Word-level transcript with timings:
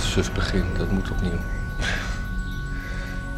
suf 0.00 0.32
begin. 0.32 0.64
Dat 0.78 0.90
moet 0.90 1.10
opnieuw. 1.10 1.38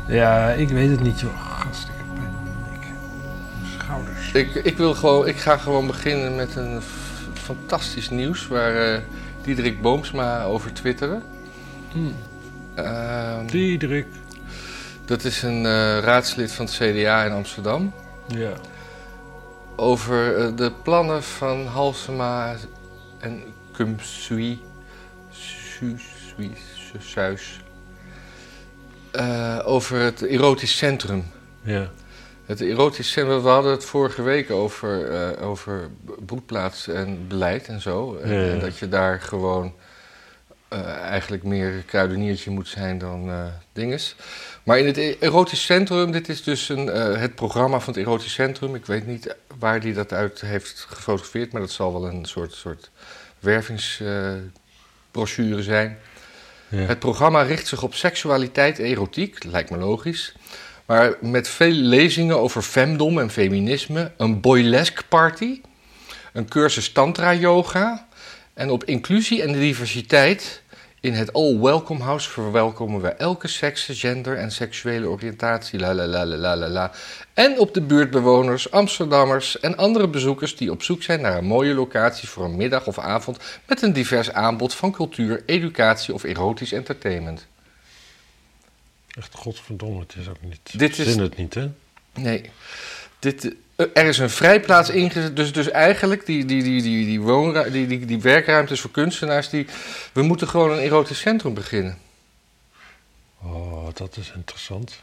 Ja, 0.06 0.50
ik 0.50 0.68
weet 0.68 0.90
het 0.90 1.00
niet, 1.00 1.20
joh. 1.20 1.60
Gast, 1.60 1.82
ik 1.88 1.94
heb 1.96 2.06
pijn 2.14 2.34
in 2.44 2.60
mijn 2.62 2.80
nek. 2.80 2.86
Schouders. 3.78 4.32
Ik, 4.32 4.54
ik, 4.54 4.76
wil 4.76 4.94
gewoon, 4.94 5.26
ik 5.26 5.36
ga 5.36 5.56
gewoon 5.56 5.86
beginnen 5.86 6.34
met 6.36 6.56
een 6.56 6.80
fantastisch 7.34 8.10
nieuws 8.10 8.46
waar 8.46 8.94
eh 8.94 8.98
Diederik 9.42 9.82
Boomsma 9.82 10.42
over 10.42 10.72
twitterde. 10.72 11.20
Hm. 11.92 11.98
Ehm, 12.74 13.46
Diederik. 13.46 14.06
dat 15.04 15.24
is 15.24 15.42
een 15.42 15.66
eh, 15.66 15.98
raadslid 15.98 16.52
van 16.52 16.64
het 16.64 16.74
CDA 16.74 17.24
in 17.24 17.32
Amsterdam. 17.32 17.92
Ja. 18.26 18.52
Over 19.76 20.36
eh, 20.36 20.56
de 20.56 20.72
plannen 20.82 21.22
van 21.22 21.66
Halsema 21.66 22.54
en 23.18 23.42
Kumsui 23.72 24.60
Su- 25.30 25.58
Sui- 25.78 25.98
Su- 25.98 26.11
Suis. 26.98 27.60
Eh, 29.10 29.58
over 29.64 29.98
het 29.98 30.22
erotisch 30.22 30.76
centrum. 30.76 31.24
Ja. 31.62 31.90
Het 32.46 32.60
erotisch 32.60 33.10
centrum, 33.10 33.42
we 33.42 33.48
hadden 33.48 33.70
het 33.72 33.84
vorige 33.84 34.22
week 34.22 34.50
over, 34.50 35.10
eh, 35.10 35.48
over 35.48 35.88
broedplaats 36.26 36.88
en 36.88 37.28
beleid 37.28 37.66
en 37.68 37.80
zo. 37.80 38.16
En, 38.16 38.32
Ja, 38.32 38.40
ja. 38.40 38.50
en 38.52 38.58
dat 38.58 38.78
je 38.78 38.88
daar 38.88 39.20
gewoon 39.20 39.74
eh, 40.68 40.84
eigenlijk 40.86 41.42
meer 41.42 41.72
kruideniertje 41.86 42.50
moet 42.50 42.68
zijn 42.68 42.98
dan 42.98 43.30
dinges. 43.72 44.16
Maar 44.62 44.78
in 44.78 44.86
het 44.86 44.96
e- 44.96 45.16
erotisch 45.20 45.64
centrum, 45.64 46.10
dit 46.12 46.28
is 46.28 46.42
dus 46.42 46.68
een, 46.68 46.86
het 47.18 47.34
programma 47.34 47.80
van 47.80 47.92
het 47.94 48.02
erotisch 48.02 48.32
centrum. 48.32 48.74
Ik 48.74 48.86
weet 48.86 49.06
niet 49.06 49.36
waar 49.58 49.80
die 49.80 49.94
dat 49.94 50.12
uit 50.12 50.40
heeft 50.40 50.86
gefotografeerd, 50.88 51.52
maar 51.52 51.60
dat 51.60 51.70
zal 51.70 51.92
wel 51.92 52.06
een 52.08 52.24
soort, 52.24 52.52
soort 52.52 52.90
wervingsbrochure 53.38 55.62
zijn. 55.62 55.98
Het 56.74 56.98
programma 56.98 57.42
richt 57.42 57.66
zich 57.66 57.82
op 57.82 57.94
seksualiteit, 57.94 58.78
erotiek, 58.78 59.44
lijkt 59.44 59.70
me 59.70 59.76
logisch. 59.76 60.34
Maar 60.86 61.14
met 61.20 61.48
veel 61.48 61.72
lezingen 61.72 62.38
over 62.38 62.62
femdom 62.62 63.18
en 63.18 63.30
feminisme, 63.30 64.12
een 64.16 64.40
boylesque 64.40 65.02
party, 65.08 65.60
een 66.32 66.48
cursus 66.48 66.92
tantra 66.92 67.34
yoga 67.34 68.08
en 68.54 68.70
op 68.70 68.84
inclusie 68.84 69.42
en 69.42 69.52
diversiteit 69.52 70.61
in 71.02 71.12
het 71.12 71.32
All 71.32 71.58
Welcome 71.58 72.02
House 72.02 72.30
verwelkomen 72.30 73.00
we 73.00 73.08
elke 73.08 73.48
seks, 73.48 73.88
gender 73.92 74.36
en 74.36 74.50
seksuele 74.52 75.06
oriëntatie. 75.08 75.78
La 75.78 75.94
la 75.94 76.06
la 76.06 76.24
la 76.26 76.56
la 76.56 76.68
la. 76.68 76.90
En 77.34 77.58
op 77.58 77.74
de 77.74 77.80
buurtbewoners, 77.80 78.70
Amsterdammers 78.70 79.60
en 79.60 79.76
andere 79.76 80.08
bezoekers 80.08 80.56
die 80.56 80.70
op 80.70 80.82
zoek 80.82 81.02
zijn 81.02 81.20
naar 81.20 81.36
een 81.38 81.44
mooie 81.44 81.74
locatie 81.74 82.28
voor 82.28 82.44
een 82.44 82.56
middag 82.56 82.86
of 82.86 82.98
avond 82.98 83.38
met 83.66 83.82
een 83.82 83.92
divers 83.92 84.32
aanbod 84.32 84.74
van 84.74 84.92
cultuur, 84.92 85.42
educatie 85.46 86.14
of 86.14 86.22
erotisch 86.24 86.72
entertainment. 86.72 87.46
Echt 89.08 89.34
godverdomme, 89.34 90.00
het 90.00 90.14
is 90.18 90.28
ook 90.28 90.40
niet... 90.40 90.78
Dit 90.78 90.98
is- 90.98 91.16
het 91.16 91.36
niet, 91.36 91.54
hè? 91.54 91.70
Nee. 92.14 92.50
Dit, 93.18 93.54
er 93.94 94.06
is 94.06 94.18
een 94.18 94.30
vrijplaats 94.30 94.90
ingezet. 94.90 95.36
Dus, 95.36 95.52
dus 95.52 95.70
eigenlijk 95.70 96.26
die, 96.26 96.44
die, 96.44 96.62
die, 96.62 96.82
die, 96.82 97.06
die, 97.06 97.20
woonru- 97.20 97.70
die, 97.70 97.86
die, 97.86 98.04
die 98.04 98.20
werkruimtes 98.20 98.80
voor 98.80 98.90
kunstenaars. 98.90 99.48
Die, 99.48 99.66
we 100.12 100.22
moeten 100.22 100.48
gewoon 100.48 100.72
een 100.72 100.78
erotisch 100.78 101.20
centrum 101.20 101.54
beginnen. 101.54 101.98
Oh, 103.42 103.88
dat 103.94 104.16
is 104.16 104.32
interessant. 104.36 105.00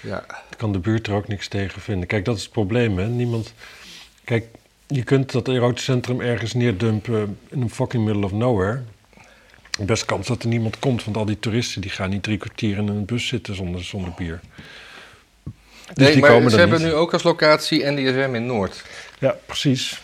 Ja. 0.00 0.24
kan 0.56 0.72
de 0.72 0.78
buurt 0.78 1.06
er 1.06 1.14
ook 1.14 1.28
niks 1.28 1.48
tegen 1.48 1.80
vinden. 1.80 2.08
Kijk, 2.08 2.24
dat 2.24 2.36
is 2.36 2.42
het 2.42 2.52
probleem, 2.52 2.98
hè. 2.98 3.08
Niemand... 3.08 3.54
Kijk, 4.24 4.46
je 4.86 5.02
kunt 5.02 5.32
dat 5.32 5.48
erotisch 5.48 5.84
centrum 5.84 6.20
ergens 6.20 6.52
neerdumpen 6.54 7.38
in 7.48 7.60
een 7.60 7.70
fucking 7.70 8.04
middle 8.04 8.24
of 8.24 8.32
nowhere. 8.32 8.82
Best 9.80 10.04
kans 10.04 10.26
dat 10.26 10.42
er 10.42 10.48
niemand 10.48 10.78
komt, 10.78 11.04
want 11.04 11.16
al 11.16 11.24
die 11.24 11.38
toeristen 11.38 11.80
die 11.80 11.90
gaan 11.90 12.10
niet 12.10 12.22
drie 12.22 12.38
kwartier 12.38 12.76
in 12.76 12.88
een 12.88 13.04
bus 13.04 13.26
zitten 13.26 13.54
zonder, 13.54 13.84
zonder 13.84 14.12
bier. 14.16 14.40
Dus 15.94 16.04
nee, 16.04 16.12
die 16.12 16.20
maar 16.20 16.30
komen 16.30 16.50
ze 16.50 16.56
er 16.56 16.62
hebben 16.62 16.78
niet. 16.80 16.88
nu 16.88 16.94
ook 16.94 17.12
als 17.12 17.22
locatie 17.22 17.84
NDSM 17.90 18.34
in 18.34 18.46
Noord. 18.46 18.82
Ja, 19.18 19.36
precies. 19.46 20.02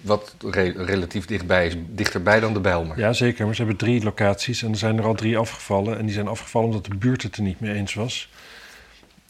Wat 0.00 0.34
re- 0.50 0.84
relatief 0.84 1.26
dichtbij 1.26 1.66
is. 1.66 1.74
Dichterbij 1.88 2.40
dan 2.40 2.52
de 2.52 2.60
Bijlmer. 2.60 2.98
Ja, 2.98 3.12
zeker. 3.12 3.44
Maar 3.46 3.54
ze 3.54 3.60
hebben 3.62 3.78
drie 3.80 4.02
locaties 4.04 4.62
en 4.62 4.70
er 4.70 4.76
zijn 4.76 4.98
er 4.98 5.04
al 5.04 5.14
drie 5.14 5.38
afgevallen. 5.38 5.98
En 5.98 6.04
die 6.04 6.14
zijn 6.14 6.28
afgevallen 6.28 6.68
omdat 6.68 6.84
de 6.84 6.94
buurt 6.96 7.22
het 7.22 7.36
er 7.36 7.42
niet 7.42 7.60
mee 7.60 7.74
eens 7.74 7.94
was. 7.94 8.28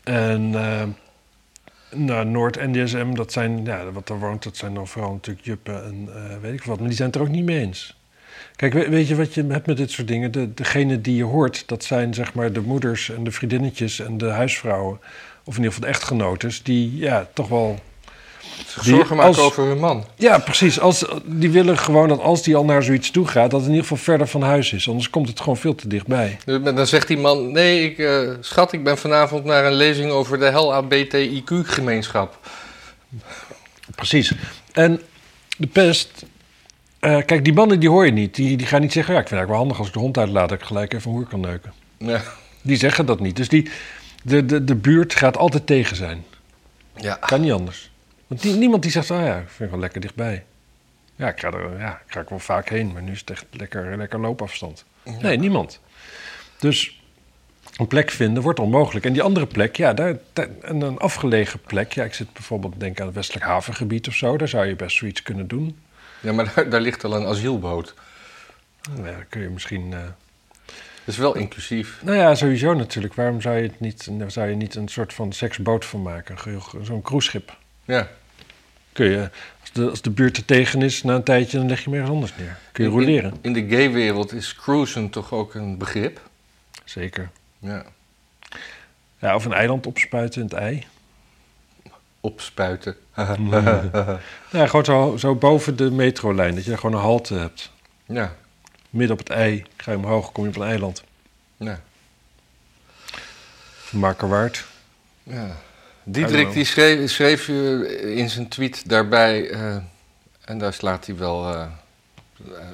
En 0.05 0.51
eh 0.55 0.83
nou, 1.91 2.27
Noord-NDSM, 2.27 3.15
dat 3.15 3.33
zijn, 3.33 3.65
ja, 3.65 3.91
wat 3.93 4.07
daar 4.07 4.19
woont, 4.19 4.43
dat 4.43 4.57
zijn 4.57 4.75
dan 4.75 4.89
vooral 4.89 5.13
natuurlijk 5.13 5.47
juppen 5.47 5.85
en 5.85 6.09
eh, 6.15 6.37
weet 6.41 6.53
ik 6.53 6.63
wat. 6.63 6.79
Maar 6.79 6.87
die 6.89 6.97
zijn 6.97 7.09
het 7.09 7.17
er 7.17 7.23
ook 7.23 7.29
niet 7.29 7.45
mee 7.45 7.59
eens. 7.61 7.97
Kijk, 8.57 8.73
we- 8.73 8.89
weet 8.89 9.09
je 9.09 9.17
wat 9.17 9.35
je 9.35 9.45
hebt 9.49 9.67
met 9.67 9.77
dit 9.77 9.91
soort 9.91 10.09
dingen? 10.09 10.31
De, 10.33 10.55
degene 10.55 11.01
die 11.01 11.17
je 11.17 11.25
hoort, 11.25 11.63
dat 11.69 11.85
zijn 11.85 12.15
zeg 12.15 12.35
maar 12.35 12.53
de 12.53 12.61
moeders 12.61 13.11
en 13.11 13.25
de 13.25 13.31
vriendinnetjes 13.31 14.01
en 14.01 14.19
de 14.19 14.27
huisvrouwen. 14.31 15.01
Of 15.49 15.57
in 15.57 15.63
ieder 15.63 15.73
geval 15.75 15.89
de 15.89 15.95
echtgenotes, 15.95 16.63
die 16.63 16.97
ja, 16.97 17.29
toch 17.35 17.49
wel 17.49 17.79
Zich 18.67 18.85
zorgen 18.85 19.17
maken 19.17 19.29
als- 19.35 19.41
over 19.41 19.65
hun 19.65 19.79
man. 19.79 20.05
ja, 20.17 20.39
precies. 20.39 20.81
Als, 20.81 21.05
die 21.25 21.51
willen 21.51 21.79
gewoon 21.79 22.09
dat 22.09 22.21
als 22.21 22.43
die 22.43 22.57
al 22.57 22.65
naar 22.65 22.83
zoiets 22.83 23.11
toe 23.11 23.27
gaat, 23.27 23.51
dat 23.51 23.61
het 23.61 23.69
in 23.69 23.75
ieder 23.75 23.83
geval 23.89 24.05
verder 24.05 24.27
van 24.29 24.43
huis 24.43 24.73
is. 24.73 24.89
Anders 24.89 25.11
komt 25.11 25.29
het 25.29 25.41
gewoon 25.41 25.57
veel 25.57 25.75
te 25.75 25.89
dichtbij. 25.89 26.39
Dan 26.45 26.87
zegt 26.87 27.09
die 27.09 27.19
man: 27.19 27.53
Nee, 27.53 27.85
ik, 27.91 27.99
eh, 27.99 28.21
schat, 28.41 28.73
ik 28.73 28.85
ben 28.85 28.99
vanavond 28.99 29.45
naar 29.45 29.65
een 29.65 29.73
lezing 29.75 30.11
over 30.11 30.39
de 30.39 30.51
LHBTIQ-gemeenschap. 30.51 32.39
Precies. 33.95 34.33
En 34.73 35.01
de 35.59 35.67
pest. 35.67 36.11
eh, 37.01 37.19
kijk, 37.25 37.45
die 37.45 37.53
mannen 37.53 37.81
die 37.81 37.89
hoor 37.89 38.07
je 38.07 38.13
niet. 38.13 38.35
Die, 38.35 38.57
die 38.57 38.67
gaan 38.67 38.81
niet 38.81 38.93
zeggen: 38.93 39.15
ja, 39.15 39.21
ik 39.21 39.29
vind 39.29 39.41
het 39.41 39.49
eigenlijk 39.49 39.49
wel 39.49 39.59
handig 39.59 39.79
als 39.79 39.87
ik 39.87 39.93
de 39.93 39.99
hond 39.99 40.19
uitlaat, 40.19 40.49
dat 40.49 40.59
ik 40.61 40.65
gelijk 40.67 40.93
even 40.95 41.11
een 41.11 41.17
hoer 41.17 41.27
kan 41.27 41.41
neuken. 41.41 41.73
Ja. 41.99 42.23
Die 42.63 42.77
zeggen 42.77 43.07
dat 43.07 43.21
niet. 43.21 43.37
Dus 43.37 43.49
die, 43.49 43.71
de, 44.27 44.45
de, 44.47 44.65
de 44.65 44.75
buurt 44.75 45.15
gaat 45.15 45.37
altijd 45.37 45.67
tegen 45.67 45.97
zijn. 45.97 46.25
ja. 46.97 47.15
Kan 47.15 47.41
niet 47.41 47.53
anders. 47.53 47.91
Want 48.27 48.43
die, 48.43 48.55
niemand 48.55 48.83
die 48.83 48.91
zegt: 48.91 49.11
ah 49.11 49.25
ja, 49.25 49.37
ik 49.37 49.47
vind 49.49 49.59
het 49.59 49.71
wel 49.71 49.79
lekker 49.79 50.01
dichtbij. 50.01 50.45
Ja, 51.17 51.29
ik 51.29 51.41
ga 51.41 51.51
er 51.51 51.79
ja, 51.79 52.01
ik 52.07 52.13
ga 52.13 52.21
er 52.21 52.27
wel 52.29 52.39
vaak 52.39 52.69
heen, 52.69 52.93
maar 52.93 53.03
nu 53.03 53.13
is 53.13 53.21
het 53.21 53.31
echt 53.31 53.45
lekker, 53.51 53.97
lekker 53.97 54.21
loopafstand. 54.21 54.85
Nee, 55.21 55.37
niemand. 55.39 55.81
Dus 56.59 57.01
een 57.77 57.87
plek 57.87 58.11
vinden 58.11 58.43
wordt 58.43 58.59
onmogelijk. 58.61 59.05
En 59.07 59.13
die 59.13 59.23
andere 59.23 59.47
plek, 59.47 59.77
ja, 59.77 59.93
daar, 59.93 60.17
daar- 60.33 60.49
en 60.63 60.81
een 60.81 60.99
afgelegen 60.99 61.61
plek. 61.61 61.93
Ja, 61.93 62.05
ik 62.05 62.15
zit 62.15 62.33
bijvoorbeeld 62.33 62.73
te 62.73 62.79
denken 62.79 63.01
aan 63.01 63.07
het 63.07 63.17
Westelijk 63.17 63.45
Havengebied 63.47 64.09
of 64.09 64.15
zo. 64.15 64.37
Daar 64.37 64.49
zou 64.49 64.67
je 64.67 64.77
best 64.77 64.97
zoiets 64.97 65.23
kunnen 65.23 65.49
doen. 65.49 65.79
ja, 66.21 66.33
maar 66.33 66.53
daar, 66.55 66.71
daar 66.71 66.81
ligt 66.81 67.05
al 67.05 67.15
een 67.17 67.27
asielboot. 67.27 67.95
Nou 68.91 69.07
ja, 69.07 69.13
dan 69.13 69.29
kun 69.29 69.41
je 69.41 69.49
misschien. 69.49 69.93
eh, 69.93 69.99
Is 71.07 71.17
wel 71.17 71.37
inclusief. 71.37 71.99
nou 72.03 72.17
ja, 72.17 72.35
sowieso 72.35 72.75
natuurlijk. 72.75 73.15
Waarom 73.15 73.41
zou 73.41 73.57
je, 73.57 73.63
het 73.63 73.81
niet, 73.81 74.11
zou 74.27 74.49
je 74.49 74.55
niet 74.57 74.75
een 74.75 74.89
soort 74.89 75.13
van 75.15 75.33
seksboot 75.33 75.85
van 75.85 76.03
maken? 76.03 76.37
Zo'n 76.83 77.03
cruiseschip. 77.03 77.57
Ja. 77.85 78.09
Kun 78.93 79.07
je, 79.07 79.31
als 79.61 79.73
de, 79.73 79.91
als 79.91 80.03
de 80.03 80.11
buurt 80.11 80.37
er 80.37 80.45
tegen 80.45 80.83
is, 80.83 81.03
na 81.03 81.15
een 81.15 81.23
tijdje, 81.23 81.59
dan 81.59 81.69
leg 81.69 81.79
je 81.79 81.85
hem 81.85 81.93
ergens 81.93 82.13
anders 82.15 82.33
neer. 82.37 82.59
Kun 82.73 82.85
je 82.85 82.91
roleren. 82.91 83.31
In, 83.43 83.55
in 83.57 83.69
de 83.69 83.77
gay-wereld 83.77 84.33
is 84.33 84.55
cruisen 84.55 85.11
toch 85.11 85.33
ook 85.33 85.55
een 85.55 85.79
begrip? 85.79 86.21
Zeker. 86.85 87.31
Ja. 87.59 87.85
Ja, 89.19 89.35
of 89.35 89.45
een 89.45 89.53
eiland 89.53 89.87
opspuiten 89.87 90.41
in 90.41 90.47
het 90.47 90.57
ei. 90.57 90.87
Opspuiten. 92.21 92.97
Ja, 94.51 94.67
gewoon 94.67 94.85
zo, 94.85 95.17
zo 95.17 95.35
boven 95.35 95.77
de 95.77 95.91
metrolijn. 95.91 96.55
Dat 96.55 96.65
je 96.65 96.77
gewoon 96.77 96.95
een 96.97 97.05
halte 97.05 97.35
hebt. 97.35 97.73
ja. 98.07 98.37
Midden 98.97 99.19
op 99.19 99.27
het 99.27 99.37
ei. 99.37 99.65
Ga 99.77 99.91
je 99.91 99.97
omhoog, 99.97 100.33
kom 100.33 100.45
je 100.45 100.51
op 100.51 100.57
een 100.57 100.63
eiland. 100.63 101.05
Ja. 101.57 101.81
Markerwaard. 103.91 104.65
ja. 105.23 105.57
Diederik 106.09 106.53
die 106.53 106.65
schreef, 106.65 107.11
schreef 107.11 107.49
in 107.49 108.31
zijn 108.31 108.49
tweet 108.49 108.89
daarbij, 108.89 109.51
eh, 109.51 109.77
en 110.45 110.59
daar 110.59 110.73
slaat 110.73 111.07
hij 111.07 111.17
wel, 111.17 111.53
eh, 111.53 111.67
eh, 112.53 112.65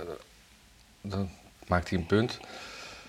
dan 1.00 1.30
maakt 1.66 1.88
hij 1.88 1.98
een 1.98 2.06
punt. 2.06 2.38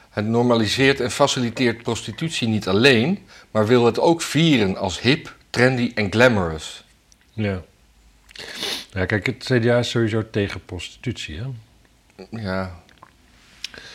Het 0.09 0.25
normaliseert 0.25 0.99
en 0.99 1.11
faciliteert 1.11 1.83
prostitutie 1.83 2.47
niet 2.47 2.67
alleen, 2.67 3.27
maar 3.51 3.67
wil 3.67 3.85
het 3.85 3.99
ook 3.99 4.21
vieren 4.21 4.77
als 4.77 5.01
hip, 5.01 5.35
trendy 5.49 5.91
en 5.95 6.11
glamorous. 6.11 6.83
Ja. 7.33 7.61
Ja, 8.91 9.05
kijk, 9.05 9.25
het 9.25 9.43
CDA 9.43 9.77
is 9.77 9.89
sowieso 9.89 10.29
tegen 10.29 10.65
prostitutie, 10.65 11.37
hè? 11.37 11.45
Ja. 12.29 12.82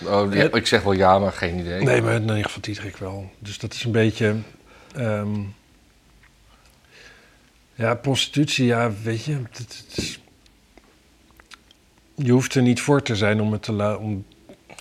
Oh, 0.04 0.34
ik 0.34 0.66
zeg 0.66 0.82
wel 0.82 0.92
ja, 0.92 1.18
maar 1.18 1.32
geen 1.32 1.58
idee. 1.58 1.82
Nee, 1.82 2.02
maar 2.02 2.14
in 2.14 2.22
ieder 2.22 2.44
geval 2.44 2.60
Diederik 2.60 2.96
wel. 2.96 3.30
Dus 3.38 3.58
dat 3.58 3.74
is 3.74 3.84
een 3.84 3.92
beetje... 3.92 4.36
ehm, 4.94 5.40
ja, 7.74 7.94
prostitutie, 7.94 8.66
ja, 8.66 8.92
weet 9.02 9.24
je... 9.24 9.32
Het, 9.32 9.58
het 9.58 9.84
is, 9.94 10.20
je 12.14 12.32
hoeft 12.32 12.54
er 12.54 12.62
niet 12.62 12.80
voor 12.80 13.02
te 13.02 13.16
zijn 13.16 13.40
om, 13.40 13.52
het 13.52 13.62
te 13.62 13.98
om 14.00 14.24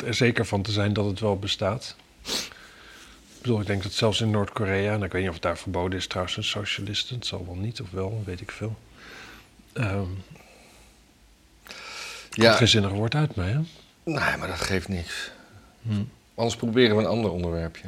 er 0.06 0.14
zeker 0.14 0.46
van 0.46 0.62
te 0.62 0.72
zijn 0.72 0.94
dat 0.94 1.06
het 1.06 1.20
wel 1.20 1.40
bestaat. 1.40 1.96
Ik 2.24 3.42
bedoel, 3.42 3.60
ik 3.60 3.68
denk 3.68 3.84
dat 3.84 3.94
zelfs 3.94 4.22
in 4.22 4.32
Noord-Korea... 4.32 4.94
en 4.94 5.04
ik 5.04 5.12
weet 5.12 5.22
niet 5.22 5.30
of 5.30 5.36
het 5.36 5.44
daar 5.44 5.58
verboden 5.58 6.00
is 6.00 6.08
trouwens, 6.08 6.38
een 6.38 6.44
socialisten. 6.44 7.16
Het 7.16 7.26
zal 7.26 7.46
wel 7.46 7.56
niet, 7.56 7.82
of 7.82 7.92
wel, 7.92 8.24
weet 8.26 8.42
ik 8.42 8.52
veel. 8.52 8.76
Ehm 9.74 10.10
ja, 12.44 12.54
Geen 12.54 12.68
zinnig 12.68 12.92
woord 12.92 13.16
uit 13.16 13.36
mij, 13.36 13.50
hè? 13.50 13.60
Nee, 14.08 14.38
maar 14.38 14.48
dat 14.48 14.62
geeft 14.62 14.88
niks. 14.88 15.32
Hm. 15.82 16.04
Anders 16.36 16.56
proberen 16.56 16.96
we 16.96 17.02
een 17.02 17.08
ander 17.10 17.32
onderwerpje. 17.32 17.88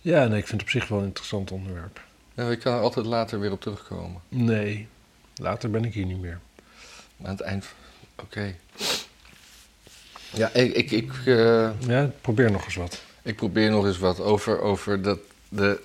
Ja, 0.00 0.24
nee, 0.26 0.38
ik 0.38 0.46
vind 0.46 0.60
het 0.60 0.62
op 0.62 0.68
zich 0.80 0.88
wel 0.88 0.98
een 0.98 1.04
interessant 1.04 1.50
onderwerp. 1.50 2.00
Ja, 2.34 2.50
ik 2.50 2.58
kan 2.58 2.74
er 2.74 2.80
altijd 2.80 3.06
later 3.06 3.40
weer 3.40 3.52
op 3.52 3.60
terugkomen. 3.60 4.20
Nee, 4.28 4.88
later 5.36 5.70
ben 5.70 5.84
ik 5.84 5.94
hier 5.94 6.06
niet 6.06 6.20
meer. 6.20 6.40
Aan 7.22 7.30
het 7.30 7.40
eind. 7.40 7.66
Oké. 8.16 8.54
Ja, 10.30 10.48
ik, 10.52 10.74
ik, 10.74 10.90
ik, 10.90 11.12
eh, 11.26 11.70
Ja, 11.86 12.10
probeer 12.20 12.50
nog 12.50 12.64
eens 12.64 12.74
wat. 12.74 13.02
ik 13.22 13.36
probeer 13.36 13.70
nog 13.70 13.86
eens 13.86 13.98
wat 13.98 14.20
over, 14.20 14.60
over 14.60 15.02
dat, 15.02 15.18
de, 15.48 15.80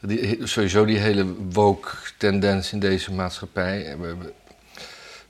die, 0.00 0.46
sowieso 0.46 0.84
die 0.84 0.98
hele 0.98 1.34
woke-tendens 1.50 2.72
in 2.72 2.78
deze 2.80 3.12
maatschappij. 3.12 3.96
We 3.98 4.32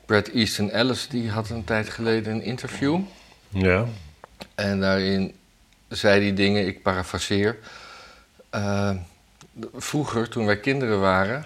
Brad 0.06 0.28
Easton 0.28 0.70
Ellis 0.70 1.08
die 1.08 1.30
had 1.30 1.50
een 1.50 1.64
tijd 1.64 1.88
geleden 1.90 2.32
een 2.32 2.42
interview. 2.42 2.98
Ja, 3.48 3.84
En 4.54 4.80
daarin 4.80 5.34
zei 5.88 6.22
hij 6.22 6.34
dingen, 6.34 6.66
ik 6.66 6.82
parafraseer. 6.82 7.58
eh, 8.50 8.90
vroeger, 9.74 10.28
toen 10.28 10.46
wij 10.46 10.60
kinderen 10.60 11.00
waren, 11.00 11.44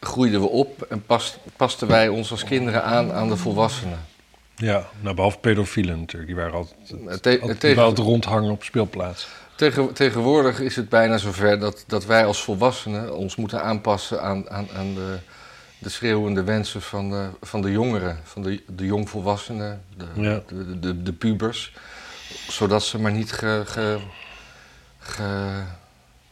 groeiden 0.00 0.40
we 0.40 0.48
op 0.48 0.82
en 0.82 1.02
past, 1.06 1.38
pasten 1.56 1.88
wij 1.88 2.08
ons 2.08 2.30
als 2.30 2.44
kinderen 2.44 2.84
aan 2.84 3.12
aan 3.12 3.28
de 3.28 3.36
volwassenen. 3.36 3.98
ja. 4.56 4.88
Nou, 5.00 5.14
behalve 5.14 5.38
pedofielen 5.38 5.98
natuurlijk. 5.98 6.26
Die 6.32 6.40
waren 6.40 6.54
altijd, 6.54 6.76
Te- 6.88 6.94
altijd, 7.10 7.22
die 7.42 7.56
tegen- 7.56 7.76
waren 7.76 7.90
altijd 7.90 8.06
rondhangen 8.06 8.50
op 8.50 8.62
speelplaats. 8.62 9.28
Tegen, 9.56 9.92
tegenwoordig 9.92 10.60
is 10.60 10.76
het 10.76 10.88
bijna 10.88 11.18
zover 11.18 11.58
dat, 11.58 11.84
dat 11.86 12.04
wij 12.04 12.24
als 12.26 12.42
volwassenen 12.42 13.16
ons 13.16 13.36
moeten 13.36 13.62
aanpassen 13.62 14.22
aan, 14.22 14.50
aan, 14.50 14.68
aan 14.76 14.94
de, 14.94 15.18
de 15.80 15.88
schreeuwende 15.88 16.42
wensen 16.42 16.82
van 16.82 17.10
de, 17.10 17.28
van 17.40 17.62
de 17.62 17.70
jongeren, 17.70 18.20
van 18.24 18.42
de, 18.42 18.62
de 18.68 18.84
jongvolwassenen, 18.84 19.82
de, 19.96 20.06
Ja. 20.14 20.42
de, 20.48 20.78
de, 20.78 21.02
de 21.02 21.12
pubers. 21.12 21.72
Zodat 22.48 22.82
ze 22.84 22.98
maar 22.98 23.12
niet 23.12 23.32
ge, 23.32 23.62
ge, 23.66 23.98
ge- 24.98 25.62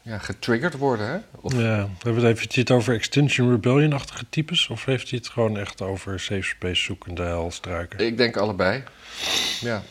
ja, 0.03 0.19
getriggerd 0.19 0.75
worden. 0.77 1.07
Hè? 1.09 1.19
Of, 1.41 1.53
Ja, 1.53 1.59
hebben 1.77 2.23
we 2.23 2.29
het 2.29 2.39
heeft 2.39 2.55
hij 2.55 2.63
het 2.63 2.71
over 2.71 2.95
Extinction 2.95 3.51
Rebellion-achtige 3.51 4.25
types? 4.31 4.69
Of 4.69 4.85
heeft 4.85 5.11
hij 5.11 5.19
het 5.19 5.29
gewoon 5.29 5.59
echt 5.59 5.83
over 5.83 6.21
safe 6.21 6.43
space 6.43 6.83
zoekende 6.83 7.23
helstruiken? 7.23 7.99
Ik 8.07 8.17
denk 8.17 8.37
allebei. 8.37 8.83
Ja. 9.61 9.83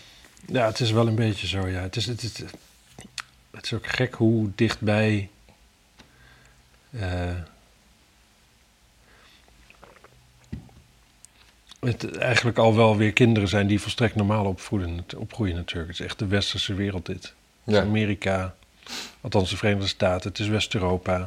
Ja, 0.45 0.65
het 0.65 0.79
is 0.79 0.91
wel 0.91 1.07
een 1.07 1.15
beetje 1.15 1.47
zo, 1.47 1.67
ja. 1.67 1.81
Het 1.81 1.95
is, 1.95 2.05
het 2.05 2.23
is, 2.23 2.37
het 3.51 3.63
is 3.65 3.73
ook 3.73 3.87
gek 3.87 4.13
hoe 4.13 4.49
dichtbij... 4.55 5.29
eh, 6.99 7.29
het 11.87 12.17
eigenlijk 12.17 12.57
al 12.57 12.75
wel 12.75 12.97
weer 12.97 13.13
kinderen 13.13 13.49
zijn 13.49 13.67
die 13.67 13.81
volstrekt 13.81 14.15
normaal 14.15 14.45
opvoeden, 14.45 15.05
opgroeien 15.17 15.55
natuurlijk. 15.55 15.87
Het 15.87 15.99
is 15.99 16.05
echt 16.05 16.19
de 16.19 16.27
westerse 16.27 16.73
wereld 16.73 17.05
dit. 17.05 17.23
Het 17.23 17.33
is 17.65 17.73
Ja. 17.73 17.81
Amerika, 17.81 18.55
althans 19.21 19.49
de 19.49 19.57
Verenigde 19.57 19.87
Staten, 19.87 20.29
het 20.29 20.39
is 20.39 20.47
West-Europa. 20.47 21.17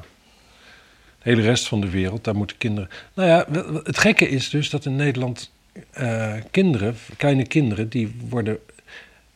De 1.22 1.30
hele 1.30 1.42
rest 1.42 1.68
van 1.68 1.80
de 1.80 1.90
wereld, 1.90 2.24
daar 2.24 2.36
moeten 2.36 2.58
kinderen... 2.58 2.90
Nou 3.14 3.28
ja, 3.28 3.46
het 3.82 3.98
gekke 3.98 4.28
is 4.28 4.50
dus 4.50 4.70
dat 4.70 4.84
in 4.84 4.96
Nederland 4.96 5.50
eh, 5.90 6.34
kinderen, 6.50 6.96
kleine 7.16 7.46
kinderen, 7.46 7.88
die 7.88 8.14
worden... 8.28 8.58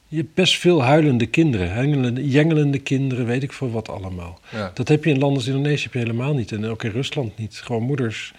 Je 0.08 0.16
hebt 0.16 0.34
best 0.34 0.58
veel 0.58 0.82
huilende 0.82 1.26
kinderen, 1.26 1.72
hengelende, 1.72 2.28
jengelende 2.28 2.78
kinderen, 2.78 3.26
weet 3.26 3.42
ik 3.42 3.52
veel 3.52 3.70
wat 3.70 3.88
allemaal. 3.88 4.40
Ja. 4.50 4.70
Dat 4.74 4.88
heb 4.88 5.04
je 5.04 5.10
in 5.10 5.18
landen 5.18 5.38
als 5.38 5.46
Indonesië 5.46 5.82
heb 5.82 5.92
je 5.92 5.98
helemaal 5.98 6.34
niet. 6.34 6.52
En 6.52 6.66
ook 6.66 6.82
in 6.82 6.90
Rusland 6.90 7.38
niet. 7.38 7.60
Gewoon 7.64 7.82
moeders, 7.82 8.32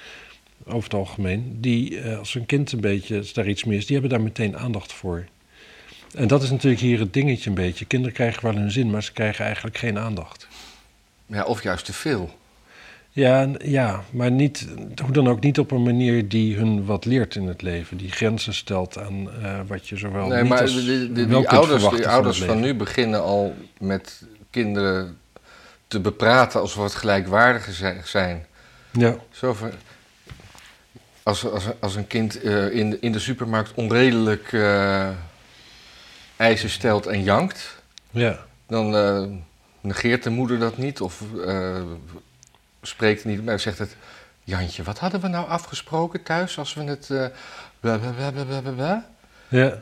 over 0.67 0.83
het 0.83 0.93
algemeen, 0.93 1.57
die 1.61 1.99
eh, 1.99 2.17
als 2.17 2.33
hun 2.33 2.45
kind 2.45 2.71
een 2.71 2.81
beetje, 2.81 3.17
als 3.17 3.33
daar 3.33 3.47
iets 3.47 3.63
mis, 3.63 3.85
die 3.85 3.93
hebben 3.99 4.11
daar 4.17 4.25
meteen 4.25 4.57
aandacht 4.57 4.93
voor. 4.93 5.25
En 6.15 6.27
dat 6.27 6.43
is 6.43 6.49
natuurlijk 6.51 6.81
hier 6.81 6.99
het 6.99 7.13
dingetje 7.13 7.49
een 7.49 7.55
beetje. 7.55 7.85
Kinderen 7.85 8.15
krijgen 8.15 8.43
wel 8.43 8.55
hun 8.55 8.71
zin, 8.71 8.89
maar 8.91 9.03
ze 9.03 9.11
krijgen 9.11 9.45
eigenlijk 9.45 9.77
geen 9.77 9.97
aandacht. 9.99 10.47
ja, 11.25 11.43
of 11.43 11.63
juist 11.63 11.85
te 11.85 11.93
veel. 11.93 12.37
Ja, 13.11 13.49
ja, 13.63 14.03
maar 14.11 14.31
niet, 14.31 14.67
hoe 15.03 15.11
dan 15.11 15.27
ook 15.27 15.39
niet 15.41 15.59
op 15.59 15.71
een 15.71 15.83
manier 15.83 16.27
die 16.27 16.55
hun 16.55 16.85
wat 16.85 17.05
leert 17.05 17.35
in 17.35 17.47
het 17.47 17.61
leven. 17.61 17.97
Die 17.97 18.11
grenzen 18.11 18.53
stelt 18.53 18.97
aan 18.97 19.29
eh, 19.43 19.59
wat 19.67 19.87
je 19.87 19.97
zowel 19.97 20.27
nee, 20.27 20.39
niet 20.41 20.49
maar 20.49 20.61
als 20.61 20.73
de, 20.85 21.11
de- 21.11 21.27
die 21.27 21.49
ouders, 21.49 21.81
die 21.89 21.91
van 21.91 22.05
ouders 22.05 22.41
van 22.43 22.59
nu 22.59 22.73
beginnen 22.73 23.21
al 23.23 23.55
met 23.79 24.23
kinderen 24.49 25.17
te 25.87 25.99
bepraten 25.99 26.59
alsof 26.61 26.83
het 26.83 26.95
gelijkwaardigen 26.95 27.73
zi- 27.73 28.01
zijn. 28.03 28.45
Ja, 28.91 29.15
Zo 29.31 29.53
van, 29.53 29.71
als, 31.25 31.45
als, 31.45 31.63
als 31.79 31.95
een 31.95 32.07
kind 32.07 32.41
eh, 32.41 32.71
in, 32.71 32.89
de, 32.89 32.97
in 32.99 33.11
de 33.11 33.19
supermarkt 33.19 33.71
onredelijk 33.75 34.53
eh, 34.53 35.09
eisen 36.35 36.69
stelt 36.69 37.05
en 37.05 37.23
jankt, 37.23 37.81
ja, 38.11 38.45
dan 38.67 38.95
eh, 38.95 39.23
negeert 39.81 40.23
de 40.23 40.29
moeder 40.29 40.59
dat 40.59 40.77
niet 40.77 41.01
of 41.01 41.23
spreekt 42.81 43.25
niet, 43.25 43.45
maar 43.45 43.59
zegt 43.59 43.79
het... 43.79 43.95
Jantje, 44.47 44.83
wat 44.83 44.99
hadden 44.99 45.21
we 45.21 45.27
nou 45.27 45.47
afgesproken 45.47 46.23
thuis 46.23 46.57
als 46.57 46.73
we 46.73 46.83
het... 46.83 47.09
eh, 47.09 47.27
bla, 47.79 47.97
bla, 47.97 48.11
bla, 48.11 48.31
bla, 48.31 48.43
bla, 48.43 48.61
bla, 48.61 48.71
bla?" 48.71 49.09
ja. 49.47 49.81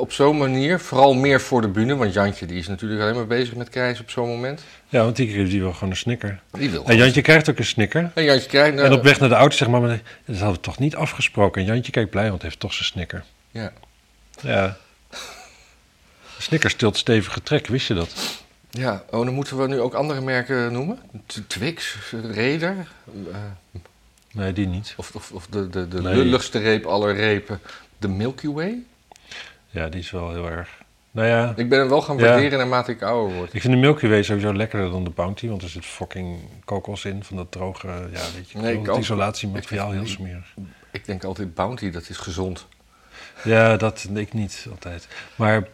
Op 0.00 0.12
zo'n 0.12 0.38
manier, 0.38 0.80
vooral 0.80 1.14
meer 1.14 1.40
voor 1.40 1.60
de 1.60 1.68
bühne, 1.68 1.96
want 1.96 2.12
Jantje 2.12 2.46
die 2.46 2.58
is 2.58 2.68
natuurlijk 2.68 3.00
alleen 3.02 3.14
maar 3.14 3.26
bezig 3.26 3.54
met 3.54 3.68
krijs 3.68 4.00
op 4.00 4.10
zo'n 4.10 4.28
moment. 4.28 4.62
ja 4.88 5.02
want 5.04 5.16
die, 5.16 5.44
die 5.44 5.60
wil 5.60 5.72
gewoon 5.72 5.90
een 5.90 5.96
snicker. 5.96 6.40
Die 6.52 6.70
wil 6.70 6.84
En 6.86 6.96
Jantje 6.96 7.22
krijgt 7.22 7.50
ook 7.50 7.58
een 7.58 7.64
snicker. 7.64 8.10
En 8.14 8.24
Jantje 8.24 8.48
krijgt... 8.48 8.74
nou, 8.74 8.86
En 8.86 8.92
op 8.92 9.02
weg 9.02 9.20
naar 9.20 9.28
de 9.28 9.34
auto 9.34 9.56
zegt 9.56 9.70
mama, 9.70 9.86
dat 10.24 10.36
hadden 10.36 10.52
we 10.54 10.60
toch 10.60 10.78
niet 10.78 10.96
afgesproken. 10.96 11.60
En 11.60 11.66
Jantje 11.66 11.92
kijkt 11.92 12.10
blij, 12.10 12.28
want 12.28 12.40
hij 12.40 12.48
heeft 12.48 12.60
toch 12.60 12.72
zijn 12.72 12.84
snicker. 12.84 13.24
Ja. 13.50 13.72
Ja. 14.42 14.76
De 16.36 16.42
snicker 16.46 16.70
stilt 16.70 16.96
stevige 16.96 17.42
trek, 17.42 17.66
wist 17.66 17.88
je 17.88 17.94
dat? 17.94 18.38
Ja, 18.70 19.04
oh, 19.10 19.24
dan 19.24 19.34
moeten 19.34 19.58
we 19.58 19.68
nu 19.68 19.80
ook 19.80 19.94
andere 19.94 20.20
merken 20.20 20.72
noemen. 20.72 20.98
Twix, 21.46 21.96
Raider, 22.34 22.76
eh, 23.32 23.36
Nee, 24.32 24.52
die 24.52 24.66
niet. 24.66 24.94
of, 24.96 25.10
of, 25.14 25.32
of 25.32 25.46
de, 25.46 25.68
de, 25.70 25.88
de 25.88 26.02
Nee. 26.02 26.14
lulligste 26.16 26.58
reep 26.58 26.84
aller 26.86 27.14
repen, 27.14 27.60
de 27.98 28.08
Milky 28.08 28.48
Way. 28.48 28.78
Ja, 29.70 29.88
die 29.88 30.00
is 30.00 30.10
wel 30.10 30.30
heel 30.32 30.48
erg... 30.50 30.68
Nou 31.12 31.28
ja, 31.28 31.52
Ik 31.56 31.68
ben 31.68 31.78
hem 31.78 31.88
wel 31.88 32.02
gaan 32.02 32.16
Ja. 32.18 32.28
waarderen 32.28 32.58
naarmate 32.58 32.90
ik 32.90 33.02
ouder 33.02 33.36
word. 33.36 33.54
ik 33.54 33.60
vind 33.60 33.72
de 33.74 33.78
Milky 33.80 34.08
Way 34.08 34.22
sowieso 34.22 34.52
lekkerder 34.54 34.90
dan 34.90 35.04
de 35.04 35.10
Bounty. 35.10 35.48
Want 35.48 35.62
er 35.62 35.68
zit 35.68 35.84
fucking 35.84 36.38
kokos 36.64 37.04
in 37.04 37.24
van 37.24 37.36
dat 37.36 37.52
droge... 37.52 37.86
Ja, 37.86 38.20
weet 38.34 38.50
je, 38.50 38.58
Nee, 38.58 38.78
ik 38.78 38.96
isolatiemateriaal, 38.96 39.90
heel 39.90 40.06
smerig. 40.06 40.54
Ik 40.92 41.04
denk 41.06 41.24
altijd 41.24 41.54
Bounty, 41.54 41.90
dat 41.90 42.08
is 42.08 42.16
gezond. 42.16 42.66
Ja, 43.44 43.76
dat 43.76 44.08
ik 44.14 44.32
niet 44.32 44.66
altijd. 44.70 45.08
Maar 45.36 45.64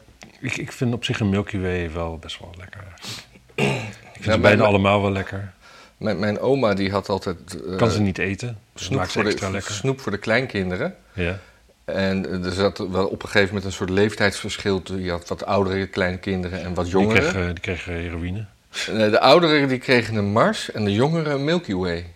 ik, 0.41 0.56
ik 0.56 0.72
vind 0.72 0.94
op 0.94 1.05
zich 1.05 1.20
een 1.20 1.29
Milky 1.29 1.58
Way 1.60 1.93
wel 1.93 2.19
best 2.19 2.38
wel 2.38 2.55
lekker. 2.58 2.81
eigenlijk. 2.81 3.26
Ik 3.55 4.22
vind 4.22 4.24
Ja, 4.24 4.32
ze 4.32 4.38
bij 4.38 4.38
bijna 4.41 4.65
allemaal 4.65 5.03
wel 5.03 5.12
lekker. 5.12 5.53
Mijn, 5.96 6.19
mijn 6.19 6.38
oma 6.41 6.74
die 6.74 6.91
had 6.91 7.08
altijd 7.08 7.62
eh, 7.67 7.76
Kan 7.76 7.91
ze 7.91 8.00
niet 8.00 8.19
eten. 8.19 8.58
Snoep, 8.74 8.98
maakt 8.98 9.10
ze 9.10 9.15
voor 9.15 9.24
de, 9.24 9.31
extra 9.31 9.50
lekker. 9.50 9.74
snoep 9.74 10.00
voor 10.00 10.12
de 10.12 10.19
kleinkinderen. 10.19 10.96
Ja. 11.12 11.38
En 11.86 12.44
er 12.44 12.52
zat 12.52 12.78
wel 12.78 13.06
op 13.06 13.22
een 13.22 13.28
gegeven 13.28 13.46
moment 13.48 13.64
een 13.64 13.72
soort 13.72 13.90
leeftijdsverschil. 13.90 14.82
Je 14.96 15.10
had 15.10 15.28
wat 15.28 15.44
oudere 15.44 15.86
kleinkinderen 15.86 16.62
en 16.62 16.74
wat 16.74 16.84
Die 16.84 16.94
jongeren. 16.94 17.22
kregen, 17.22 17.55
die 17.55 17.60
kregen 17.62 17.93
heroïne. 17.93 18.44
Eh, 18.70 18.86
De 19.10 19.20
ouderen 19.20 19.69
die 19.69 19.78
kregen 19.78 20.14
een 20.16 20.32
Mars 20.32 20.70
en 20.70 20.84
de 20.84 20.93
jongeren 20.93 21.32
een 21.32 21.44
Milky 21.44 21.74
Way. 21.74 22.06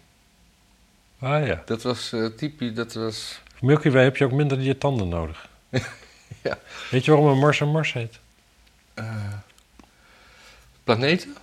Ah 1.19 1.47
ja. 1.47 1.63
Dat 1.67 1.83
was 1.83 2.13
eh 2.13 2.25
typisch, 2.27 2.75
dat 2.75 2.93
was... 2.93 3.41
Milky 3.61 3.91
Way 3.91 4.03
heb 4.03 4.17
je 4.17 4.25
ook 4.25 4.33
minder 4.33 4.61
je 4.61 4.79
tanden 4.79 5.09
nodig. 5.09 5.49
Ja. 6.43 6.59
Weet 6.91 7.05
je 7.05 7.11
waarom 7.11 7.29
een 7.31 7.39
Mars 7.39 7.61
een 7.61 7.71
Mars 7.71 7.93
heet? 7.93 8.19
eh, 8.95 9.05
planeten? 10.85 11.37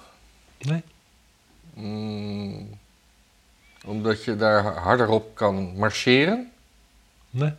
Nee. 0.59 0.81
Mm, 1.73 2.69
omdat 3.85 4.23
je 4.23 4.35
daar 4.35 4.63
harder 4.63 5.07
op 5.07 5.35
kan 5.35 5.73
marcheren? 5.77 6.51
Nee. 7.29 7.51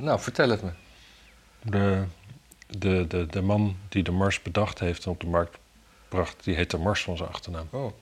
Nou, 0.00 0.20
vertel 0.20 0.48
het 0.50 0.62
me. 0.62 0.70
De, 1.62 2.04
de, 2.66 3.04
de, 3.08 3.26
de 3.26 3.40
man 3.42 3.76
die 3.88 4.02
de 4.02 4.10
Mars 4.10 4.42
bedacht 4.42 4.78
heeft 4.78 5.04
en 5.04 5.10
op 5.10 5.20
de 5.20 5.26
markt 5.26 5.58
bracht, 6.08 6.44
die 6.44 6.54
heet 6.54 6.70
de 6.70 6.78
Mars 6.78 7.02
van 7.02 7.16
zijn 7.16 7.28
achternaam. 7.28 7.68
Oh. 7.70 7.92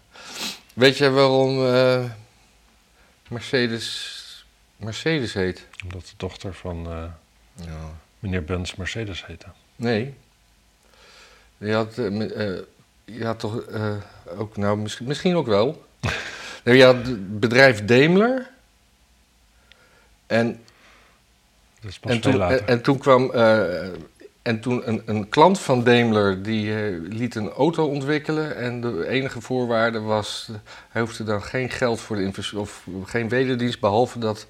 Weet 0.75 0.99
jij 0.99 1.11
waarom 1.11 1.67
eh, 1.67 2.05
Mercedes 3.29 4.17
Mercedes 4.77 5.33
heet? 5.33 5.67
Omdat 5.85 6.03
de 6.07 6.13
dochter 6.17 6.55
van 6.55 6.87
eh, 6.87 7.05
Ja. 7.67 7.91
meneer 8.19 8.45
Benz 8.45 8.75
Mercedes 8.75 9.27
heette. 9.27 9.47
Nee. 9.77 10.15
Je 11.59 11.73
had, 11.73 11.97
me- 11.97 12.33
eh, 12.33 12.63
je 13.17 13.25
had 13.25 13.39
toch 13.39 13.61
eh, 13.61 13.97
ook, 14.39 14.57
nou 14.57 14.79
misschien, 14.79 15.07
misschien 15.07 15.37
ook 15.37 15.47
wel. 15.47 15.85
nee, 16.65 16.77
je 16.77 16.85
had 16.85 17.07
het 17.07 17.41
bedrijf 17.41 17.85
Daimler. 17.85 18.51
En, 20.27 20.61
Dat 21.81 21.91
is 21.91 21.99
pas 21.99 22.11
en, 22.13 22.21
toen, 22.21 22.43
en, 22.43 22.67
en 22.67 22.83
toen 22.83 22.99
kwam. 22.99 23.31
eh, 23.33 23.89
en 24.43 24.61
toen 24.61 24.89
een, 24.89 25.03
een 25.07 25.29
klant 25.29 25.59
van 25.61 25.85
Daimler 25.85 26.43
die 26.43 26.75
eh, 26.75 26.93
liet 27.09 27.35
een 27.35 27.51
auto 27.51 27.87
ontwikkelen. 27.87 28.57
En 28.57 28.81
de 28.81 29.09
enige 29.09 29.41
voorwaarde 29.41 30.01
was. 30.01 30.51
hij 30.89 31.03
hoefde 31.03 31.25
dan 31.25 31.43
geen 31.43 31.71
geld 31.71 32.01
voor 32.01 32.17
de 32.17 32.23
investering. 32.23 32.67
of 32.67 32.87
geen 33.05 33.29
wederdienst. 33.29 33.81
behalve 33.81 34.19
dat 34.19 34.47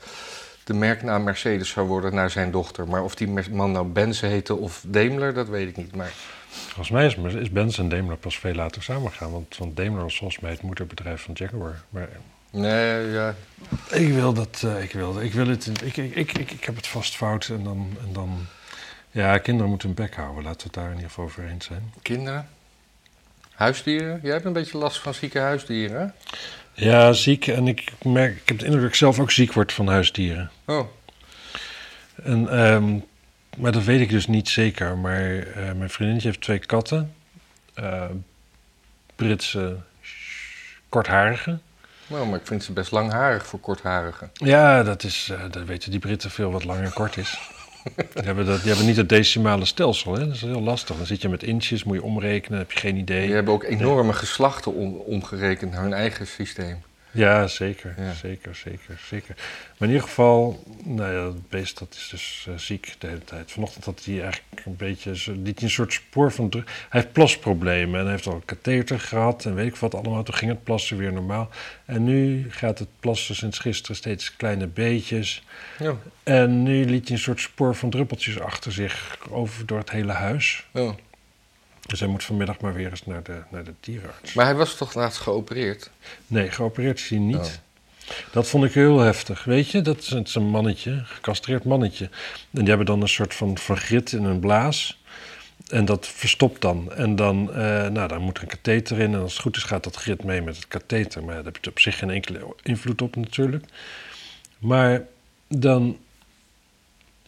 de 0.65 0.75
merknaam 0.75 1.23
Mercedes 1.23 1.69
zou 1.69 1.87
worden 1.87 2.15
naar 2.15 2.31
zijn 2.31 2.51
dochter. 2.51 2.89
Maar 2.89 3.03
of 3.03 3.15
die 3.15 3.51
man 3.51 3.73
nou 3.73 3.87
Benz 3.87 4.21
heette 4.21 4.55
of 4.55 4.85
Daimler, 4.87 5.35
dat 5.35 5.49
weet 5.49 5.69
ik 5.69 5.77
niet. 5.77 5.97
Maar 5.97 6.13
Volgens 6.49 6.91
mij 6.91 7.07
is, 7.07 7.35
is 7.35 7.51
Benz 7.51 7.79
en 7.79 7.89
Daimler 7.89 8.17
pas 8.17 8.39
veel 8.39 8.55
later 8.55 8.83
samengegaan. 8.83 9.31
Want, 9.31 9.57
want 9.57 9.77
Daimler 9.77 10.03
was 10.03 10.19
volgens 10.19 10.41
mij 10.41 10.51
het 10.51 10.63
moederbedrijf 10.63 11.23
van 11.23 11.35
Jaguar. 11.35 11.83
Maar 11.89 12.09
nee, 12.51 13.07
ja, 13.11 13.35
ik 13.91 14.13
wil 14.13 14.33
dat, 14.33 14.63
eh, 14.65 14.83
ik 14.83 14.93
wil, 14.93 15.21
ik 15.21 15.33
wil 15.33 15.47
het, 15.49 15.67
ik, 15.67 15.97
ik, 15.97 16.15
ik, 16.17 16.33
ik, 16.33 16.51
ik 16.51 16.65
heb 16.65 16.77
het 16.77 16.87
vast 16.87 17.17
fout 17.17 17.49
en 17.49 17.65
dan, 17.65 17.97
en 18.07 18.13
dan... 18.13 18.47
Ja, 19.11 19.39
kinderen 19.39 19.71
moeten 19.71 19.89
hun 19.89 19.97
bek 19.97 20.15
houden. 20.15 20.45
Laten 20.45 20.59
we 20.59 20.65
het 20.65 20.75
daar 20.75 20.85
in 20.89 20.95
ieder 20.95 21.09
geval 21.09 21.25
over 21.25 21.45
eens 21.49 21.65
zijn. 21.65 21.93
kinderen. 22.03 22.49
Huisdieren? 23.55 24.21
Jij 24.23 24.33
hebt 24.33 24.45
een 24.45 24.53
beetje 24.53 24.79
last 24.79 24.99
van 24.99 25.15
zieke 25.15 25.39
huisdieren, 25.39 26.01
hè? 26.01 26.07
Ja, 26.85 27.13
ziek. 27.13 27.47
En 27.47 27.69
ik 27.69 27.93
merk, 28.03 28.37
ik 28.37 28.49
heb 28.49 28.59
de 28.59 28.65
indruk 28.65 28.83
dat 28.83 28.91
ik 28.91 28.97
zelf 28.97 29.19
ook 29.19 29.31
ziek 29.31 29.53
word 29.53 29.73
van 29.73 29.89
huisdieren. 29.89 30.51
Oh, 30.65 30.87
En, 32.23 32.49
ehm, 32.49 32.99
maar 33.57 33.73
dat 33.73 33.85
weet 33.85 34.01
ik 34.01 34.09
dus 34.11 34.27
niet 34.27 34.49
zeker. 34.49 34.99
Maar 34.99 35.39
eh, 35.39 35.73
mijn 35.73 35.91
vriendinnetje 35.91 36.29
heeft 36.29 36.41
twee 36.41 36.59
katten. 36.59 37.15
Eh, 37.75 38.05
Britse 39.17 39.77
kortharige. 40.89 41.59
Nou, 42.09 42.27
maar 42.27 42.39
ik 42.39 42.47
vind 42.47 42.65
ze 42.65 42.73
best 42.73 42.91
langharig 42.91 43.47
voor 43.47 43.61
kortharigen. 43.61 44.31
Ja, 44.33 44.83
dat 44.83 45.03
is, 45.03 45.29
eh 45.33 45.41
dat 45.51 45.65
weten 45.65 45.91
die 45.91 46.01
Britten 46.01 46.31
veel 46.31 46.51
wat 46.51 46.65
lang 46.65 46.81
en 46.81 46.93
kort 46.93 47.17
is. 47.17 47.39
Die 47.97 48.25
hebben, 48.25 48.47
dat, 48.47 48.59
die 48.59 48.69
hebben 48.69 48.87
niet 48.87 48.97
het 48.97 49.09
decimale 49.09 49.65
stelsel, 49.65 50.13
hè? 50.13 50.27
dat 50.27 50.35
is 50.35 50.41
heel 50.41 50.63
lastig. 50.63 50.97
Dan 50.97 51.07
zit 51.07 51.23
je 51.23 51.29
met 51.29 51.43
inches, 51.43 51.85
moet 51.85 51.97
je 51.97 52.03
omrekenen, 52.03 52.59
heb 52.59 52.73
je 52.73 52.79
geen 52.79 52.97
idee. 52.97 53.27
Die 53.27 53.35
hebben 53.35 53.55
ook 53.55 53.65
enorme 53.65 54.13
geslachten 54.13 54.75
om, 54.75 54.95
omgerekend 54.95 55.73
naar 55.73 55.83
hun 55.83 55.93
eigen 55.93 56.27
systeem. 56.27 56.83
Ja, 57.11 57.47
zeker, 57.47 57.95
Ja. 57.99 58.13
zeker, 58.13 58.55
zeker, 58.55 59.01
zeker. 59.09 59.35
Maar 59.79 59.89
in 59.89 59.95
ieder 59.95 60.03
geval, 60.09 60.65
nou 60.85 61.13
ja, 61.13 61.23
dat 61.25 61.49
beest 61.49 61.79
dat 61.79 61.95
is 61.95 62.09
dus 62.11 62.47
eh, 62.49 62.55
ziek 62.57 62.95
de 62.99 63.07
hele 63.07 63.25
tijd. 63.25 63.53
Vanochtend 63.53 63.85
had 63.85 64.05
hij 64.05 64.23
eigenlijk 64.23 64.63
een 64.67 64.77
beetje, 64.77 65.33
liet 65.37 65.63
een 65.63 65.71
soort 65.71 65.93
spoor 65.93 66.33
van 66.33 66.49
druk. 66.49 66.67
Hij 66.89 67.01
heeft 67.01 67.13
plasproblemen 67.13 67.95
en 67.99 68.03
hij 68.03 68.13
heeft 68.15 68.27
al 68.27 68.35
een 68.35 68.45
katheter 68.45 69.01
gehad 69.01 69.45
en 69.45 69.55
weet 69.55 69.67
ik 69.67 69.77
wat 69.77 69.95
allemaal. 69.95 70.23
Toen 70.23 70.35
ging 70.35 70.51
het 70.51 70.65
plassen 70.65 70.97
weer 70.97 71.13
normaal. 71.13 71.49
En 71.85 72.05
nu 72.05 72.47
gaat 72.51 72.79
het 72.79 72.89
plassen 73.01 73.35
sinds 73.35 73.59
gisteren 73.59 73.97
steeds 73.97 74.37
kleine 74.37 74.67
beetjes. 74.67 75.43
Ja. 75.79 75.95
En 76.23 76.63
nu 76.63 76.85
liet 76.85 77.09
hij 77.09 77.17
een 77.17 77.23
soort 77.23 77.41
spoor 77.41 77.75
van 77.75 77.91
druppeltjes 77.91 78.41
achter 78.41 78.73
zich 78.73 79.19
over 79.31 79.67
door 79.67 79.79
het 79.79 79.91
hele 79.91 80.13
huis. 80.13 80.67
Oh. 80.73 80.95
Dus 81.89 82.01
hij 82.01 82.09
moet 82.09 82.25
vanmiddag 82.25 82.61
maar 82.61 82.75
weer 82.75 82.91
eens 82.91 83.07
naar 83.07 83.23
de, 83.23 83.43
naar 83.51 83.65
de 83.65 83.73
dierenarts. 83.81 84.35
Maar 84.35 84.45
hij 84.45 84.55
was 84.55 84.77
toch 84.77 84.95
laatst 84.95 85.21
geopereerd? 85.21 85.91
Nee, 86.27 86.51
geopereerd 86.51 86.99
is 86.99 87.09
hij 87.09 87.19
niet. 87.19 87.37
Oh. 87.37 87.47
Dat 88.33 88.49
vond 88.49 88.65
ik 88.65 88.73
heel 88.73 88.99
heftig. 88.99 89.45
Weet 89.45 89.71
je, 89.71 89.83
dat 89.83 89.99
is, 89.99 90.09
het 90.09 90.29
is 90.29 90.35
een 90.35 90.51
mannetje, 90.51 90.91
een 90.91 91.07
gecastreerd 91.07 91.65
mannetje. 91.65 92.05
En 92.51 92.61
die 92.61 92.69
hebben 92.69 92.87
dan 92.87 93.01
een 93.03 93.09
soort 93.09 93.35
van, 93.35 93.59
van 93.59 93.77
grit 93.77 94.13
in 94.13 94.25
hun 94.25 94.41
blaas. 94.41 95.03
En 95.69 95.85
dat 95.85 96.07
verstopt 96.07 96.61
dan. 96.61 96.93
En 96.93 97.17
dan, 97.17 97.53
eh, 97.53 97.87
nou, 97.87 98.09
dan 98.09 98.23
moet 98.23 98.37
er 98.37 98.43
een 98.43 98.49
katheter 98.49 98.99
in. 98.99 99.15
En 99.15 99.21
als 99.21 99.33
het 99.33 99.43
goed 99.43 99.57
is, 99.57 99.63
gaat 99.63 99.85
dat 99.85 99.97
grit 99.97 100.25
mee 100.25 100.43
met 100.43 100.57
het 100.57 100.69
katheter. 100.69 101.25
Maar 101.25 101.35
daar 101.35 101.45
heb 101.45 101.59
je 101.65 101.71
op 101.71 101.81
zich 101.81 101.99
geen 101.99 102.11
enkele 102.11 102.55
invloed 102.63 103.03
op 103.03 103.17
natuurlijk. 103.17 103.65
Maar 104.59 105.03
dan, 105.49 105.99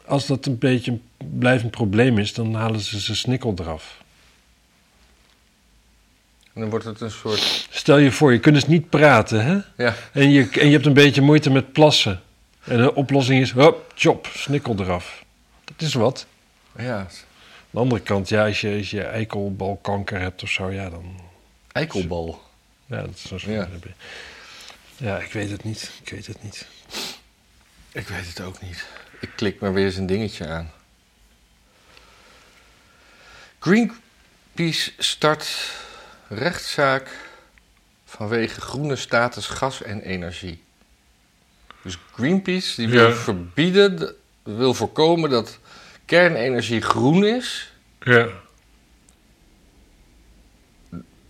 als 0.04 0.26
dat 0.26 0.46
een 0.46 0.58
beetje 0.58 0.90
een 0.90 1.38
blijvend 1.38 1.70
probleem 1.70 2.18
is, 2.18 2.34
dan 2.34 2.54
halen 2.54 2.80
ze 2.80 2.98
zijn 2.98 3.16
snikkel 3.16 3.54
eraf. 3.58 3.98
En 6.54 6.60
dan 6.60 6.70
wordt 6.70 6.84
het 6.84 7.00
een 7.00 7.10
soort... 7.10 7.66
Stel 7.70 7.98
je 7.98 8.12
voor, 8.12 8.32
je 8.32 8.38
kunt 8.38 8.54
dus 8.54 8.66
niet 8.66 8.88
praten, 8.88 9.44
hè? 9.44 9.84
Ja, 9.84 9.94
En 10.12 10.30
je, 10.30 10.48
en 10.50 10.66
je 10.66 10.72
hebt 10.72 10.86
een 10.86 10.92
beetje 10.92 11.20
moeite 11.20 11.50
met 11.50 11.72
plassen. 11.72 12.20
En 12.64 12.76
de 12.76 12.94
oplossing 12.94 13.40
is, 13.40 13.50
hop, 13.50 13.92
chop, 13.94 14.28
snikkel 14.34 14.74
eraf. 14.78 15.24
Dat 15.64 15.80
is 15.88 15.94
wat. 15.94 16.26
ja. 16.76 16.98
Aan 16.98 17.08
de 17.70 17.78
andere 17.78 18.00
kant, 18.00 18.28
ja, 18.28 18.46
als 18.46 18.60
je, 18.60 18.76
als 18.76 18.90
je 18.90 19.02
eikelbalkanker 19.02 20.20
hebt 20.20 20.42
of 20.42 20.50
zo, 20.50 20.70
ja, 20.70 20.90
dan... 20.90 21.20
eikelbal. 21.72 22.42
Ja, 22.86 23.00
dat 23.00 23.14
is 23.14 23.44
zo 23.44 23.50
Ja. 23.50 23.68
ja, 24.96 25.18
ik 25.18 25.32
weet 25.32 25.50
het 25.50 25.64
niet. 25.64 25.90
Ik 26.02 26.08
weet 26.10 26.26
het 26.26 26.42
niet. 26.42 26.66
Ik 27.92 28.08
weet 28.08 28.26
het 28.26 28.40
ook 28.40 28.62
niet. 28.62 28.86
Ik 29.20 29.30
klik 29.36 29.60
maar 29.60 29.72
weer 29.72 29.84
eens 29.84 29.96
een 29.96 30.06
dingetje 30.06 30.46
aan. 30.46 30.70
Greenpeace 33.58 34.92
start 34.98 35.72
rechtszaak 36.34 37.10
vanwege 38.04 38.60
groene 38.60 38.96
status 38.96 39.46
gas 39.46 39.82
en 39.82 40.00
energie. 40.02 40.62
Dus 41.82 41.98
Greenpeace 42.12 42.76
die 42.76 42.88
wil 42.88 43.08
Ja. 43.08 43.14
verbieden, 43.14 43.96
de- 43.96 44.14
wil 44.42 44.74
voorkomen 44.74 45.30
dat 45.30 45.58
kernenergie 46.04 46.80
groen 46.80 47.24
is. 47.24 47.72
Ja. 48.00 48.28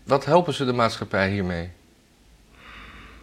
Wat 0.03 0.25
helpen 0.25 0.55
ze 0.55 0.65
de 0.65 0.73
maatschappij 0.73 1.31
hiermee? 1.31 1.69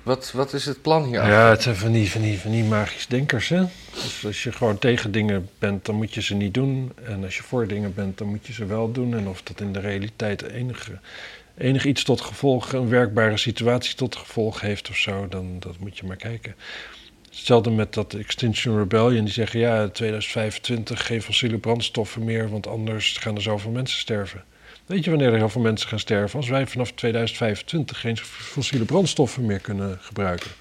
Wat, 0.04 0.32
wat 0.32 0.54
is 0.54 0.66
het 0.66 0.82
plan 0.82 1.04
hier? 1.04 1.26
Ja, 1.28 1.50
het 1.50 1.62
zijn 1.62 1.76
van 1.76 1.92
die, 1.92 2.12
van, 2.12 2.22
die, 2.22 2.40
van 2.40 2.52
die 2.52 2.64
magisch 2.64 3.08
denkers, 3.08 3.50
hè. 3.50 3.64
Dus 3.94 4.26
als 4.26 4.44
je 4.44 4.52
gewoon 4.52 4.78
tegen 4.78 5.12
dingen 5.12 5.50
bent, 5.60 5.86
dan 5.86 5.96
moet 5.96 6.14
je 6.14 6.22
ze 6.22 6.34
niet 6.36 6.54
doen. 6.54 6.92
En 7.04 7.24
als 7.24 7.38
je 7.38 7.44
voor 7.44 7.68
dingen 7.68 7.94
bent, 7.94 8.18
dan 8.18 8.28
moet 8.28 8.48
je 8.48 8.54
ze 8.54 8.66
wel 8.66 8.92
doen. 8.92 9.14
En 9.16 9.28
of 9.28 9.42
dat 9.42 9.62
in 9.62 9.74
de 9.74 9.80
realiteit 9.80 10.42
enige, 10.42 11.00
enig 11.58 11.86
iets 11.86 12.04
tot 12.04 12.22
gevolg, 12.22 12.74
een 12.74 12.90
werkbare 12.90 13.38
situatie 13.38 13.96
tot 13.96 14.16
gevolg 14.16 14.62
heeft 14.62 14.90
of 14.90 14.96
zo, 14.96 15.28
dan 15.28 15.60
dat 15.60 15.80
moet 15.80 15.98
je 15.98 16.06
maar 16.06 16.16
kijken. 16.16 16.56
Hetzelfde 17.30 17.72
met 17.72 17.94
dat 17.94 18.14
Extinction 18.14 18.78
Rebellion, 18.78 19.24
die 19.24 19.34
zeggen 19.34 19.60
ja, 19.60 19.88
2025 19.88 21.06
geen 21.06 21.22
fossiele 21.22 21.58
brandstoffen 21.58 22.24
meer, 22.24 22.50
want 22.50 22.68
anders 22.68 23.18
gaan 23.18 23.36
er 23.36 23.42
zoveel 23.42 23.72
mensen 23.72 24.00
sterven. 24.00 24.44
Weet 24.86 25.04
je 25.04 25.10
wanneer 25.10 25.32
er 25.32 25.38
heel 25.38 25.50
veel 25.50 25.62
mensen 25.62 25.90
gaan 25.90 26.00
sterven? 26.00 26.40
Als 26.40 26.50
wij 26.50 26.68
vanaf 26.68 26.92
2025 26.92 28.00
geen 28.00 28.18
fossiele 28.18 28.86
brandstoffen 28.86 29.46
meer 29.46 29.60
kunnen 29.60 29.98
gebruiken. 30.02 30.52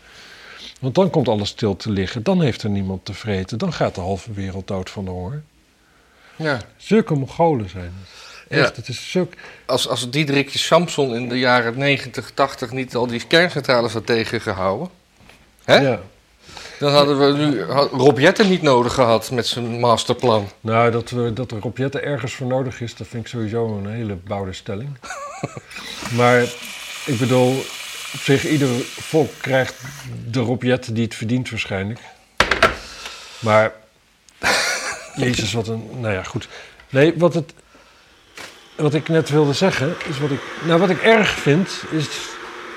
Want 0.80 0.94
dan 0.94 1.10
komt 1.10 1.28
alles 1.28 1.48
stil 1.48 1.76
te 1.76 1.90
liggen, 1.90 2.22
dan 2.22 2.42
heeft 2.42 2.62
er 2.62 2.70
niemand 2.70 3.04
te 3.04 3.14
vreten, 3.14 3.58
dan 3.58 3.72
gaat 3.72 3.94
de 3.94 4.00
halve 4.00 4.32
wereld 4.32 4.66
dood 4.66 4.90
van 4.90 5.04
de 5.04 5.10
honger. 5.10 5.42
Ja. 6.36 6.60
Zulke 6.76 7.14
Mongolen 7.14 7.68
zijn 7.68 7.92
het. 8.00 8.25
Ja. 8.48 8.56
Echt, 8.56 8.76
het 8.76 8.88
is 8.88 9.10
zulk... 9.10 9.32
Als, 9.66 9.88
als 9.88 10.10
Diederikje 10.10 10.58
Samson 10.58 11.14
in 11.14 11.28
de 11.28 11.38
jaren 11.38 11.78
90, 11.78 12.30
80 12.34 12.70
niet 12.70 12.94
al 12.94 13.06
die 13.06 13.26
kerncentrales 13.26 13.92
had 13.92 14.06
tegengehouden. 14.06 14.88
Hè? 15.64 15.76
Ja. 15.76 16.00
Dan 16.78 16.92
hadden 16.92 17.18
we 17.18 17.38
nu 17.38 17.62
had 17.62 17.90
Rob 17.90 18.18
Jetten 18.18 18.48
niet 18.48 18.62
nodig 18.62 18.94
gehad 18.94 19.30
met 19.30 19.46
zijn 19.46 19.80
masterplan. 19.80 20.50
Nou, 20.60 20.90
dat, 20.90 21.10
we, 21.10 21.32
dat 21.32 21.50
er 21.50 21.58
Rob 21.60 21.78
Jetten 21.78 22.02
ergens 22.02 22.34
voor 22.34 22.46
nodig 22.46 22.80
is, 22.80 22.94
dat 22.94 23.06
vind 23.06 23.22
ik 23.22 23.28
sowieso 23.28 23.76
een 23.76 23.90
hele 23.90 24.14
bouwde 24.14 24.52
stelling. 24.52 24.98
maar 26.18 26.42
ik 27.06 27.18
bedoel, 27.18 27.58
op 28.12 28.20
zich, 28.20 28.48
ieder 28.48 28.68
volk 28.84 29.30
krijgt 29.40 29.74
de 30.30 30.40
Rob 30.40 30.62
Jetten 30.62 30.94
die 30.94 31.04
het 31.04 31.14
verdient 31.14 31.50
waarschijnlijk. 31.50 32.00
Maar, 33.38 33.72
jezus, 35.16 35.52
wat 35.52 35.68
een, 35.68 35.90
nou 36.00 36.14
ja, 36.14 36.22
goed. 36.22 36.48
Nee, 36.88 37.14
wat, 37.16 37.34
het, 37.34 37.52
wat 38.76 38.94
ik 38.94 39.08
net 39.08 39.30
wilde 39.30 39.52
zeggen, 39.52 39.94
is 40.08 40.18
wat 40.18 40.30
ik, 40.30 40.40
nou 40.62 40.80
wat 40.80 40.90
ik 40.90 41.02
erg 41.02 41.28
vind, 41.28 41.82
is, 41.90 42.08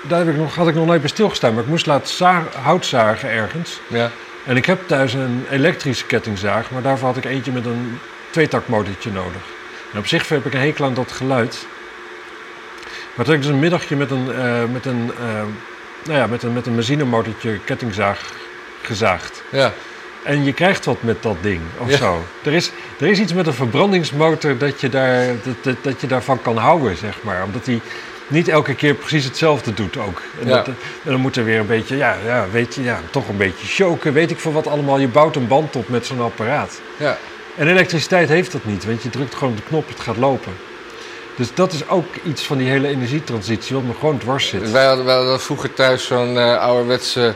daar 0.01 0.19
heb 0.19 0.27
ik 0.29 0.35
nog, 0.35 0.55
had 0.55 0.67
ik 0.67 0.75
nog 0.75 0.85
nooit 0.85 1.01
bij 1.01 1.09
stilgestaan, 1.09 1.53
maar 1.53 1.63
ik 1.63 1.69
moest 1.69 1.85
laten 1.85 2.13
za- 2.15 2.47
hout 2.61 2.85
zagen 2.85 3.29
ergens. 3.29 3.79
Ja. 3.87 4.11
En 4.45 4.57
ik 4.57 4.65
heb 4.65 4.87
thuis 4.87 5.13
een 5.13 5.45
elektrische 5.49 6.05
kettingzaag, 6.05 6.71
maar 6.71 6.81
daarvoor 6.81 7.07
had 7.07 7.17
ik 7.17 7.25
eentje 7.25 7.51
met 7.51 7.65
een 7.65 7.99
tweetaktmotortje 8.29 9.11
nodig. 9.11 9.41
En 9.93 9.99
op 9.99 10.07
zich 10.07 10.29
heb 10.29 10.45
ik 10.45 10.53
een 10.53 10.59
hekel 10.59 10.85
aan 10.85 10.93
dat 10.93 11.11
geluid. 11.11 11.65
Maar 13.15 13.25
toen 13.25 13.33
heb 13.33 13.35
ik 13.35 13.41
dus 13.41 13.51
een 13.55 13.59
middagje 13.59 13.95
met 13.95 14.11
een, 14.11 14.31
eh, 14.33 14.63
met 14.71 14.85
een, 14.85 15.11
eh, 15.19 15.43
nou 16.05 16.19
ja, 16.19 16.27
met 16.27 16.43
een, 16.43 16.53
met 16.53 16.65
een 16.65 16.75
benzinemotortje 16.75 17.59
kettingzaag 17.65 18.31
gezaagd. 18.81 19.43
Ja. 19.51 19.73
En 20.23 20.43
je 20.43 20.53
krijgt 20.53 20.85
wat 20.85 20.97
met 21.03 21.23
dat 21.23 21.35
ding, 21.41 21.61
of 21.77 21.89
Ja. 21.89 21.97
zo. 21.97 22.23
Er 22.43 22.53
is, 22.53 22.71
er 22.99 23.07
is 23.07 23.19
iets 23.19 23.33
met 23.33 23.47
een 23.47 23.53
verbrandingsmotor 23.53 24.57
dat 24.57 24.81
je, 24.81 24.89
daar, 24.89 25.25
dat, 25.43 25.55
dat, 25.61 25.75
dat 25.81 26.01
je 26.01 26.07
daarvan 26.07 26.41
kan 26.41 26.57
houden, 26.57 26.97
zeg 26.97 27.15
maar. 27.23 27.43
Omdat 27.43 27.65
hij 27.65 27.81
niet 28.27 28.47
elke 28.47 28.75
keer 28.75 28.93
precies 28.93 29.23
hetzelfde 29.25 29.73
doet 29.73 29.97
ook. 29.97 30.21
En, 30.41 30.47
Ja. 30.47 30.55
dat, 30.55 30.67
en 30.67 31.11
dan 31.11 31.19
moet 31.19 31.35
er 31.35 31.43
weer 31.43 31.59
een 31.59 31.67
beetje, 31.67 31.95
ja, 31.97 32.15
ja, 32.25 32.45
weet 32.51 32.75
je, 32.75 32.83
ja, 32.83 32.99
toch 33.11 33.27
een 33.27 33.37
beetje 33.37 33.67
choken. 33.67 34.13
Weet 34.13 34.31
ik 34.31 34.39
voor 34.39 34.53
wat 34.53 34.67
allemaal. 34.67 34.99
Je 34.99 35.07
bouwt 35.07 35.35
een 35.35 35.47
band 35.47 35.75
op 35.75 35.89
met 35.89 36.05
zo'n 36.05 36.21
apparaat. 36.21 36.81
ja. 36.97 37.17
En 37.57 37.67
elektriciteit 37.67 38.29
heeft 38.29 38.51
dat 38.51 38.65
niet, 38.65 38.85
want 38.85 39.03
je 39.03 39.09
drukt 39.09 39.35
gewoon 39.35 39.53
op 39.53 39.57
de 39.59 39.63
knop, 39.67 39.87
het 39.87 39.99
gaat 39.99 40.17
lopen. 40.17 40.53
Dus 41.35 41.47
dat 41.53 41.73
is 41.73 41.89
ook 41.89 42.05
iets 42.23 42.43
van 42.43 42.57
die 42.57 42.67
hele 42.69 42.87
energietransitie, 42.87 43.75
wat 43.75 43.83
me 43.83 43.93
gewoon 43.99 44.17
dwars 44.17 44.47
zit. 44.47 44.71
Wij, 44.71 44.85
hadden, 44.85 45.05
wij 45.05 45.15
hadden 45.15 45.39
vroeger 45.41 45.73
thuis 45.73 46.05
zo'n 46.07 46.37
eh, 46.37 46.57
ouderwetse 46.59 47.33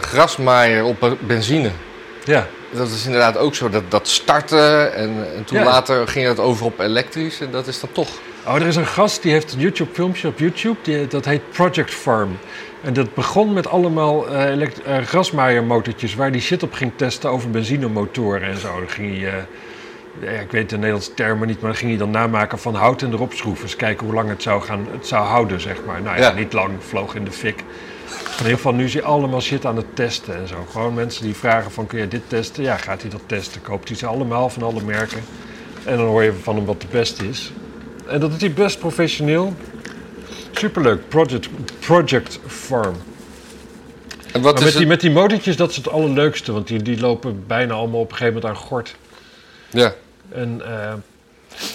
grasmaaier 0.00 0.84
op 0.84 1.02
eh, 1.02 1.10
benzine. 1.20 1.70
Ja, 2.24 2.46
Dat 2.70 2.88
is 2.88 3.04
inderdaad 3.04 3.36
ook 3.38 3.54
zo, 3.54 3.68
dat, 3.68 3.90
dat 3.90 4.08
starten 4.08 4.94
en, 4.94 5.26
en 5.36 5.44
toen 5.44 5.58
Ja. 5.58 5.64
later 5.64 6.08
ging 6.08 6.26
het 6.26 6.38
over 6.38 6.64
op 6.66 6.78
elektrisch 6.80 7.40
en 7.40 7.50
dat 7.50 7.66
is 7.66 7.80
dan 7.80 7.92
toch... 7.92 8.08
Oh, 8.46 8.54
er 8.54 8.66
is 8.66 8.76
een 8.76 8.86
gast 8.86 9.22
die 9.22 9.32
heeft 9.32 9.52
een 9.52 9.58
YouTube-filmpje 9.60 10.28
op 10.28 10.38
YouTube, 10.38 10.76
die, 10.82 11.06
dat 11.06 11.24
heet 11.24 11.50
Project 11.50 11.94
Farm. 11.94 12.38
En 12.82 12.92
dat 12.92 13.14
begon 13.14 13.52
met 13.52 13.66
allemaal 13.68 14.28
eh 14.28 14.44
elekt- 14.50 14.82
eh, 14.82 14.98
grasmaaiermotortjes 14.98 16.14
waar 16.14 16.32
die 16.32 16.40
shit 16.40 16.62
op 16.62 16.72
ging 16.72 16.92
testen 16.96 17.30
over 17.30 17.50
benzinemotoren 17.50 18.42
en 18.48 18.58
zo. 18.58 18.68
Dan 18.78 18.88
ging 18.90 19.18
hij, 19.20 19.28
eh, 19.28 20.34
ja, 20.34 20.40
ik 20.40 20.50
weet 20.50 20.68
de 20.70 20.76
Nederlandse 20.76 21.14
termen 21.14 21.46
niet, 21.48 21.60
maar 21.60 21.70
dan 21.70 21.78
ging 21.78 21.90
hij 21.90 21.98
dan 21.98 22.10
namaken 22.10 22.58
van 22.58 22.74
hout 22.74 23.02
en 23.02 23.12
erop 23.12 23.32
schroeven. 23.32 23.64
Dus 23.64 23.76
kijken 23.76 24.06
hoe 24.06 24.14
lang 24.14 24.28
het 24.28 24.42
zou, 24.42 24.62
gaan, 24.62 24.86
het 24.92 25.06
zou 25.06 25.26
houden, 25.26 25.60
zeg 25.60 25.76
maar. 25.86 26.02
Nou 26.02 26.16
ja, 26.16 26.22
Ja. 26.22 26.32
niet 26.34 26.52
lang, 26.52 26.70
vloog 26.88 27.14
in 27.14 27.24
de 27.24 27.32
fik. 27.32 27.62
In 28.10 28.46
ieder 28.46 28.56
geval, 28.56 28.72
nu 28.72 28.84
is 28.84 28.92
hij 28.92 29.02
allemaal 29.02 29.40
shit 29.40 29.66
aan 29.66 29.76
het 29.76 29.96
testen 29.96 30.34
en 30.36 30.48
zo. 30.48 30.66
Gewoon 30.70 30.94
mensen 30.94 31.24
die 31.24 31.34
vragen 31.34 31.70
van, 31.70 31.86
kun 31.86 31.98
je 31.98 32.08
dit 32.08 32.22
testen? 32.26 32.62
Ja, 32.62 32.76
gaat 32.76 33.00
hij 33.00 33.10
dat 33.10 33.20
testen? 33.26 33.62
Koopt 33.62 33.88
hij 33.88 33.96
ze 33.96 34.06
allemaal 34.06 34.48
van 34.48 34.62
alle 34.62 34.82
merken. 34.82 35.22
En 35.84 35.96
dan 35.96 36.06
hoor 36.06 36.22
je 36.22 36.32
van 36.32 36.56
hem 36.56 36.64
wat 36.64 36.80
de 36.80 36.86
beste 36.90 37.28
is. 37.28 37.52
En 38.06 38.20
dat 38.20 38.32
is 38.32 38.40
hij 38.40 38.52
best 38.52 38.78
professioneel. 38.78 39.54
Superleuk, 40.50 41.08
Project, 41.08 41.48
Project 41.78 42.38
Farm. 42.46 42.94
En 44.32 44.40
wat 44.42 44.54
Maar 44.54 44.62
is 44.62 44.68
met 44.68 44.76
die, 44.76 44.86
met 44.86 45.00
die 45.00 45.10
motortjes, 45.10 45.56
dat 45.56 45.70
is 45.70 45.76
het 45.76 45.88
allerleukste. 45.88 46.52
Want 46.52 46.66
die, 46.66 46.82
die 46.82 47.00
lopen 47.00 47.44
bijna 47.46 47.74
allemaal 47.74 48.00
op 48.00 48.10
een 48.10 48.16
gegeven 48.16 48.40
moment 48.40 48.52
aan 48.52 48.66
gort. 48.66 48.96
Ja. 49.70 49.94
En, 50.28 50.62
eh, 50.64 50.92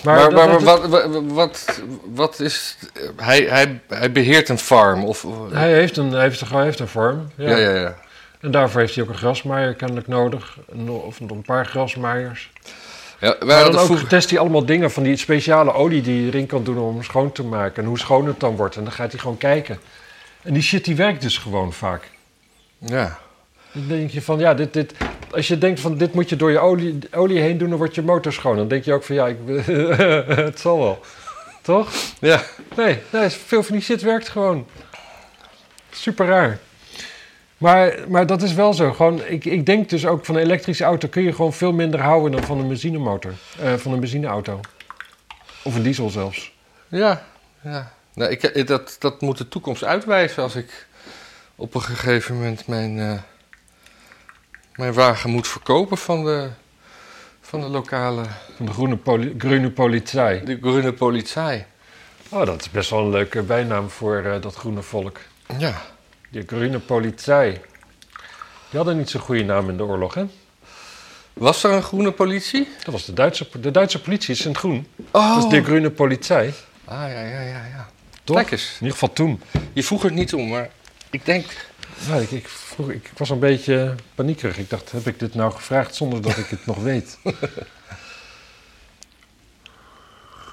maar 0.03 0.32
Maar, 0.34 0.60
wat, 0.63 0.86
wat, 1.27 1.82
wat, 2.13 2.39
is... 2.39 2.77
Hij, 3.15 3.41
hij, 3.41 3.82
hij 3.88 4.12
beheert 4.12 4.50
een 4.50 4.58
farm, 4.60 5.03
of... 5.03 5.25
hij, 5.51 5.74
heeft 5.74 5.98
een, 5.98 6.20
heeft, 6.20 6.41
een- 6.41 6.62
heeft 6.62 6.79
een 6.79 6.88
farm. 6.88 7.32
Ja. 7.36 7.50
ja, 7.50 7.58
ja, 7.58 7.74
ja. 7.79 7.96
En 8.39 8.51
daarvoor 8.51 8.79
heeft 8.82 8.96
hij 8.96 9.03
ook 9.03 9.10
een 9.10 9.15
grasmaaier 9.17 9.74
kennelijk 9.74 10.08
nodig. 10.08 10.58
Een- 10.70 10.89
Of 10.89 11.20
een 11.20 11.41
paar 11.46 11.65
grasmaaiers. 11.65 12.51
ja 13.20 13.36
wij 13.39 13.48
Maar 13.48 13.55
hadden 13.55 13.72
dan 13.72 13.79
ook 13.82 13.86
vroeger- 13.86 14.08
test 14.08 14.29
hij 14.29 14.39
allemaal 14.39 14.65
dingen 14.65 14.91
van 14.91 15.03
die 15.03 15.17
speciale 15.17 15.74
olie 15.74 16.01
die 16.01 16.22
je 16.22 16.27
erin 16.27 16.46
kan 16.46 16.63
doen 16.63 16.77
om 16.77 16.94
hem 16.94 17.03
schoon 17.03 17.32
te 17.32 17.44
maken. 17.44 17.84
En 17.84 17.89
hoe 17.89 18.00
schoon 18.00 18.27
het 18.27 18.39
dan 18.39 18.55
wordt. 18.55 18.75
En 18.75 18.84
dan 18.84 18.91
gaat 18.94 19.12
hij 19.12 19.20
gewoon 19.20 19.38
kijken. 19.38 19.79
En 20.41 20.53
die 20.53 20.63
shit 20.63 20.86
die 20.86 20.96
werkt 20.96 21.22
dus 21.22 21.38
gewoon 21.38 21.74
vaak. 21.74 22.10
Ja. 22.77 23.17
Dan 23.75 23.88
denk 23.88 24.10
je 24.10 24.22
van, 24.22 24.39
ja, 24.39 24.53
dit, 24.53 24.74
dit, 24.74 24.94
als 25.32 25.48
je 25.48 25.58
denkt 25.58 25.79
van 25.79 25.98
dit 25.98 26.13
moet 26.13 26.29
je 26.29 26.36
door 26.36 26.51
je 26.51 26.60
olie, 26.60 27.00
olie 27.12 27.39
heen 27.39 27.58
doen, 27.58 27.70
dan 27.70 27.77
wordt 27.77 27.96
je 27.96 28.01
motor 28.01 28.34
schoon. 28.34 28.58
Dan 28.58 28.67
denk 28.67 28.84
je 28.84 28.94
ook 28.94 29.03
van, 29.03 29.15
ja, 29.15 29.27
ik, 29.27 29.38
het 30.46 30.60
zal 30.60 30.79
wel. 30.79 31.00
Toch? 31.62 31.91
Ja. 32.20 32.44
Nee, 32.75 33.00
nee, 33.12 33.29
veel 33.29 33.63
van 33.63 33.75
die 33.75 33.84
shit 33.84 34.01
werkt 34.01 34.29
gewoon. 34.29 34.67
Super 35.91 36.25
raar. 36.25 36.60
Maar, 37.58 37.96
maar 38.08 38.25
dat 38.25 38.41
is 38.41 38.53
wel 38.53 38.74
zo. 38.74 38.94
Gewoon, 38.94 39.25
ik, 39.25 39.46
ik 39.46 39.65
denk 39.65 39.89
dus 39.89 40.05
ook 40.05 40.25
van 40.25 40.36
een 40.36 40.41
elektrische 40.41 40.84
auto 40.84 41.08
kun 41.08 41.24
je 41.24 41.34
gewoon 41.34 41.53
veel 41.53 41.74
minder 41.74 42.00
houden 42.00 42.32
dan 42.32 42.44
van 42.44 42.60
een 42.60 42.67
benzinemotor. 42.67 43.34
Eh, 43.60 43.74
van 43.74 43.94
een 43.94 44.00
benzineauto. 44.00 44.60
Of 45.63 45.75
een 45.75 45.84
diesel 45.84 46.10
zelfs. 46.10 46.53
Ja. 46.88 47.25
ja. 47.62 47.94
Nou, 48.13 48.32
ik, 48.32 48.67
dat, 48.67 48.96
dat 49.00 49.22
moet 49.22 49.38
de 49.38 49.48
toekomst 49.48 49.84
uitwijzen 49.84 50.44
als 50.44 50.55
ik 50.55 50.88
op 51.55 51.75
een 51.75 51.82
gegeven 51.82 52.36
moment 52.36 52.67
mijn, 52.67 53.00
eh, 53.00 53.20
mijn 54.75 54.94
wagen 54.94 55.29
moet 55.29 55.48
verkopen 55.48 55.98
van 55.98 56.25
de, 56.25 56.50
van 57.41 57.62
de 57.62 57.67
lokale... 57.67 58.24
Van 58.55 58.65
de 58.65 58.72
groene, 58.72 58.96
poli 58.96 59.36
groene 59.38 59.70
politie. 59.70 60.44
De 60.44 60.58
groene 60.62 60.94
politie. 60.94 61.65
Oh, 62.29 62.46
dat 62.46 62.62
is 62.62 62.70
best 62.70 62.89
wel 62.89 63.00
een 63.00 63.10
leuke 63.10 63.41
bijnaam 63.41 63.89
voor 63.89 64.17
eh, 64.17 64.41
dat 64.41 64.55
groene 64.55 64.82
volk. 64.82 65.20
Ja. 65.58 65.82
De 66.29 66.44
groene 66.48 66.79
politie. 66.79 67.51
Die 68.70 68.84
hadden 68.84 68.98
niet 68.98 69.10
zo'n 69.10 69.22
goede 69.22 69.44
naam 69.44 69.70
in 69.70 69.77
de 69.77 69.84
oorlog, 69.84 70.13
hè? 70.13 70.25
Was 71.34 71.63
er 71.63 71.72
een 71.72 71.84
groene 71.84 72.12
politie? 72.12 72.67
Dat 72.84 72.94
was 72.94 73.05
de 73.05 73.13
Duitse, 73.13 73.48
de 73.60 73.72
Duitse 73.72 74.01
politie, 74.01 74.34
is 74.34 74.41
in 74.41 74.50
het 74.50 74.58
groen. 74.58 74.88
Oh. 75.12 75.36
Dat 75.36 75.44
is 75.44 75.50
de 75.50 75.63
groene 75.63 75.89
politie. 75.89 76.36
Ah, 76.36 76.51
ja, 76.86 77.08
ja, 77.08 77.41
ja, 77.41 77.65
ja. 77.65 77.89
Toch? 78.24 78.36
Kijk 78.36 78.51
eens. 78.51 78.65
In 78.65 78.74
ieder 78.79 78.91
geval 78.91 79.13
toen. 79.13 79.41
Je 79.74 79.84
vroeg 79.84 80.01
het 80.01 80.13
niet 80.13 80.34
om, 80.34 80.48
maar 80.48 80.70
ik 81.10 81.25
denk... 81.25 81.46
Ja, 82.08 82.15
ik, 82.15 82.32
ik, 82.32 82.50
vroeg, 82.75 82.89
ik 82.89 83.12
was 83.17 83.29
een 83.29 83.39
beetje 83.39 83.96
paniekerig. 84.15 84.58
Ik 84.58 84.70
dacht, 84.70 84.91
heb 84.91 85.08
ik 85.08 85.20
dit 85.20 85.36
nou 85.36 85.51
gevraagd 85.51 85.96
zonder 85.96 86.22
dat 86.22 86.38
ik 86.38 86.48
het 86.48 86.65
nog 86.65 86.77
weet? 86.77 87.17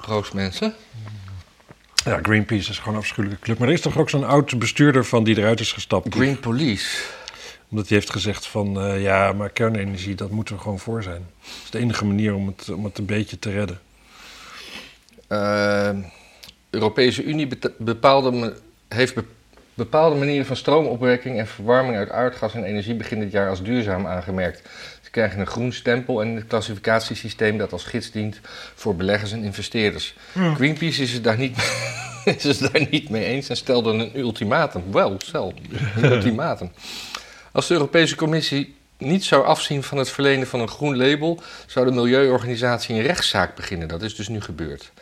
Proost, 0.03 0.33
mensen. 0.35 0.75
Ja, 2.05 2.19
Greenpeace 2.23 2.71
is 2.71 2.79
gewoon 2.79 2.95
een 2.95 3.01
afschuwelijke 3.01 3.43
club. 3.45 3.59
Maar 3.59 3.69
er 3.69 3.75
is 3.75 3.81
toch 3.81 3.99
ook 3.99 4.11
zo'n 4.11 4.25
oud 4.25 4.59
bestuurder 4.59 5.05
van 5.05 5.25
die 5.25 5.39
eruit 5.39 5.61
is 5.61 5.73
gestapt. 5.73 6.15
Green 6.15 6.41
Police. 6.41 7.03
Omdat 7.69 7.89
hij 7.89 7.97
heeft 7.97 8.11
gezegd 8.11 8.47
van, 8.47 8.81
eh, 8.81 9.03
ja, 9.03 9.33
maar 9.33 9.51
kernenergie, 9.51 10.15
dat 10.15 10.31
moeten 10.31 10.55
we 10.55 10.61
gewoon 10.61 10.79
voor 10.79 11.03
zijn. 11.03 11.27
Dat 11.41 11.51
is 11.65 11.71
de 11.71 11.79
enige 11.79 12.05
manier 12.05 12.35
om 12.35 12.47
het, 12.47 12.69
om 12.69 12.85
het 12.85 12.99
een 12.99 13.07
beetje 13.07 13.39
te 13.39 13.51
redden. 13.51 13.81
Eh, 15.27 15.91
Europese 16.71 17.23
Unie 17.25 17.49
bepaalde 17.79 18.33
me- 18.33 18.57
heeft 18.89 19.15
be- 19.15 19.25
bepaalde 19.75 20.17
manieren 20.17 20.47
van 20.47 20.57
stroomopwekking 20.57 21.39
en 21.39 21.47
verwarming 21.47 21.97
uit 21.97 22.11
aardgas 22.11 22.55
en 22.55 22.65
energie 22.65 22.95
begin 22.95 23.21
dit 23.21 23.31
jaar 23.33 23.49
als 23.49 23.63
duurzaam 23.63 24.07
aangemerkt. 24.07 24.63
Ze 25.03 25.11
krijgen 25.11 25.41
een 25.41 25.47
groen 25.47 25.73
stempel 25.73 26.21
en 26.21 26.29
een 26.29 26.47
klassificatiesysteem 26.47 27.59
dat 27.59 27.73
als 27.73 27.85
gids 27.85 28.11
dient 28.11 28.41
voor 28.75 28.97
beleggers 28.97 29.33
en 29.33 29.45
investeerders. 29.45 30.15
Greenpeace 30.55 31.03
is 31.03 31.13
het, 31.13 31.25
daar 31.25 31.39
niet, 31.39 31.57
is 32.39 32.43
het 32.43 32.73
daar 32.73 32.87
niet 32.91 33.09
mee 33.09 33.25
eens 33.25 33.49
en 33.49 33.57
stelde 33.57 33.93
een 33.93 34.19
ultimatum. 34.19 34.83
Wel, 34.93 35.15
stel, 35.19 35.53
een 35.97 36.11
ultimatum. 36.13 36.71
Als 37.53 37.67
de 37.67 37.75
Europese 37.75 38.17
Commissie 38.17 38.75
niet 38.99 39.25
zou 39.25 39.45
afzien 39.45 39.83
van 39.83 39.99
het 39.99 40.11
verlenen 40.11 40.47
van 40.47 40.61
een 40.61 40.69
groen 40.69 40.97
label, 40.97 41.43
zou 41.67 41.87
de 41.87 41.93
milieuorganisatie 41.93 42.95
een 42.95 43.03
rechtszaak 43.03 43.55
beginnen. 43.57 43.89
Dat 43.89 44.03
is 44.03 44.17
dus 44.17 44.29
nu 44.29 44.41
gebeurd. 44.41 44.93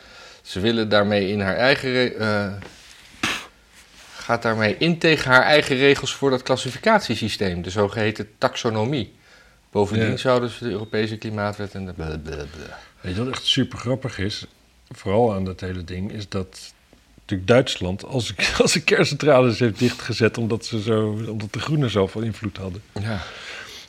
Ze 0.42 0.60
willen 0.60 0.88
daarmee 0.88 1.28
in 1.28 1.40
haar 1.40 1.56
eigen. 1.56 2.18
eh, 2.18 2.52
gaat 4.30 4.42
daarmee 4.42 4.76
in 4.78 4.98
tegen 4.98 5.30
haar 5.30 5.42
eigen 5.42 5.76
regels 5.76 6.14
voor 6.14 6.30
dat 6.30 6.42
klassificatiesysteem, 6.42 7.62
de 7.62 7.70
zogeheten 7.70 8.28
taxonomie. 8.38 9.12
Bovendien 9.70 10.10
Ja. 10.10 10.16
zouden 10.16 10.50
ze 10.50 10.64
de 10.64 10.70
Europese 10.70 11.16
Klimaatwet 11.16 11.74
en 11.74 11.86
de. 11.86 11.92
blablabla. 11.92 12.78
Weet 13.00 13.14
je 13.16 13.24
wat 13.24 13.32
echt 13.32 13.44
super 13.44 13.78
grappig 13.78 14.18
is? 14.18 14.46
Vooral 14.90 15.34
aan 15.34 15.44
dat 15.44 15.60
hele 15.60 15.84
ding, 15.84 16.12
is 16.12 16.28
dat 16.28 16.72
natuurlijk 17.14 17.48
Duitsland 17.48 18.04
als, 18.04 18.34
als 18.62 18.74
een 18.74 18.84
kerncentrales 18.84 19.58
heeft 19.58 19.78
dichtgezet 19.78 20.38
omdat, 20.38 20.64
ze 20.64 20.82
zo, 20.82 21.24
omdat 21.28 21.52
de 21.52 21.60
groenen 21.60 21.90
zoveel 21.90 22.22
invloed 22.22 22.56
hadden. 22.56 22.82
Ja. 23.00 23.20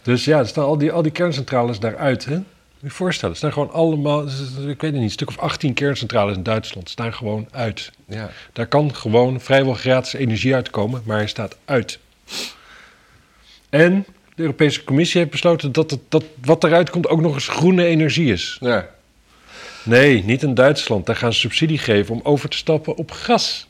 Dus 0.02 0.26
ja, 0.26 0.40
er 0.40 0.48
staan 0.48 0.66
al 0.66 0.78
die, 0.78 0.92
al 0.92 1.02
die 1.02 1.12
kerncentrales 1.12 1.80
daaruit. 1.80 2.26
Hè? 2.26 2.40
Je 2.82 2.90
voorstellen, 2.90 3.32
er 3.32 3.38
staan 3.38 3.54
gewoon 3.54 3.72
allemaal, 3.72 4.24
ik 4.68 4.82
weet 4.82 4.82
het 4.82 4.94
niet, 4.94 5.02
een 5.04 5.10
stuk 5.10 5.28
of 5.28 5.38
18 5.38 5.74
kerncentrales 5.74 6.36
in 6.36 6.44
Duitsland 6.44 6.90
staan 6.90 7.14
gewoon 7.14 7.48
uit. 7.52 7.92
ja. 8.08 8.30
Daar 8.54 8.68
kan 8.68 8.96
gewoon 8.96 9.42
vrijwel 9.42 9.74
gratis 9.74 10.14
energie 10.14 10.56
uitkomen, 10.56 11.02
maar 11.06 11.18
hij 11.18 11.28
staat 11.28 11.58
uit. 11.66 12.00
En 13.70 14.06
de 14.36 14.42
Europese 14.42 14.84
Commissie 14.84 15.20
heeft 15.20 15.32
besloten 15.32 15.72
dat, 15.72 15.92
het, 15.92 16.00
dat 16.10 16.24
wat 16.42 16.64
eruit 16.64 16.90
komt 16.90 17.08
ook 17.08 17.22
nog 17.22 17.34
eens 17.34 17.48
groene 17.48 17.86
energie 17.86 18.32
is. 18.32 18.58
ja. 18.60 18.90
Nee, 19.84 20.24
niet 20.24 20.44
in 20.44 20.54
Duitsland. 20.54 21.06
Daar 21.06 21.16
gaan 21.16 21.34
ze 21.34 21.40
subsidie 21.40 21.78
geven 21.78 22.16
om 22.16 22.22
over 22.24 22.50
te 22.50 22.58
stappen 22.58 22.96
op 22.96 23.12
gas 23.12 23.68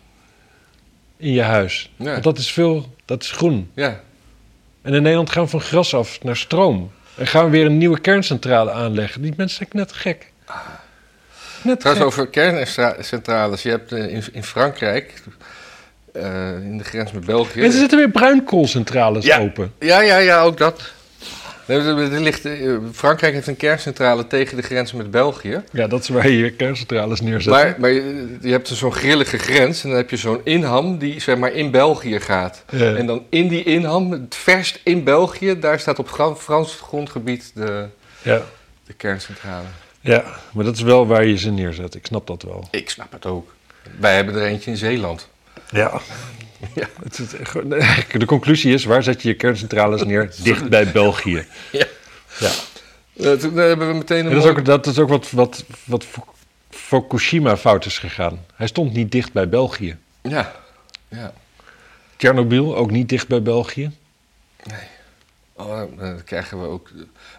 in 1.18 1.32
je 1.32 1.42
huis. 1.42 1.90
Ja. 1.96 2.12
Want 2.12 2.24
dat 2.24 2.38
is 2.38 2.52
veel, 2.52 2.94
dat 3.06 3.24
is 3.24 3.32
groen. 3.32 3.72
ja. 3.74 4.02
En 4.82 4.94
in 4.94 5.02
Nederland 5.02 5.30
gaan 5.30 5.44
we 5.44 5.50
van 5.50 5.62
gras 5.62 5.94
af 5.94 6.24
naar 6.24 6.38
stroom. 6.38 6.92
En 7.16 7.28
gaan 7.28 7.46
we 7.46 7.52
weer 7.52 7.66
een 7.66 7.78
nieuwe 7.78 8.00
kerncentrale 8.00 8.72
aanleggen. 8.72 9.22
Die 9.22 9.34
mensen 9.38 9.58
zijn 9.58 9.70
net 9.72 9.94
gek. 9.94 10.32
Net 11.64 11.80
Trouwens, 11.80 12.16
gek. 12.16 12.22
over 12.24 12.28
kerncentrales. 12.28 13.62
Je 13.62 13.70
hebt 13.70 13.92
eh, 13.92 14.14
in, 14.14 14.24
in 14.32 14.44
Frankrijk, 14.44 15.14
eh, 16.14 16.54
in 16.54 16.78
de 16.78 16.84
grens 16.84 17.12
met 17.12 17.26
België. 17.26 17.60
En 17.60 17.66
er 17.66 17.72
zitten 17.72 17.98
weer 17.98 18.10
bruinkoolcentrales 18.10 19.26
Ja. 19.26 19.40
open. 19.40 19.74
Ja, 19.80 20.02
ja, 20.02 20.18
ja, 20.18 20.42
ook 20.42 20.58
dat. 20.58 20.92
Ligt, 22.20 22.46
eh, 22.46 22.78
Frankrijk 22.94 23.34
heeft 23.34 23.48
een 23.48 23.58
kerncentrale 23.58 24.28
tegen 24.28 24.58
de 24.58 24.64
grens 24.64 24.94
met 24.94 25.12
België. 25.12 25.64
Ja, 25.72 25.88
dat 25.88 26.02
is 26.02 26.10
waar 26.10 26.30
je 26.30 26.52
kerncentrales 26.52 27.22
neerzet. 27.22 27.54
Maar, 27.54 27.76
maar 27.78 27.90
je, 27.90 28.38
je 28.42 28.52
hebt 28.52 28.68
zo'n 28.68 28.94
grillige 28.94 29.38
grens 29.38 29.84
en 29.84 29.90
dan 29.90 29.98
heb 29.98 30.10
je 30.10 30.18
zo'n 30.18 30.42
inham 30.44 30.98
die 30.98 31.20
zeg 31.20 31.38
maar 31.38 31.54
in 31.54 31.72
België 31.72 32.20
gaat. 32.20 32.64
Ja. 32.70 32.96
En 32.96 33.06
dan 33.06 33.26
in 33.30 33.48
die 33.48 33.64
inham, 33.64 34.12
het 34.12 34.36
verst 34.36 34.80
in 34.84 35.04
België, 35.04 35.60
daar 35.60 35.80
staat 35.80 36.00
op 36.00 36.10
Frans 36.38 36.76
grondgebied 36.82 37.52
de, 37.56 37.88
ja. 38.22 38.42
de 38.86 38.94
kerncentrale. 38.94 39.66
ja, 40.02 40.24
maar 40.54 40.64
dat 40.64 40.76
is 40.76 40.82
wel 40.82 41.08
waar 41.08 41.26
je 41.26 41.38
ze 41.38 41.52
neerzet. 41.52 41.96
Ik 41.96 42.06
snap 42.06 42.28
dat 42.28 42.44
wel. 42.44 42.68
Ik 42.72 42.90
snap 42.90 43.12
het 43.12 43.26
ook. 43.26 43.54
Wij 44.00 44.16
hebben 44.16 44.36
er 44.36 44.44
eentje 44.44 44.72
in 44.72 44.78
Zeeland. 44.78 45.30
Ja. 45.70 46.02
Ja. 46.76 46.88
Het 47.04 47.20
is 47.20 47.34
echt 47.36 47.50
gewoon- 47.52 47.70
de 48.18 48.26
conclusie 48.26 48.74
is, 48.74 48.84
waar 48.86 49.04
zet 49.04 49.22
je 49.22 49.28
je 49.28 49.34
kerncentrales 49.36 50.04
neer? 50.04 50.34
Dicht 50.44 50.70
bij 50.70 50.92
België. 50.92 51.46
Ja. 51.72 51.86
Ja. 52.40 52.50
Eh, 53.18 53.32
toen 53.34 53.56
hebben 53.58 53.88
we 53.88 53.94
meteen 53.94 54.26
een 54.26 54.32
En 54.32 54.36
dat 54.36 54.44
is 54.44 54.50
ook, 54.50 54.66
dat 54.66 54.86
is 54.88 55.00
ook 55.00 55.10
wat, 55.10 55.32
wat, 55.32 55.64
wat 55.84 56.06
Fu- 56.06 56.22
Fukushima 56.70 57.58
fout 57.58 57.86
is 57.86 57.98
gegaan. 57.98 58.46
Hij 58.56 58.68
stond 58.68 58.94
niet 58.94 59.12
dicht 59.12 59.34
bij 59.34 59.50
België. 59.50 59.98
Ja, 60.22 60.56
ja. 61.08 61.34
Tsjernobyl 62.16 62.76
ook 62.76 62.92
niet 62.92 63.10
dicht 63.10 63.28
bij 63.28 63.42
België. 63.42 63.92
Oh, 65.54 65.98
dan 65.98 66.24
krijgen 66.24 66.62
we 66.62 66.68
ook... 66.68 66.90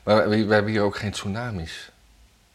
Maar 0.05 0.29
we, 0.29 0.45
we 0.45 0.55
hebben 0.55 0.73
hier 0.73 0.83
ook 0.83 0.97
geen 0.97 1.11
tsunamis. 1.11 1.91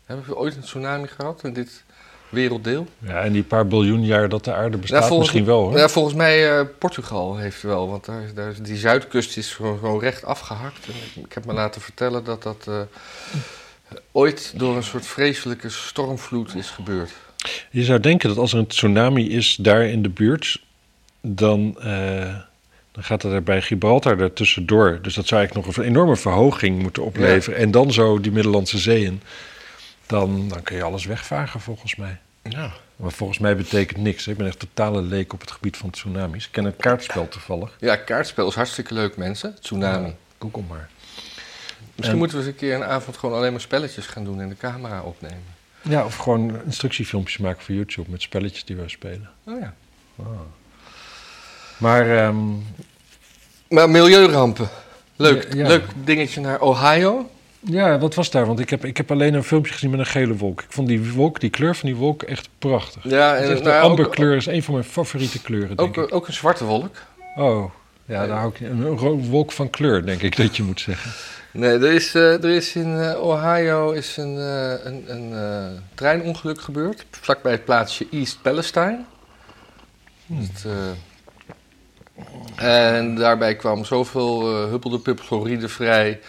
Hebben 0.05 0.25
we 0.25 0.35
ooit 0.37 0.55
een 0.55 0.61
tsunami 0.61 1.07
gehad 1.07 1.43
in 1.43 1.53
dit 1.53 1.83
werelddeel. 2.29 2.87
Ja, 2.99 3.21
en 3.23 3.31
die 3.31 3.43
paar 3.43 3.67
biljoen 3.67 4.05
jaar 4.05 4.29
dat 4.29 4.43
de 4.43 4.53
aarde 4.53 4.77
bestaat, 4.77 5.01
Ja, 5.01 5.07
volgens- 5.07 5.27
misschien 5.31 5.49
wel 5.49 5.61
hoor. 5.61 5.77
Ja, 5.77 5.89
volgens 5.89 6.15
mij 6.15 6.57
eh, 6.59 6.65
Portugal 6.79 7.37
heeft 7.37 7.61
wel, 7.61 7.89
want 7.89 8.05
daar, 8.05 8.23
daar, 8.35 8.53
die 8.61 8.75
zuidkust 8.77 9.37
is 9.37 9.53
gewoon, 9.53 9.77
gewoon 9.79 9.99
recht 9.99 10.25
afgehakt. 10.25 10.85
En 10.87 10.93
ik, 10.93 11.25
ik 11.25 11.33
heb 11.33 11.45
me 11.45 11.53
laten 11.53 11.81
vertellen 11.81 12.23
dat 12.23 12.43
dat 12.43 12.65
eh, 12.67 12.79
ooit 14.11 14.53
door 14.55 14.75
een 14.75 14.83
soort 14.83 15.05
vreselijke 15.05 15.69
stormvloed 15.69 16.55
is 16.55 16.69
gebeurd. 16.69 17.11
Je 17.71 17.83
zou 17.83 17.99
denken 17.99 18.29
dat 18.29 18.37
als 18.37 18.53
er 18.53 18.59
een 18.59 18.67
tsunami 18.67 19.29
is 19.29 19.55
daar 19.61 19.83
in 19.85 20.01
de 20.01 20.09
buurt, 20.09 20.61
dan, 21.21 21.75
eh, 21.79 22.35
dan 22.91 23.03
gaat 23.03 23.21
het 23.21 23.31
er 23.33 23.43
bij 23.43 23.61
Gibraltar 23.61 24.19
er 24.19 24.33
tussendoor. 24.33 24.99
Dus 25.01 25.13
dat 25.15 25.27
zou 25.27 25.39
eigenlijk 25.41 25.67
nog 25.67 25.77
een 25.77 25.91
enorme 25.91 26.15
verhoging 26.15 26.81
moeten 26.81 27.03
opleveren. 27.03 27.59
En 27.59 27.71
dan 27.71 27.91
zo 27.91 28.19
die 28.21 28.31
Middellandse 28.31 28.77
Zee 28.77 29.03
in. 29.03 29.21
Dan, 30.07 30.47
dan 30.47 30.63
kun 30.63 30.75
je 30.75 30.83
alles 30.83 31.05
wegvagen 31.05 31.59
volgens 31.59 31.95
mij. 31.95 32.17
Ja. 32.43 32.71
Maar 32.95 33.11
volgens 33.11 33.39
mij 33.39 33.55
betekent 33.55 33.99
niks. 34.01 34.27
Ik 34.27 34.37
ben 34.37 34.47
echt 34.47 34.59
totale 34.59 35.01
leek 35.01 35.33
op 35.33 35.39
het 35.41 35.51
gebied 35.51 35.77
van 35.77 35.89
tsunamis. 35.89 36.45
Ik 36.45 36.51
ken 36.51 36.63
het 36.65 36.75
kaartspel 36.75 37.27
toevallig. 37.27 37.75
Ja, 37.79 37.95
kaartspel 37.95 38.47
is 38.47 38.55
hartstikke 38.55 38.93
leuk, 38.93 39.17
mensen. 39.17 39.55
Tsunami. 39.61 40.15
Google 40.39 40.61
maar. 40.69 40.89
Misschien 41.85 42.11
En- 42.11 42.17
moeten 42.17 42.37
we 42.37 42.43
eens 42.43 42.51
een 42.53 42.59
keer 42.59 42.75
een 42.75 42.83
avond 42.83 43.17
gewoon 43.17 43.35
alleen 43.37 43.51
maar 43.51 43.61
spelletjes 43.61 44.05
gaan 44.05 44.23
doen 44.23 44.41
en 44.41 44.49
de 44.49 44.57
camera 44.57 45.01
opnemen. 45.01 45.43
Ja, 45.81 46.05
of 46.05 46.15
gewoon 46.15 46.63
instructiefilmpjes 46.65 47.37
maken 47.37 47.63
voor 47.63 47.75
YouTube 47.75 48.11
met 48.11 48.21
spelletjes 48.21 48.65
die 48.65 48.75
we 48.75 48.89
spelen. 48.89 49.29
Oh 49.43 49.59
ja. 49.59 49.73
Maar 51.77 52.17
ehm, 52.17 52.37
Maar 53.69 53.89
milieurampen. 53.89 54.69
Leuk, 55.15 55.53
Ja, 55.53 55.55
ja. 55.61 55.67
leuk 55.67 55.83
dingetje 56.03 56.41
naar 56.41 56.61
Ohio. 56.61 57.29
Ja, 57.69 57.97
wat 57.99 58.15
was 58.15 58.31
daar? 58.31 58.45
Want 58.45 58.59
ik 58.59 58.69
heb, 58.69 58.85
ik 58.85 58.97
heb 58.97 59.11
alleen 59.11 59.33
een 59.33 59.43
filmpje 59.43 59.73
gezien 59.73 59.89
met 59.89 59.99
een 59.99 60.05
gele 60.05 60.35
wolk. 60.35 60.61
Ik 60.61 60.67
vond 60.69 60.87
die 60.87 61.11
wolk, 61.11 61.39
die 61.39 61.49
kleur 61.49 61.75
van 61.75 61.89
die 61.89 61.97
wolk 61.97 62.23
echt 62.23 62.49
prachtig. 62.59 63.03
Ja, 63.03 63.35
en 63.35 63.51
echt 63.51 63.63
nou, 63.63 63.63
de 63.63 63.79
amberkleur 63.79 64.35
is 64.35 64.45
een 64.45 64.63
van 64.63 64.73
mijn 64.73 64.85
favoriete 64.85 65.41
kleuren, 65.41 65.77
denk 65.77 65.97
ook, 65.97 66.07
ik. 66.07 66.13
ook 66.13 66.27
een 66.27 66.33
zwarte 66.33 66.65
wolk. 66.65 66.95
Oh, 67.35 67.71
ja, 68.05 68.27
daar 68.27 68.37
hou 68.37 68.51
ik 68.55 68.59
Een 68.59 69.29
wolk 69.29 69.51
van 69.51 69.69
kleur, 69.69 70.05
denk 70.05 70.21
ik 70.21 70.35
dat 70.37 70.55
je 70.55 70.63
moet 70.63 70.79
zeggen. 70.79 71.11
Nee, 71.51 71.73
er 71.73 71.91
is, 71.93 72.15
eh, 72.15 72.43
er 72.43 72.49
is 72.49 72.75
in 72.75 72.99
eh, 72.99 73.21
Ohio 73.21 73.91
is 73.91 74.17
een, 74.17 74.37
eh, 74.37 74.85
een, 74.85 75.03
een 75.07 75.79
treinongeluk 75.93 76.61
gebeurd. 76.61 77.05
Vlakbij 77.11 77.51
het 77.51 77.65
plaatsje 77.65 78.07
East 78.11 78.41
Palestine. 78.41 78.99
Eh, 82.55 82.97
en 82.97 83.15
daarbij 83.15 83.55
kwam 83.55 83.85
zoveel 83.85 84.63
uh, 84.63 84.69
huppelde 84.69 85.15
vrij. 85.67 86.19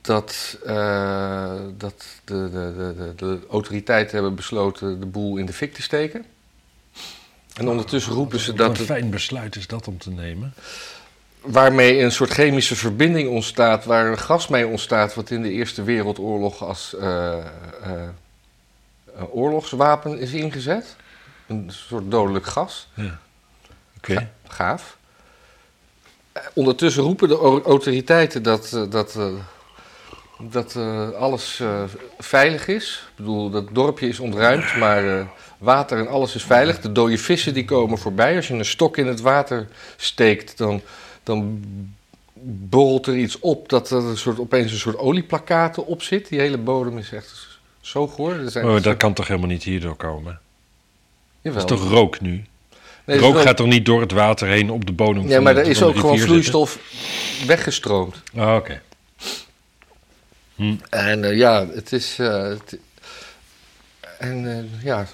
Dat, 0.00 0.58
eh, 0.64 1.52
dat 1.76 2.04
de, 2.24 2.50
de, 2.50 2.94
de, 2.96 3.12
de, 3.16 3.38
autoriteiten 3.50 4.12
hebben 4.14 4.34
besloten 4.34 5.00
de 5.00 5.06
boel 5.06 5.36
in 5.36 5.46
de 5.46 5.52
fik 5.52 5.74
te 5.74 5.82
steken. 5.82 6.24
En 7.54 7.68
ondertussen 7.68 8.12
roepen 8.12 8.40
ze 8.40 8.46
Wat 8.48 8.56
dat 8.56 8.70
een 8.70 8.76
het 8.76 8.84
fijn 8.86 9.10
besluit 9.10 9.56
is 9.56 9.66
dat 9.66 9.88
om 9.88 9.98
te 9.98 10.10
nemen. 10.10 10.54
waarmee 11.40 12.00
een 12.02 12.12
soort 12.12 12.30
chemische 12.30 12.76
verbinding 12.76 13.28
ontstaat, 13.28 13.84
waar 13.84 14.06
een 14.06 14.18
gas 14.18 14.48
mee 14.48 14.66
ontstaat, 14.66 15.14
wat 15.14 15.30
in 15.30 15.42
de 15.42 15.50
Eerste 15.50 15.82
Wereldoorlog 15.82 16.64
als 16.64 16.94
eh, 16.96 17.38
eh, 17.38 17.44
een 19.14 19.26
oorlogswapen 19.26 20.18
is 20.18 20.32
ingezet. 20.32 20.96
Een 21.46 21.70
soort 21.72 22.10
dodelijk 22.10 22.46
gas. 22.46 22.88
Ja. 22.94 23.18
Oké. 23.96 24.30
Gaaf. 24.48 24.96
Ondertussen 26.54 27.02
roepen 27.02 27.28
de 27.28 27.36
au- 27.36 27.62
autoriteiten 27.62 28.42
dat, 28.42 28.86
dat, 28.90 29.18
dat 30.50 30.76
eh, 30.76 31.10
alles 31.10 31.60
eh, 31.60 31.82
veilig 32.18 32.68
is. 32.68 33.04
Ik 33.10 33.16
bedoel, 33.16 33.50
dat 33.50 33.68
dorpje 33.72 34.08
is 34.08 34.20
ontruimd, 34.20 34.76
maar 34.76 35.18
eh, 35.18 35.26
water 35.58 35.98
en 35.98 36.08
alles 36.08 36.34
is 36.34 36.42
veilig. 36.44 36.80
De 36.80 36.92
dode 36.92 37.18
vissen 37.18 37.54
die 37.54 37.64
komen 37.64 37.98
voorbij. 37.98 38.36
Als 38.36 38.48
je 38.48 38.54
een 38.54 38.64
stok 38.64 38.96
in 38.96 39.06
het 39.06 39.20
water 39.20 39.68
steekt, 39.96 40.58
dan, 40.58 40.80
dan 41.22 41.64
borrelt 42.42 43.06
er 43.06 43.16
iets 43.16 43.38
op 43.38 43.68
dat 43.68 43.90
er 43.90 44.04
een 44.04 44.16
soort, 44.16 44.38
opeens 44.38 44.72
een 44.72 44.78
soort 44.78 44.98
olieplakaten 44.98 45.86
op 45.86 46.02
zit. 46.02 46.28
Die 46.28 46.40
hele 46.40 46.58
bodem 46.58 46.98
is 46.98 47.12
echt 47.12 47.58
zo 47.80 48.06
goor. 48.08 48.32
Er 48.32 48.50
zijn 48.50 48.66
Oh, 48.66 48.82
dat 48.82 48.96
kan 48.96 49.12
toch 49.12 49.26
helemaal 49.28 49.48
niet 49.48 49.62
hierdoor 49.62 49.96
komen? 49.96 50.38
Jawel. 51.40 51.60
Dat 51.66 51.70
is 51.70 51.78
toch 51.80 51.90
rook 51.90 52.20
nu? 52.20 52.44
Nee, 53.04 53.18
rook 53.18 53.34
wel- 53.34 53.42
gaat 53.42 53.56
toch 53.56 53.66
niet 53.66 53.86
door 53.86 54.00
het 54.00 54.12
water 54.12 54.48
heen 54.48 54.70
op 54.70 54.86
de 54.86 54.92
bodem 54.92 55.28
Ja, 55.28 55.40
maar 55.40 55.56
er 55.56 55.66
is 55.66 55.82
ook 55.82 55.94
gewoon 55.96 56.10
zitten? 56.18 56.28
vloeistof 56.28 56.78
weggestroomd. 57.46 58.22
Ah, 58.36 58.54
oké. 58.56 58.82
En 60.90 61.24
eh, 61.24 61.36
ja, 61.36 61.66
het 61.66 61.92
is. 61.92 62.18
eh, 62.18 62.42
het- 62.42 62.78
en 64.18 64.50
eh, 64.58 64.82
ja. 64.84 65.06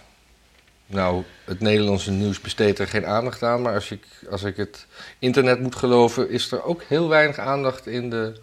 Nou, 0.87 1.25
het 1.45 1.61
Nederlandse 1.61 2.11
nieuws 2.11 2.41
besteedt 2.41 2.79
er 2.79 2.89
geen 2.89 3.07
aandacht 3.07 3.43
aan. 3.43 3.63
Maar 3.63 3.75
als 3.75 3.91
ik, 3.91 4.07
als 4.31 4.43
ik 4.43 4.57
het 4.57 4.87
internet 5.19 5.61
moet 5.61 5.75
geloven, 5.77 6.31
is 6.31 6.53
er 6.53 6.63
ook 6.65 6.83
heel 6.83 7.09
weinig 7.09 7.39
aandacht 7.39 7.87
in 7.87 8.11
de 8.11 8.41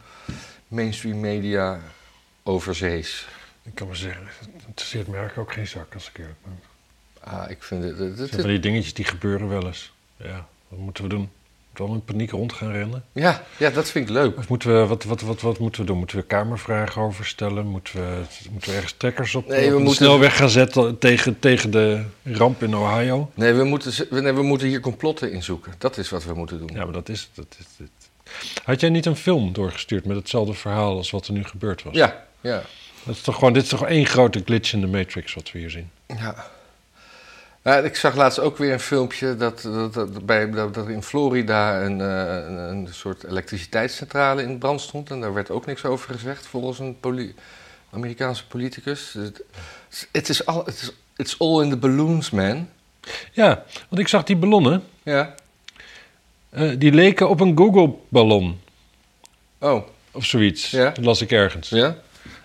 mainstream 0.68 1.20
media 1.20 1.80
overzees. 2.44 3.28
Ik 3.64 3.76
kan 3.76 3.88
maar 3.88 3.96
zeggen, 3.96 4.26
het 4.40 4.50
interesseert 4.68 5.08
me 5.08 5.18
eigenlijk 5.18 5.50
ook 5.50 5.56
geen 5.56 5.68
zak 5.68 5.94
als 5.94 6.10
ik 6.10 6.18
eerlijk 6.18 6.38
ben. 6.44 6.60
Ah, 7.20 7.50
ik 7.50 7.64
vind 7.64 7.84
het. 7.84 7.98
het, 7.98 8.18
Het 8.18 8.32
het- 8.32 8.44
die 8.46 8.60
dingetjes 8.60 8.94
die 8.94 9.06
gebeuren 9.06 9.48
wel 9.50 9.66
eens. 9.66 9.94
Ja, 10.16 10.48
wat 10.68 10.80
moeten 10.80 11.04
we 11.04 11.10
doen? 11.10 11.30
Moeten 11.78 11.96
we 11.96 12.00
in 12.00 12.06
paniek 12.06 12.32
rond 12.32 12.54
gaan 12.54 12.72
rennen? 12.72 13.04
ja, 13.12 13.44
ja, 13.58 13.70
dat 13.70 13.90
vind 13.90 14.10
ik 14.10 14.14
leuk. 14.16 14.38
Of 14.38 14.48
moeten 14.50 14.80
we, 14.82 14.88
wat, 14.88 15.04
wat, 15.04 15.22
wat, 15.22 15.42
wat 15.42 15.60
moeten 15.60 15.82
we 15.82 15.88
doen? 15.88 15.98
Moeten 15.98 16.18
we 16.18 16.24
kamervragen 16.24 17.02
over 17.02 17.26
stellen? 17.26 17.66
Moeten 17.68 17.96
we, 17.96 18.22
moeten 18.52 18.70
we 18.70 18.76
ergens 18.76 18.94
trekkers 18.98 19.36
op, 19.36 19.48
Nee, 19.48 19.60
we 19.70 19.76
op 19.76 19.80
moeten- 19.82 19.96
snelweg 19.96 20.38
gaan 20.38 20.50
zetten 20.50 20.98
tegen, 21.00 21.40
tegen 21.40 21.72
de 21.72 22.04
ramp 22.24 22.64
in 22.64 22.76
Ohio? 22.76 23.32
Nee 23.34 23.54
we, 23.54 23.64
moeten, 23.64 24.08
nee, 24.24 24.34
we 24.34 24.42
moeten 24.44 24.68
hier 24.68 24.80
complotten 24.80 25.32
inzoeken. 25.32 25.74
Dat 25.78 25.98
is 25.98 26.10
wat 26.10 26.24
we 26.26 26.34
moeten 26.34 26.58
doen. 26.60 26.70
Ja, 26.74 26.84
maar 26.84 26.94
dat 26.94 27.10
is, 27.10 27.30
dat 27.34 27.56
is 27.60 27.66
dit. 27.78 27.90
Had 28.64 28.80
jij 28.80 28.90
niet 28.90 29.06
een 29.06 29.16
film 29.16 29.54
doorgestuurd 29.54 30.06
met 30.06 30.18
hetzelfde 30.18 30.54
verhaal 30.54 30.98
als 30.98 31.12
wat 31.12 31.28
er 31.28 31.34
nu 31.34 31.44
gebeurd 31.44 31.84
was? 31.84 31.94
ja. 31.96 32.26
ja. 32.42 32.62
Dat 33.06 33.16
is 33.16 33.22
toch 33.22 33.36
gewoon, 33.36 33.54
dit 33.54 33.64
is 33.64 33.70
toch 33.70 33.86
één 33.86 34.06
grote 34.06 34.42
glitch 34.46 34.74
in 34.74 34.82
de 34.82 34.88
Matrix 34.88 35.34
wat 35.34 35.52
we 35.52 35.60
hier 35.60 35.70
zien? 35.70 35.90
Ja. 36.08 36.46
Ik 37.64 37.96
zag 37.96 38.16
laatst 38.16 38.40
ook 38.40 38.58
weer 38.58 38.74
een 38.74 38.80
filmpje 38.80 39.36
dat, 39.36 39.62
dat, 39.62 39.94
dat, 39.94 40.26
bij, 40.26 40.50
dat, 40.52 40.74
dat 40.74 40.88
in 40.88 41.04
Florida 41.04 41.82
een, 41.82 42.02
eh, 42.02 42.46
een, 42.48 42.58
een 42.58 42.88
soort 42.92 43.24
elektriciteitscentrale 43.24 44.44
in 44.44 44.58
brand 44.58 44.82
stond. 44.82 45.10
En 45.10 45.22
daar 45.22 45.34
werd 45.34 45.50
ook 45.50 45.66
niks 45.66 45.86
over 45.86 46.14
gezegd 46.14 46.46
volgens 46.48 46.80
een 46.80 47.00
poli- 47.00 47.36
Amerikaanse 47.92 48.48
politicus. 48.48 49.14
Het 49.14 49.44
het 50.12 50.30
is 50.30 50.46
all, 50.46 50.64
is 50.66 50.92
it's 51.16 51.36
all 51.40 51.62
in 51.64 51.70
the 51.70 51.78
balloons, 51.78 52.30
man. 52.30 52.70
Ja, 53.32 53.64
want 53.90 54.02
ik 54.02 54.08
zag 54.08 54.24
die 54.24 54.36
ballonnen. 54.36 54.84
Ja. 55.04 55.36
eh, 56.50 56.72
die 56.78 56.92
leken 56.92 57.30
op 57.30 57.40
een 57.40 57.58
Google-ballon 57.58 58.62
Oh, 59.60 59.84
of 60.12 60.26
zoiets. 60.26 60.72
Ja. 60.72 60.90
Dat 60.90 61.06
las 61.06 61.22
ik 61.22 61.32
ergens. 61.32 61.70
ja? 61.70 61.96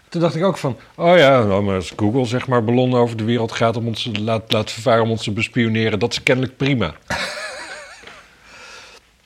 Toen 0.09 0.21
dacht 0.21 0.35
ik 0.35 0.45
ook 0.45 0.57
van, 0.57 0.79
oh 0.95 1.17
ja, 1.17 1.43
nou, 1.43 1.63
maar 1.63 1.75
als 1.75 1.93
Google 1.97 2.25
zeg 2.25 2.47
maar 2.47 2.65
ballonnen 2.65 3.01
over 3.01 3.17
de 3.17 3.25
wereld 3.25 3.53
gaat 3.53 3.77
om 3.77 3.87
ons 3.87 4.03
te 4.03 4.23
laat, 4.23 4.53
laat 4.53 4.71
vervaren 4.71 5.03
om 5.03 5.11
ons 5.11 5.23
te 5.25 5.33
bespioneren, 5.33 5.99
dat 5.99 6.13
is 6.13 6.23
kennelijk 6.23 6.57
prima. 6.57 6.95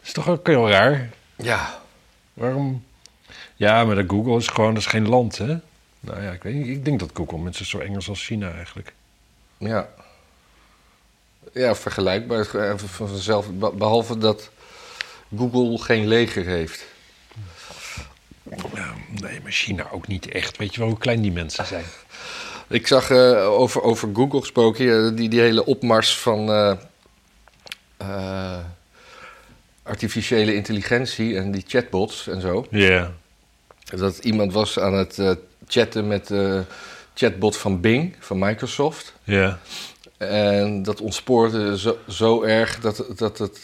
is 0.02 0.12
toch 0.12 0.28
ook 0.28 0.46
heel 0.46 0.70
raar? 0.70 1.10
Ja. 1.36 1.80
Waarom? 2.34 2.84
Ja, 3.56 3.84
maar 3.84 3.94
de 3.94 4.04
Google 4.08 4.36
is 4.36 4.46
gewoon, 4.46 4.74
dat 4.74 4.82
is 4.82 4.88
geen 4.88 5.08
land, 5.08 5.38
hè? 5.38 5.56
Nou 6.00 6.22
ja, 6.22 6.30
ik 6.30 6.42
weet. 6.42 6.66
Ik 6.66 6.84
denk 6.84 7.00
dat 7.00 7.10
Google 7.14 7.38
mensen 7.38 7.66
zo 7.66 7.78
Engels 7.78 8.08
als 8.08 8.24
China 8.24 8.52
eigenlijk. 8.52 8.92
Ja. 9.58 9.88
Ja, 11.52 11.74
vergelijkbaar. 11.74 12.54
eh, 12.54 12.72
Van 12.78 13.08
vanzelf, 13.08 13.50
be- 13.50 13.72
behalve 13.74 14.18
dat 14.18 14.50
Google 15.36 15.78
geen 15.78 16.06
leger 16.06 16.46
heeft. 16.46 16.84
Ja, 18.74 18.92
nee, 19.20 19.40
maar 19.42 19.52
China 19.52 19.88
ook 19.90 20.06
niet 20.06 20.28
echt. 20.28 20.56
Weet 20.56 20.74
je 20.74 20.80
wel 20.80 20.88
hoe 20.88 20.98
klein 20.98 21.20
die 21.20 21.32
mensen 21.32 21.66
zijn? 21.66 21.84
Ik 22.68 22.86
zag 22.86 23.10
eh, 23.10 23.48
over, 23.48 23.82
over 23.82 24.10
Google 24.14 24.40
gesproken, 24.40 25.06
eh, 25.06 25.16
die, 25.16 25.28
die 25.28 25.40
hele 25.40 25.64
opmars 25.64 26.18
van 26.18 26.50
eh, 27.96 28.58
artificiële 29.82 30.54
intelligentie 30.54 31.36
en 31.36 31.50
die 31.50 31.64
chatbots 31.66 32.28
en 32.28 32.40
zo. 32.40 32.66
Ja. 32.70 33.12
Dat 33.84 34.18
iemand 34.18 34.52
was 34.52 34.78
aan 34.78 34.94
het 34.94 35.36
chatten 35.66 36.06
met 36.06 36.26
de 36.26 36.64
chatbot 37.14 37.56
van 37.56 37.80
Bing, 37.80 38.16
van 38.18 38.38
Microsoft. 38.38 39.14
Ja. 39.24 39.58
En 40.16 40.82
dat 40.82 41.00
ontspoorde 41.00 41.78
zo, 41.78 41.98
zo 42.08 42.42
erg 42.42 42.80
dat, 42.80 43.06
dat 43.16 43.38
het. 43.38 43.60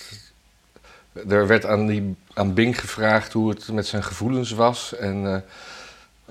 Er 1.28 1.46
werd 1.46 1.66
aan, 1.66 1.86
die, 1.86 2.14
aan 2.38 2.54
Bing 2.54 2.80
gevraagd 2.80 3.32
hoe 3.32 3.48
het 3.48 3.72
met 3.72 3.86
zijn 3.86 4.02
gevoelens 4.02 4.50
was. 4.50 4.96
En, 4.96 5.26
eh, 5.26 5.40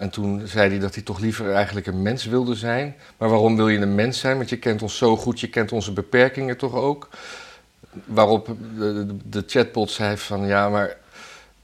en 0.04 0.10
toen 0.10 0.48
zei 0.48 0.70
hij 0.70 0.80
dat 0.80 0.94
hij 0.94 1.04
toch 1.04 1.20
liever 1.20 1.54
eigenlijk 1.54 1.88
een 1.88 2.02
mens 2.02 2.26
wilde 2.26 2.56
zijn. 2.56 2.96
Maar 3.18 3.30
waarom 3.30 3.56
wil 3.56 3.70
je 3.70 3.80
een 3.80 3.96
mens 3.96 4.20
zijn? 4.20 4.38
Want 4.38 4.50
je 4.50 4.58
kent 4.58 4.82
ons 4.82 4.98
zo 4.98 5.18
goed, 5.18 5.40
je 5.40 5.50
kent 5.50 5.72
onze 5.72 5.94
beperkingen 5.94 6.58
toch 6.58 6.74
ook. 6.74 7.10
Waarop 8.06 8.56
de, 9.24 9.44
chatbot 9.48 9.92
zei 9.92 10.18
van 10.18 10.48
ja, 10.48 10.70
maar, 10.70 10.98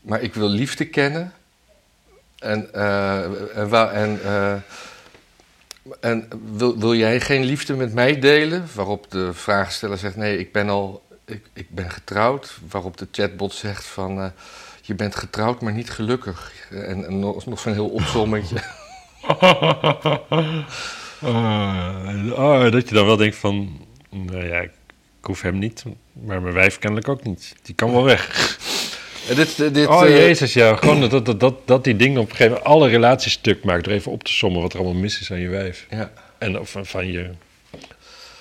maar 0.01 0.21
ik 0.21 0.33
wil 0.33 0.49
liefde 0.49 0.85
kennen. 0.85 1.33
En, 2.39 2.73
eh, 2.73 3.23
en, 3.57 3.93
en, 3.93 4.19
eh, 4.23 4.55
En 5.99 6.27
wil, 6.53 6.77
wil 6.77 6.95
jij 6.95 7.19
geen 7.19 7.43
liefde 7.43 7.75
met 7.75 7.93
mij 7.93 8.19
delen? 8.19 8.65
Waarop 8.75 9.11
de 9.11 9.33
vraagsteller 9.33 9.97
zegt: 9.97 10.15
Nee, 10.15 10.37
ik 10.37 10.51
ben 10.51 10.69
al 10.69 11.03
ik, 11.25 11.45
ik 11.53 11.69
ben 11.69 11.91
getrouwd. 11.91 12.57
Waarop 12.69 12.97
de 12.97 13.07
chatbot 13.11 13.53
zegt: 13.53 13.85
van 13.85 14.19
eh, 14.21 14.29
je 14.81 14.93
bent 14.95 15.15
getrouwd, 15.15 15.61
maar 15.61 15.73
niet 15.73 15.89
gelukkig. 15.89 16.51
En, 16.69 17.05
en 17.05 17.19
nog, 17.19 17.45
nog 17.45 17.59
zo'n 17.59 17.73
heel 17.73 17.89
opzommetje. 17.89 18.55
Oh, 21.21 22.61
dat 22.71 22.89
je 22.89 22.95
dan 22.95 23.05
wel 23.05 23.17
denkt 23.17 23.35
van, 23.35 23.85
nou 24.09 24.45
ja, 24.45 24.59
ik 24.59 24.71
hoef 25.21 25.41
hem 25.41 25.59
niet, 25.59 25.83
maar 26.13 26.41
mijn 26.41 26.53
wijf 26.53 26.79
kennelijk 26.79 27.09
ook 27.09 27.23
niet. 27.23 27.55
Die 27.61 27.75
kan 27.75 27.91
wel 27.91 28.03
weg. 28.03 28.27
Dit, 29.35 29.57
dit, 29.73 29.87
oh 29.87 30.03
eh, 30.03 30.09
jezus, 30.09 30.53
ja, 30.53 30.75
gewoon 30.75 31.09
dat, 31.09 31.25
dat, 31.25 31.39
dat, 31.39 31.67
dat 31.67 31.83
die 31.83 31.95
ding 31.95 32.17
op 32.17 32.23
een 32.23 32.29
gegeven 32.29 32.51
moment 32.51 32.67
alle 32.67 32.89
relaties 32.89 33.31
stuk 33.33 33.63
maakt. 33.63 33.83
Door 33.83 33.93
even 33.93 34.11
op 34.11 34.23
te 34.23 34.31
sommen 34.33 34.61
wat 34.61 34.73
er 34.73 34.79
allemaal 34.79 35.01
mis 35.01 35.21
is 35.21 35.31
aan 35.31 35.39
je 35.39 35.47
wijf. 35.49 35.85
ja. 35.89 36.11
En 36.37 36.59
of 36.59 36.69
van- 36.69 36.85
van 36.85 37.11
je 37.11 37.29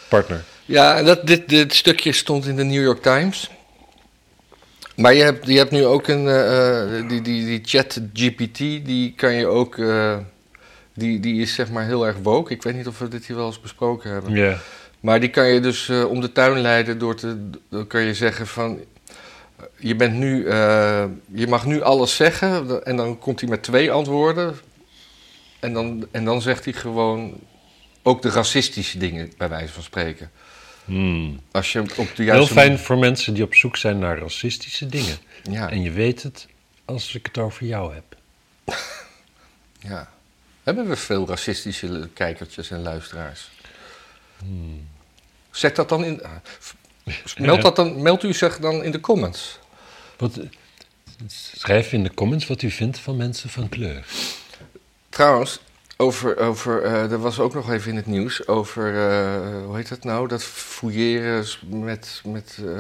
partner. 0.09 0.45
Ja, 0.65 0.97
en 0.97 1.05
dat, 1.05 1.27
dit, 1.27 1.49
dit 1.49 1.75
stukje 1.75 2.13
stond 2.13 2.47
in 2.47 2.57
de 2.57 2.65
New 2.65 2.83
York 2.83 3.03
Times. 3.03 3.51
Maar 4.97 5.15
je 5.15 5.23
hebt, 5.23 5.47
je 5.47 5.57
hebt 5.57 5.71
nu 5.71 5.85
ook 5.85 6.09
een. 6.09 6.29
eh, 6.29 6.99
eh, 6.99 7.09
die, 7.09 7.21
die, 7.23 7.45
die 7.47 7.61
chat 7.65 8.01
GPT, 8.15 8.59
die 8.59 9.13
kan 9.17 9.35
je 9.35 9.47
ook. 9.47 9.79
eh, 9.79 10.17
die, 10.95 11.21
die 11.21 11.41
is 11.43 11.55
zeg 11.55 11.71
maar 11.71 11.85
heel 11.85 12.07
erg 12.07 12.17
woke. 12.23 12.53
Ik 12.53 12.63
weet 12.63 12.75
niet 12.77 12.87
of 12.87 12.99
we 12.99 13.09
dit 13.09 13.27
hier 13.27 13.37
wel 13.37 13.47
eens 13.47 13.61
besproken 13.61 14.11
hebben. 14.11 14.33
Ja. 14.35 14.59
Maar 15.01 15.21
die 15.21 15.29
kan 15.31 15.47
je 15.47 15.61
dus 15.61 15.89
om 15.91 16.21
de 16.21 16.33
tuin 16.33 16.61
leiden 16.61 16.99
door 16.99 17.15
te. 17.15 17.49
Dan 17.71 17.87
kan 17.87 18.01
je 18.03 18.15
zeggen 18.15 18.47
van. 18.47 18.79
Je 19.77 19.97
bent 19.97 20.15
nu. 20.15 20.47
je 21.33 21.47
mag 21.49 21.67
nu 21.67 21.83
alles 21.83 22.17
zeggen. 22.17 22.85
En 22.85 22.97
dan 22.97 23.19
komt 23.19 23.41
hij 23.41 23.49
met 23.49 23.63
twee 23.63 23.93
antwoorden. 23.93 24.55
En 25.61 25.73
dan, 25.73 26.07
en 26.11 26.25
dan 26.25 26.43
zegt 26.43 26.65
hij 26.65 26.73
gewoon. 26.75 27.35
Ook 28.03 28.23
de 28.23 28.31
racistische 28.31 28.99
dingen, 28.99 29.33
bij 29.37 29.49
wijze 29.49 29.73
van 29.73 29.83
spreken. 29.83 30.31
Hmm. 30.85 31.41
Als 31.51 31.73
je 31.73 31.81
op 31.81 32.17
de 32.17 32.23
Heel 32.23 32.47
fijn 32.47 32.79
voor 32.79 32.99
mensen 32.99 33.35
die 33.35 33.43
op 33.43 33.55
zoek 33.55 33.77
zijn 33.77 33.99
naar 33.99 34.19
racistische 34.19 34.87
dingen. 34.87 35.17
Ja, 35.43 35.71
En 35.71 35.83
je 35.83 35.91
weet 35.91 36.23
het 36.23 36.47
als 36.85 37.15
ik 37.15 37.27
het 37.27 37.39
over 37.39 37.67
jou 37.67 37.95
heb. 37.95 38.17
ja. 39.91 40.13
Hebben 40.63 40.89
we 40.89 40.97
veel 40.97 41.29
racistische 41.29 42.09
kijkertjes 42.15 42.71
en 42.71 42.83
luisteraars? 42.83 43.51
Hmm. 44.39 44.89
Zet 45.51 45.77
dat 45.77 45.89
dan 45.89 46.05
in. 46.05 46.23
ah, 46.23 46.31
Meld, 47.37 47.63
dat 47.63 47.77
dan, 47.77 48.03
meld 48.03 48.23
u 48.23 48.33
zich 48.33 48.59
dan 48.59 48.85
in 48.85 48.91
de 48.91 49.01
comments. 49.01 49.59
Wat, 50.17 50.39
schrijf 51.27 51.93
in 51.93 52.03
de 52.03 52.15
comments 52.15 52.47
wat 52.47 52.63
u 52.63 52.71
vindt 52.71 52.99
van 52.99 53.17
mensen 53.17 53.51
van 53.51 53.69
kleur. 53.69 54.07
Trouwens, 55.09 55.61
over, 56.03 56.39
over, 56.39 56.83
eh, 56.83 57.11
er 57.11 57.19
was 57.19 57.41
ook 57.41 57.55
nog 57.55 57.71
even 57.71 57.91
in 57.91 57.97
het 57.97 58.07
nieuws 58.07 58.47
over, 58.47 58.87
eh, 58.87 59.65
hoe 59.67 59.77
heet 59.77 59.89
dat 59.89 60.05
nou? 60.05 60.29
Dat 60.29 60.45
fouilleren 60.45 61.45
met, 61.69 62.23
met, 62.25 62.59
eh, 62.67 62.77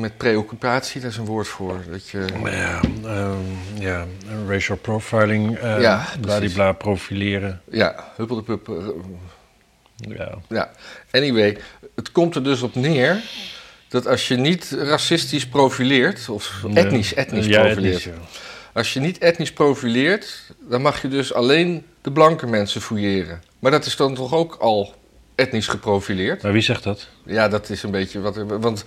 met 0.00 0.16
preoccupatie, 0.16 1.00
daar 1.00 1.10
is 1.10 1.16
een 1.16 1.24
woord 1.24 1.48
voor. 1.48 1.80
Dat 1.90 2.08
je, 2.08 2.24
ja, 2.44 2.80
ehm, 3.04 3.36
ja, 3.78 4.06
racial 4.48 4.76
profiling, 4.76 5.60
Ja, 5.60 6.06
bladibla 6.20 6.72
profileren. 6.72 7.60
ja, 7.70 8.12
huppeldepup. 8.16 8.70
Ja. 9.96 10.38
Ja, 10.48 10.70
anyway, 11.10 11.58
het 11.94 12.12
komt 12.12 12.34
er 12.34 12.44
dus 12.44 12.62
op 12.62 12.74
neer 12.74 13.22
dat 13.88 14.06
als 14.06 14.28
je 14.28 14.36
niet 14.36 14.76
racistisch 14.78 15.46
profileert, 15.46 16.28
of 16.28 16.64
etnisch, 16.74 17.14
etnisch 17.14 17.46
ja, 17.46 17.60
profileert, 17.60 17.96
etnisch, 17.96 18.14
ja. 18.14 18.40
Als 18.76 18.92
je 18.92 19.00
niet 19.00 19.18
etnisch 19.18 19.52
profileert, 19.52 20.42
dan 20.60 20.82
mag 20.82 21.02
je 21.02 21.08
dus 21.08 21.34
alleen 21.34 21.86
de 22.02 22.10
blanke 22.10 22.46
mensen 22.46 22.80
fouilleren. 22.80 23.42
Maar 23.58 23.70
dat 23.70 23.86
is 23.86 23.96
dan 23.96 24.14
toch 24.14 24.34
ook 24.34 24.56
al 24.60 24.94
etnisch 25.34 25.68
geprofileerd? 25.68 26.42
Maar 26.42 26.52
wie 26.52 26.62
zegt 26.62 26.82
dat? 26.82 27.08
Ja, 27.24 27.48
dat 27.48 27.70
is 27.70 27.82
een 27.82 27.90
beetje 27.90 28.20
wat. 28.20 28.36
Want, 28.36 28.84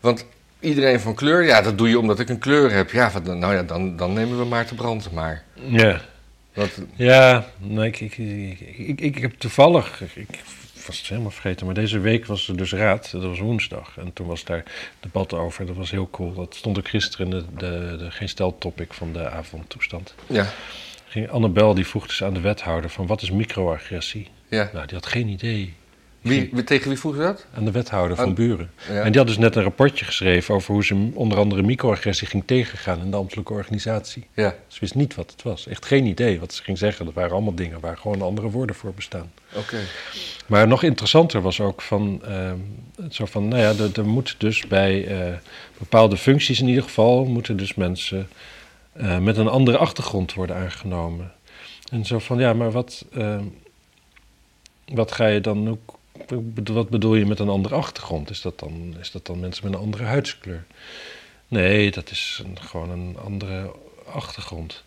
want 0.00 0.24
iedereen 0.60 1.00
van 1.00 1.14
kleur, 1.14 1.44
ja, 1.44 1.62
dat 1.62 1.78
doe 1.78 1.88
je 1.88 1.98
omdat 1.98 2.18
ik 2.18 2.28
een 2.28 2.38
kleur 2.38 2.72
heb. 2.72 2.90
Ja, 2.90 3.10
wat 3.10 3.24
nou 3.24 3.54
ja, 3.54 3.62
dan, 3.62 3.96
dan 3.96 4.12
nemen 4.12 4.38
we 4.38 4.44
maar 4.44 4.66
te 4.66 4.74
branden 4.74 5.12
maar. 5.14 5.42
Ja, 5.54 6.00
ja 6.96 7.46
nee, 7.58 7.86
ik, 7.86 8.00
ik, 8.00 8.18
ik, 8.18 8.60
ik, 8.60 9.00
ik 9.00 9.18
heb 9.18 9.32
toevallig, 9.38 10.02
ik 10.14 10.38
was 10.88 10.98
het 10.98 11.08
helemaal 11.08 11.30
vergeten, 11.30 11.66
maar 11.66 11.74
deze 11.74 11.98
week 11.98 12.26
was 12.26 12.48
er 12.48 12.56
dus 12.56 12.72
raad, 12.72 13.10
dat 13.10 13.22
was 13.22 13.38
woensdag. 13.38 13.98
En 13.98 14.12
toen 14.12 14.26
was 14.26 14.44
daar 14.44 14.62
debat 15.00 15.32
over, 15.32 15.66
dat 15.66 15.76
was 15.76 15.90
heel 15.90 16.10
cool. 16.10 16.32
Dat 16.34 16.54
stond 16.54 16.78
ook 16.78 16.88
gisteren 16.88 17.26
in 17.26 17.32
de, 17.32 17.44
de, 17.56 17.96
de 17.98 18.10
geen 18.10 18.28
stel 18.28 18.58
topic 18.58 18.92
van 18.92 19.12
de 19.12 19.30
avondtoestand. 19.30 20.14
ja, 20.26 20.46
Ging 21.08 21.30
Annabel 21.30 21.74
die 21.74 21.86
vroeg 21.86 22.06
dus 22.06 22.22
aan 22.22 22.34
de 22.34 22.40
wethouder 22.40 22.90
van 22.90 23.06
wat 23.06 23.22
is 23.22 23.30
microagressie? 23.30 24.28
ja. 24.48 24.70
Nou, 24.72 24.86
die 24.86 24.94
had 24.96 25.06
geen 25.06 25.28
idee. 25.28 25.74
Wie, 26.20 26.48
wie- 26.52 26.64
tegen 26.64 26.88
wie 26.88 26.98
vroeg 26.98 27.14
je 27.14 27.20
dat? 27.20 27.46
Aan 27.54 27.64
de 27.64 27.70
wethouder 27.70 28.16
van 28.16 28.26
Aan- 28.26 28.34
Buren. 28.34 28.70
Ja. 28.88 28.94
En 29.02 29.08
die 29.10 29.18
had 29.20 29.26
dus 29.26 29.38
net 29.38 29.56
een 29.56 29.62
rapportje 29.62 30.04
geschreven 30.04 30.54
over 30.54 30.72
hoe 30.74 30.84
ze 30.84 31.10
onder 31.14 31.38
andere 31.38 31.62
microagressie 31.62 32.26
ging 32.28 32.42
tegengaan 32.46 33.00
in 33.00 33.10
de 33.10 33.16
ambtelijke 33.16 33.52
organisatie. 33.52 34.26
Ja, 34.34 34.54
Ze 34.66 34.80
wist 34.80 34.94
niet 34.94 35.14
wat 35.14 35.30
het 35.30 35.42
was. 35.42 35.66
Echt 35.66 35.86
geen 35.86 36.06
idee 36.06 36.40
wat 36.40 36.52
ze 36.52 36.62
ging 36.62 36.78
zeggen. 36.78 37.04
Dat 37.04 37.14
waren 37.14 37.32
allemaal 37.32 37.54
dingen 37.54 37.80
waar 37.80 37.96
gewoon 37.96 38.22
andere 38.22 38.50
woorden 38.50 38.76
voor 38.76 38.94
bestaan. 38.94 39.30
oké. 39.54 39.78
Maar 40.46 40.68
nog 40.68 40.82
interessanter 40.82 41.40
was 41.40 41.60
ook 41.60 41.82
van, 41.82 42.20
ehm, 42.24 42.56
zo 43.10 43.24
van, 43.26 43.48
nou 43.48 43.62
ja, 43.62 43.68
er, 43.84 43.98
er 43.98 44.06
moet 44.06 44.34
dus 44.38 44.66
bij 44.66 45.06
eh, 45.06 45.34
bepaalde 45.78 46.16
functies 46.16 46.60
in 46.60 46.68
ieder 46.68 46.82
geval, 46.82 47.24
moeten 47.24 47.56
dus 47.56 47.74
mensen 47.74 48.28
eh, 48.92 49.18
met 49.18 49.36
een 49.36 49.48
andere 49.48 49.76
achtergrond 49.78 50.34
worden 50.34 50.56
aangenomen. 50.56 51.32
En 51.90 52.04
zo 52.04 52.18
van, 52.18 52.38
ja, 52.38 52.52
maar 52.52 52.70
wat, 52.70 53.04
ehm, 53.14 53.44
wat 54.94 55.12
ga 55.12 55.26
je 55.26 55.40
dan 55.40 55.68
ook, 55.70 55.97
wat 56.64 56.88
bedoel 56.88 57.14
je 57.14 57.26
met 57.26 57.38
een 57.38 57.48
andere 57.48 57.74
achtergrond? 57.74 58.30
Is 58.30 58.40
dat 58.40 58.58
dan, 58.58 58.94
is 59.00 59.10
dat 59.10 59.26
dan 59.26 59.40
mensen 59.40 59.64
met 59.64 59.74
een 59.74 59.80
andere 59.80 60.04
huidskleur? 60.04 60.64
Nee, 61.48 61.90
dat 61.90 62.10
is 62.10 62.42
een, 62.44 62.58
gewoon 62.60 62.90
een 62.90 63.16
andere 63.24 63.70
achtergrond. 64.12 64.84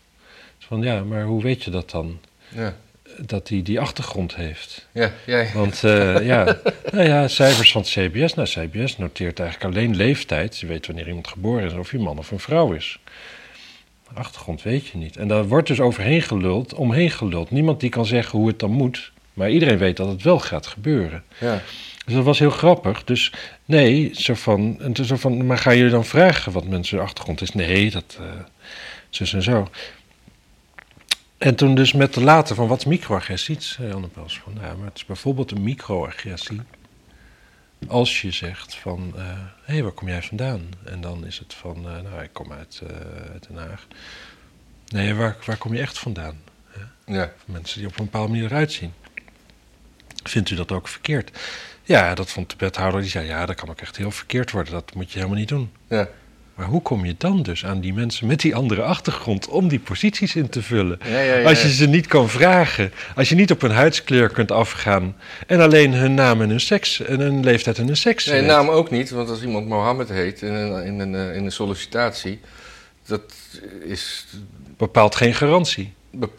Dus 0.58 0.66
van, 0.66 0.82
ja, 0.82 1.04
maar 1.04 1.24
hoe 1.24 1.42
weet 1.42 1.64
je 1.64 1.70
dat 1.70 1.90
dan? 1.90 2.18
Ja, 2.48 2.76
Dat 3.18 3.48
hij 3.48 3.62
die 3.62 3.80
achtergrond 3.80 4.34
heeft? 4.34 4.86
ja, 4.92 5.12
jij. 5.26 5.50
Want 5.54 5.84
eh, 5.84 6.26
ja, 6.26 6.44
nou 6.92 7.04
ja, 7.04 7.28
cijfers 7.28 7.72
van 7.72 7.80
het 7.80 7.90
CBS. 7.90 8.34
Nou, 8.34 8.48
CBS 8.48 8.98
noteert 8.98 9.40
eigenlijk 9.40 9.74
alleen 9.74 9.96
leeftijd. 9.96 10.58
Je 10.58 10.66
weet 10.66 10.86
wanneer 10.86 11.06
iemand 11.06 11.28
geboren 11.28 11.64
is 11.64 11.72
of 11.72 11.90
hij 11.90 12.00
man 12.00 12.18
of 12.18 12.30
een 12.30 12.38
vrouw 12.38 12.72
is. 12.72 12.98
Achtergrond 14.14 14.62
weet 14.62 14.86
je 14.86 14.98
niet. 14.98 15.16
En 15.16 15.28
daar 15.28 15.46
wordt 15.48 15.68
dus 15.68 15.80
overheen 15.80 16.22
geluld, 16.22 16.74
omheen 16.74 17.10
geluld. 17.10 17.50
Niemand 17.50 17.80
die 17.80 17.90
kan 17.90 18.06
zeggen 18.06 18.38
hoe 18.38 18.48
het 18.48 18.58
dan 18.58 18.70
moet. 18.70 19.12
Maar 19.32 19.50
iedereen 19.50 19.78
weet 19.78 19.96
dat 19.96 20.08
het 20.08 20.22
wel 20.22 20.38
gaat 20.38 20.66
gebeuren. 20.66 21.24
Ja. 21.40 21.62
Dus 22.04 22.14
dat 22.14 22.24
was 22.24 22.38
heel 22.38 22.50
grappig. 22.50 23.04
Dus 23.04 23.32
nee, 23.64 24.10
zo 24.14 24.34
van, 24.34 24.80
en 24.80 25.04
zo 25.04 25.16
van 25.16 25.46
maar 25.46 25.58
gaan 25.58 25.76
jullie 25.76 25.92
dan 25.92 26.04
vragen 26.04 26.52
wat 26.52 26.64
mensen 26.64 27.00
achtergrond 27.00 27.40
is? 27.40 27.52
Nee, 27.52 27.90
dat 27.90 28.18
eh 28.20 28.26
zus 29.10 29.32
en 29.32 29.42
zo. 29.42 29.68
En 31.38 31.54
toen 31.54 31.74
dus 31.74 31.92
met 31.92 32.14
de 32.14 32.20
later 32.20 32.54
van 32.54 32.68
wat 32.68 32.78
is 32.78 32.84
microagressie? 32.84 33.56
zei 33.60 33.92
Anne 33.92 34.08
Pels 34.08 34.38
van, 34.38 34.52
ja, 34.60 34.74
maar 34.74 34.86
het 34.86 34.96
is 34.96 35.04
bijvoorbeeld 35.04 35.50
een 35.50 35.62
microagressie. 35.62 36.60
Als 37.88 38.20
je 38.20 38.30
zegt 38.30 38.74
van, 38.74 39.12
hé, 39.16 39.22
hey, 39.62 39.82
waar 39.82 39.92
kom 39.92 40.08
jij 40.08 40.22
vandaan? 40.22 40.68
En 40.84 41.00
dan 41.00 41.26
is 41.26 41.38
het 41.38 41.54
van, 41.54 41.76
eh, 41.76 42.00
nou, 42.02 42.22
ik 42.22 42.32
kom 42.32 42.52
uit, 42.52 42.82
eh, 42.86 42.96
uit 43.32 43.46
Den 43.48 43.56
Haag. 43.56 43.86
Nee, 44.86 45.14
waar, 45.14 45.36
waar 45.46 45.56
kom 45.56 45.74
je 45.74 45.80
echt 45.80 45.98
vandaan? 45.98 46.36
Ja. 47.06 47.32
Mensen 47.44 47.78
die 47.78 47.88
op 47.88 47.98
een 47.98 48.04
bepaalde 48.04 48.32
manier 48.32 48.44
eruit 48.44 48.72
zien. 48.72 48.92
Vindt 50.24 50.50
u 50.50 50.54
dat 50.54 50.72
ook 50.72 50.88
verkeerd? 50.88 51.30
Ja, 51.82 52.14
dat 52.14 52.30
vond 52.30 52.50
de 52.50 52.56
wethouder. 52.58 53.00
Die 53.00 53.10
zei, 53.10 53.26
ja, 53.26 53.46
dat 53.46 53.56
kan 53.56 53.68
ook 53.68 53.80
echt 53.80 53.96
heel 53.96 54.10
verkeerd 54.10 54.50
worden. 54.50 54.72
Dat 54.72 54.94
moet 54.94 55.12
je 55.12 55.18
helemaal 55.18 55.38
niet 55.38 55.48
doen. 55.48 55.70
Ja. 55.88 56.08
Maar 56.54 56.66
hoe 56.66 56.82
kom 56.82 57.04
je 57.04 57.14
dan 57.18 57.42
dus 57.42 57.64
aan 57.64 57.80
die 57.80 57.94
mensen 57.94 58.26
met 58.26 58.40
die 58.40 58.54
andere 58.54 58.82
achtergrond 58.82 59.48
om 59.48 59.68
die 59.68 59.78
posities 59.78 60.36
in 60.36 60.48
te 60.48 60.62
vullen? 60.62 60.98
Ja, 61.04 61.20
ja, 61.20 61.34
ja, 61.34 61.48
Als 61.48 61.62
je 61.62 61.72
ze 61.72 61.86
niet 61.86 62.06
kan 62.06 62.28
vragen, 62.28 62.92
als 63.14 63.28
je 63.28 63.34
niet 63.34 63.50
op 63.50 63.60
hun 63.60 63.70
huidskleur 63.70 64.28
kunt 64.28 64.50
afgaan 64.50 65.16
en 65.46 65.60
alleen 65.60 65.92
hun 65.94 66.14
naam 66.14 66.42
en 66.42 66.48
hun 66.48 66.60
seks 66.60 67.00
en 67.00 67.20
hun 67.20 67.44
leeftijd 67.44 67.78
en 67.78 67.86
hun 67.86 67.96
seks. 67.96 68.26
Nee, 68.26 68.40
naam 68.42 68.68
ook 68.68 68.90
niet, 68.90 69.10
want 69.10 69.28
als 69.28 69.42
iemand 69.42 69.68
Mohammed 69.68 70.08
heet 70.08 70.42
in 70.42 70.52
een, 70.52 70.84
in 70.84 70.98
een, 70.98 71.14
eh, 71.14 71.36
in 71.36 71.44
een 71.44 71.52
sollicitatie, 71.52 72.40
dat 73.06 73.34
is. 73.84 74.26
bepaalt 74.76 75.14
geen 75.16 75.34
garantie. 75.34 75.92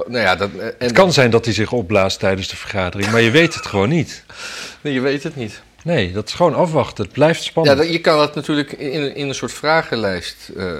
Nou 0.08 0.18
ja, 0.24 0.36
dat, 0.36 0.50
eh, 0.58 0.66
en 0.66 0.74
Het 0.78 0.92
kan 0.92 1.14
zijn 1.14 1.30
dat 1.32 1.46
hij 1.46 1.54
zich 1.54 1.72
opblaast 1.72 2.20
tijdens 2.20 2.48
de 2.48 2.56
vergadering, 2.56 3.12
maar 3.12 3.22
je 3.22 3.32
weet 3.32 3.54
het 3.56 3.66
gewoon 3.66 3.90
niet. 3.90 4.24
Nee, 4.82 4.94
je 4.94 5.00
weet 5.00 5.24
het 5.24 5.36
niet. 5.36 5.62
Nee, 5.84 6.12
dat 6.12 6.28
is 6.28 6.34
gewoon 6.34 6.56
afwachten. 6.56 7.04
Het 7.04 7.14
blijft 7.14 7.44
Ja, 7.44 7.50
spannend. 7.50 7.78
dat, 7.78 7.92
je 7.92 8.00
kan 8.00 8.18
dat 8.18 8.36
natuurlijk 8.36 8.72
in, 8.72 9.16
in 9.16 9.28
een 9.28 9.36
soort 9.36 9.52
vragenlijst. 9.54 10.50
eh, 10.58 10.72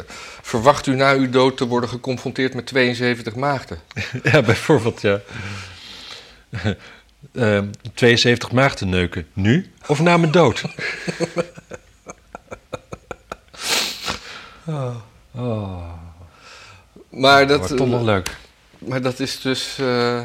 verwacht 0.42 0.88
u 0.88 0.96
na 0.96 1.14
uw 1.14 1.30
dood 1.30 1.58
te 1.58 1.68
worden 1.68 1.90
geconfronteerd 1.90 2.54
met 2.54 2.66
72 2.66 3.36
maagden? 3.36 3.80
Ja, 4.32 4.42
bijvoorbeeld, 4.42 5.02
ja. 5.02 5.20
Ehm, 7.34 7.66
72 7.94 8.52
maagden 8.52 8.90
neuken. 8.90 9.28
Nu 9.34 9.72
of 9.88 10.00
na 10.00 10.18
mijn 10.18 10.32
dood? 10.32 10.62
oh, 14.66 14.96
oh, 15.36 15.84
Maar 17.10 17.40
dat 17.40 17.50
dat, 17.50 17.58
wordt 17.60 17.78
toch 17.78 17.88
nog 17.88 18.02
leuk. 18.04 18.36
Maar 18.88 19.02
dat 19.02 19.19
is 19.19 19.41
dus. 19.41 19.78
eh, 19.80 20.22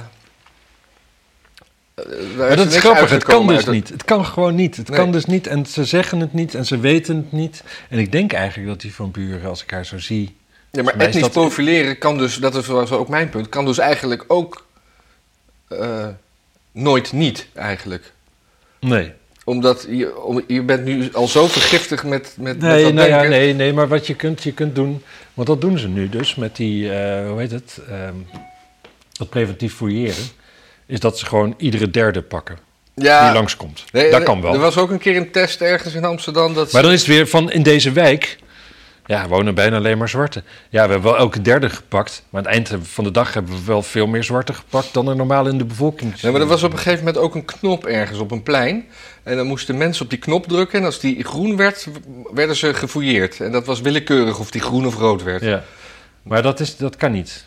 Maar 2.37 2.57
dat 2.57 2.67
is 2.67 2.77
grappig, 2.77 3.11
het 3.11 3.25
kan 3.25 3.47
dus 3.47 3.67
niet. 3.67 3.89
Het 3.89 4.05
kan 4.05 4.27
gewoon 4.27 4.55
niet. 4.55 4.77
Het 4.77 4.91
kan 4.91 5.13
dus 5.13 5.25
niet 5.25 5.47
en 5.47 5.67
ze 5.67 5.85
zeggen 5.85 6.21
het 6.21 6.33
niet 6.33 6.55
en 6.55 6.67
ze 6.67 6.79
weten 6.79 7.17
het 7.17 7.33
niet. 7.33 7.63
En 7.89 7.99
ik 7.99 8.13
denk 8.13 8.33
eigenlijk 8.33 8.69
dat 8.69 8.81
die 8.81 8.95
van 8.95 9.11
Buren, 9.11 9.49
als 9.49 9.63
ik 9.63 9.71
haar 9.71 9.87
zo 9.87 9.99
zie... 9.99 10.37
Ja, 10.71 10.83
maar 10.83 10.97
etnisch 10.97 11.23
dat... 11.23 11.33
profileren 11.33 11.99
kan 11.99 12.19
dus, 12.19 12.37
dat 12.37 12.55
is 12.55 12.69
ook 12.71 13.09
mijn 13.09 13.29
punt, 13.29 13.49
kan 13.49 13.65
dus 13.65 13.79
eigenlijk 13.79 14.25
ook 14.27 14.67
uh, 15.69 16.07
nooit 16.73 17.13
niet 17.13 17.47
eigenlijk. 17.55 18.13
Nee 18.81 19.13
omdat 19.49 19.87
je, 19.89 20.21
om, 20.23 20.45
je 20.47 20.63
bent 20.63 20.85
nu 20.85 21.09
al 21.13 21.29
zo 21.29 21.47
vergiftigd 21.47 22.05
met, 22.05 22.35
met, 22.39 22.59
nee, 22.59 22.85
met 22.85 22.95
nou 22.95 23.09
ja, 23.09 23.23
nee, 23.23 23.55
nee, 23.55 23.73
maar 23.73 23.89
wat 23.89 24.07
je 24.07 24.15
kunt, 24.15 24.43
je 24.43 24.53
kunt 24.53 24.75
doen... 24.75 25.03
Want 25.39 25.51
dat 25.51 25.61
doen 25.61 25.79
ze 25.79 25.89
nu 25.89 26.09
dus 26.09 26.35
met 26.35 26.57
die, 26.57 26.85
uh, 26.85 26.91
hoe 27.29 27.39
heet 27.39 27.51
het... 27.51 27.81
Um, 27.91 28.27
dat 29.13 29.29
preventief 29.29 29.75
fouilleren... 29.75 30.25
is 30.87 31.01
dat 31.01 31.19
ze 31.19 31.27
gewoon 31.27 31.55
iedere 31.59 31.91
derde 31.91 32.23
pakken. 32.23 32.59
Ja, 32.95 33.25
die 33.25 33.35
langskomt. 33.35 33.85
Nee, 33.93 34.11
dat 34.11 34.23
kan 34.23 34.41
wel. 34.41 34.53
Er 34.53 34.59
was 34.59 34.77
ook 34.77 34.91
een 34.91 34.99
keer 34.99 35.17
een 35.17 35.31
test 35.31 35.61
ergens 35.61 35.95
in 35.95 36.05
Amsterdam. 36.05 36.55
Dat 36.55 36.73
maar 36.73 36.83
dan 36.83 36.93
is 36.93 36.99
het 36.99 37.09
weer 37.09 37.29
van 37.29 37.51
in 37.51 37.63
deze 37.63 37.93
wijk 37.93 38.39
ja, 39.09 39.29
wonen 39.29 39.55
bijna 39.55 39.77
alleen 39.77 39.99
maar 39.99 40.09
zwarte. 40.09 40.43
Ja, 40.69 40.87
we 40.87 40.93
hebben 40.93 41.11
wel 41.11 41.17
elke 41.17 41.43
derde 41.43 41.71
gepakt. 41.71 42.23
Maar 42.31 42.47
aan 42.47 42.53
het 42.53 42.69
eind 42.71 42.89
van 42.89 43.05
de 43.05 43.11
dag 43.11 43.35
hebben 43.35 43.55
we 43.55 43.65
wel 43.65 43.83
veel 43.83 44.07
meer 44.07 44.25
zwarte 44.25 44.53
gepakt 44.53 44.95
dan 44.95 45.09
er 45.09 45.17
normaal 45.17 45.47
in 45.47 45.59
de 45.59 45.65
bevolking 45.65 46.21
Ja, 46.21 46.31
maar 46.31 46.41
er 46.41 46.47
was 46.47 46.63
op 46.63 46.73
een 46.73 46.79
gegeven 46.79 47.05
moment 47.05 47.17
ook 47.23 47.35
een 47.35 47.45
knop 47.45 47.87
ergens 47.87 48.19
op 48.19 48.31
een 48.31 48.43
plein. 48.43 48.85
En 49.23 49.37
dan 49.37 49.47
moesten 49.47 49.77
mensen 49.77 50.05
op 50.05 50.11
die 50.11 50.19
knop 50.19 50.47
drukken. 50.47 50.79
En 50.79 50.85
als 50.85 51.01
die 51.01 51.25
groen 51.25 51.57
werd, 51.57 51.89
werden 52.33 52.57
ze 52.57 52.75
gefouilleerd. 52.75 53.41
En 53.41 53.53
dat 53.53 53.67
was 53.67 53.81
willekeurig 53.81 54.39
of 54.39 54.51
die 54.51 54.61
groen 54.61 54.87
of 54.87 54.97
rood 54.97 55.23
werd. 55.23 55.43
Ja, 55.43 55.65
maar 56.23 56.43
dat, 56.43 56.61
is, 56.61 56.77
dat 56.77 56.97
kan 56.97 57.13
niet. 57.13 57.47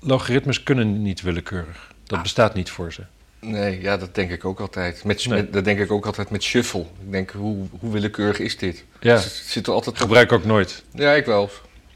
Logaritmes 0.00 0.62
kunnen 0.62 1.02
niet 1.02 1.22
willekeurig. 1.22 1.92
Dat 2.04 2.16
ah. 2.16 2.22
bestaat 2.22 2.54
niet 2.54 2.70
voor 2.70 2.92
ze. 2.92 3.02
Nee, 3.40 3.80
ja, 3.80 3.96
dat 3.96 4.14
denk 4.14 4.30
ik 4.30 4.44
ook 4.44 4.60
altijd. 4.60 5.04
Met, 5.04 5.28
dat 5.52 5.64
denk 5.64 5.78
ik 5.78 5.90
ook 5.90 6.06
altijd 6.06 6.30
met 6.30 6.42
shuffle. 6.42 6.80
Ik 6.80 7.12
denk, 7.12 7.30
hoe, 7.30 7.66
hoe 7.80 7.92
willekeurig 7.92 8.38
is 8.38 8.56
dit? 8.56 8.84
Ja, 9.00 9.14
dus 9.14 9.42
zit 9.52 9.66
er 9.66 9.72
altijd 9.72 9.98
gebruik 9.98 10.32
ook 10.32 10.44
nooit. 10.44 10.82
Ja, 10.94 11.12
ik 11.12 11.26
wel. 11.26 11.50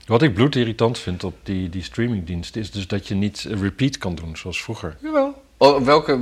Wat 0.06 0.22
ik 0.22 0.34
bloedirritant 0.34 0.98
vind 0.98 1.24
op 1.24 1.34
die, 1.42 1.68
die 1.68 1.82
streamingdienst... 1.82 2.56
is 2.56 2.70
dus 2.70 2.86
dat 2.86 3.08
je 3.08 3.14
niet 3.14 3.46
repeat 3.60 3.98
kan 3.98 4.14
doen, 4.14 4.36
zoals 4.36 4.62
vroeger. 4.62 4.96
Jawel. 5.02 5.42
Oh, 5.56 5.82
welke? 5.82 6.16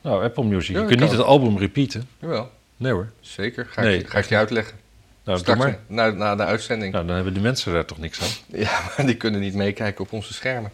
Nou, 0.00 0.24
Apple 0.24 0.44
Music. 0.44 0.76
je 0.76 0.84
kunt 0.84 1.00
niet 1.00 1.10
het 1.10 1.20
album 1.20 1.58
repeaten. 1.58 2.08
Jawel. 2.18 2.50
Nee 2.76 2.92
hoor. 2.92 3.10
Zeker. 3.20 3.66
Ga, 3.70 3.82
ik, 3.82 4.08
ga 4.08 4.18
ik 4.18 4.24
je 4.24 4.36
uitleggen. 4.36 4.78
Nou, 5.24 5.38
Straks, 5.38 5.58
maar. 5.58 5.78
Na, 5.86 6.10
na 6.10 6.36
de 6.36 6.44
uitzending. 6.44 6.92
Nou, 6.92 7.06
dan 7.06 7.14
hebben 7.14 7.34
de 7.34 7.40
mensen 7.40 7.72
daar 7.72 7.84
toch 7.84 7.98
niks 7.98 8.20
aan? 8.20 8.28
Ja, 8.60 8.80
maar 8.96 9.06
die 9.06 9.16
kunnen 9.16 9.40
niet 9.40 9.54
meekijken 9.54 10.04
op 10.04 10.12
onze 10.12 10.34
schermen. 10.34 10.70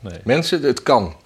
Nee. 0.00 0.18
Mensen, 0.24 0.62
het 0.62 0.82
kan. 0.82 1.16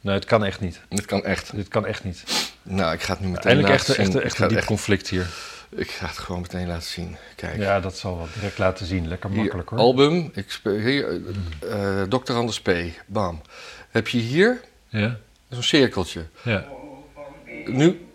Nee, 0.00 0.14
het 0.14 0.24
kan 0.24 0.44
echt 0.44 0.60
niet. 0.60 0.80
Het 0.88 1.06
kan 1.06 1.24
echt. 1.24 1.56
Dit 1.56 1.68
kan 1.68 1.86
echt 1.86 2.04
niet. 2.04 2.24
Nou, 2.62 2.92
ik 2.92 3.02
ga 3.02 3.12
het 3.12 3.20
nu 3.20 3.28
meteen 3.28 3.44
Eindelijk 3.44 3.74
echt, 3.74 3.88
echt, 3.88 4.14
echt 4.14 4.38
een 4.38 4.48
diep 4.48 4.64
conflict 4.64 5.08
hier. 5.08 5.26
Ik 5.70 5.90
ga 5.90 6.06
het 6.06 6.18
gewoon 6.18 6.40
meteen 6.40 6.66
laten 6.66 6.88
zien. 6.88 7.16
Kijk. 7.36 7.56
Ja, 7.56 7.80
dat 7.80 7.96
zal 7.96 8.16
wel 8.16 8.28
direct 8.34 8.58
laten 8.58 8.86
zien. 8.86 9.08
Lekker 9.08 9.30
makkelijk 9.30 9.68
hoor. 9.68 9.78
Album, 9.78 10.30
ik 10.34 10.50
speel 10.50 10.78
hier, 10.78 11.20
uh, 11.64 12.02
Dr. 12.02 12.32
Anders 12.32 12.60
P. 12.60 12.70
Bam. 13.06 13.42
Heb 13.90 14.08
je 14.08 14.18
hier 14.18 14.60
ja. 14.88 15.18
zo'n 15.50 15.62
cirkeltje. 15.62 16.24
Ja. 16.42 16.64
Nu, 17.64 18.06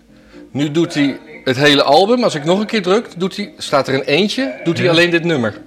nu 0.51 0.71
doet 0.71 0.93
hij 0.93 1.19
het 1.43 1.57
hele 1.57 1.83
album. 1.83 2.23
Als 2.23 2.35
ik 2.35 2.43
nog 2.43 2.59
een 2.59 2.65
keer 2.65 2.81
druk, 2.81 3.19
doet 3.19 3.35
hij, 3.35 3.53
staat 3.57 3.87
er 3.87 3.93
een 3.93 4.03
eentje, 4.03 4.59
doet 4.63 4.77
hij 4.77 4.89
alleen 4.89 5.09
dit 5.09 5.23
nummer. 5.23 5.61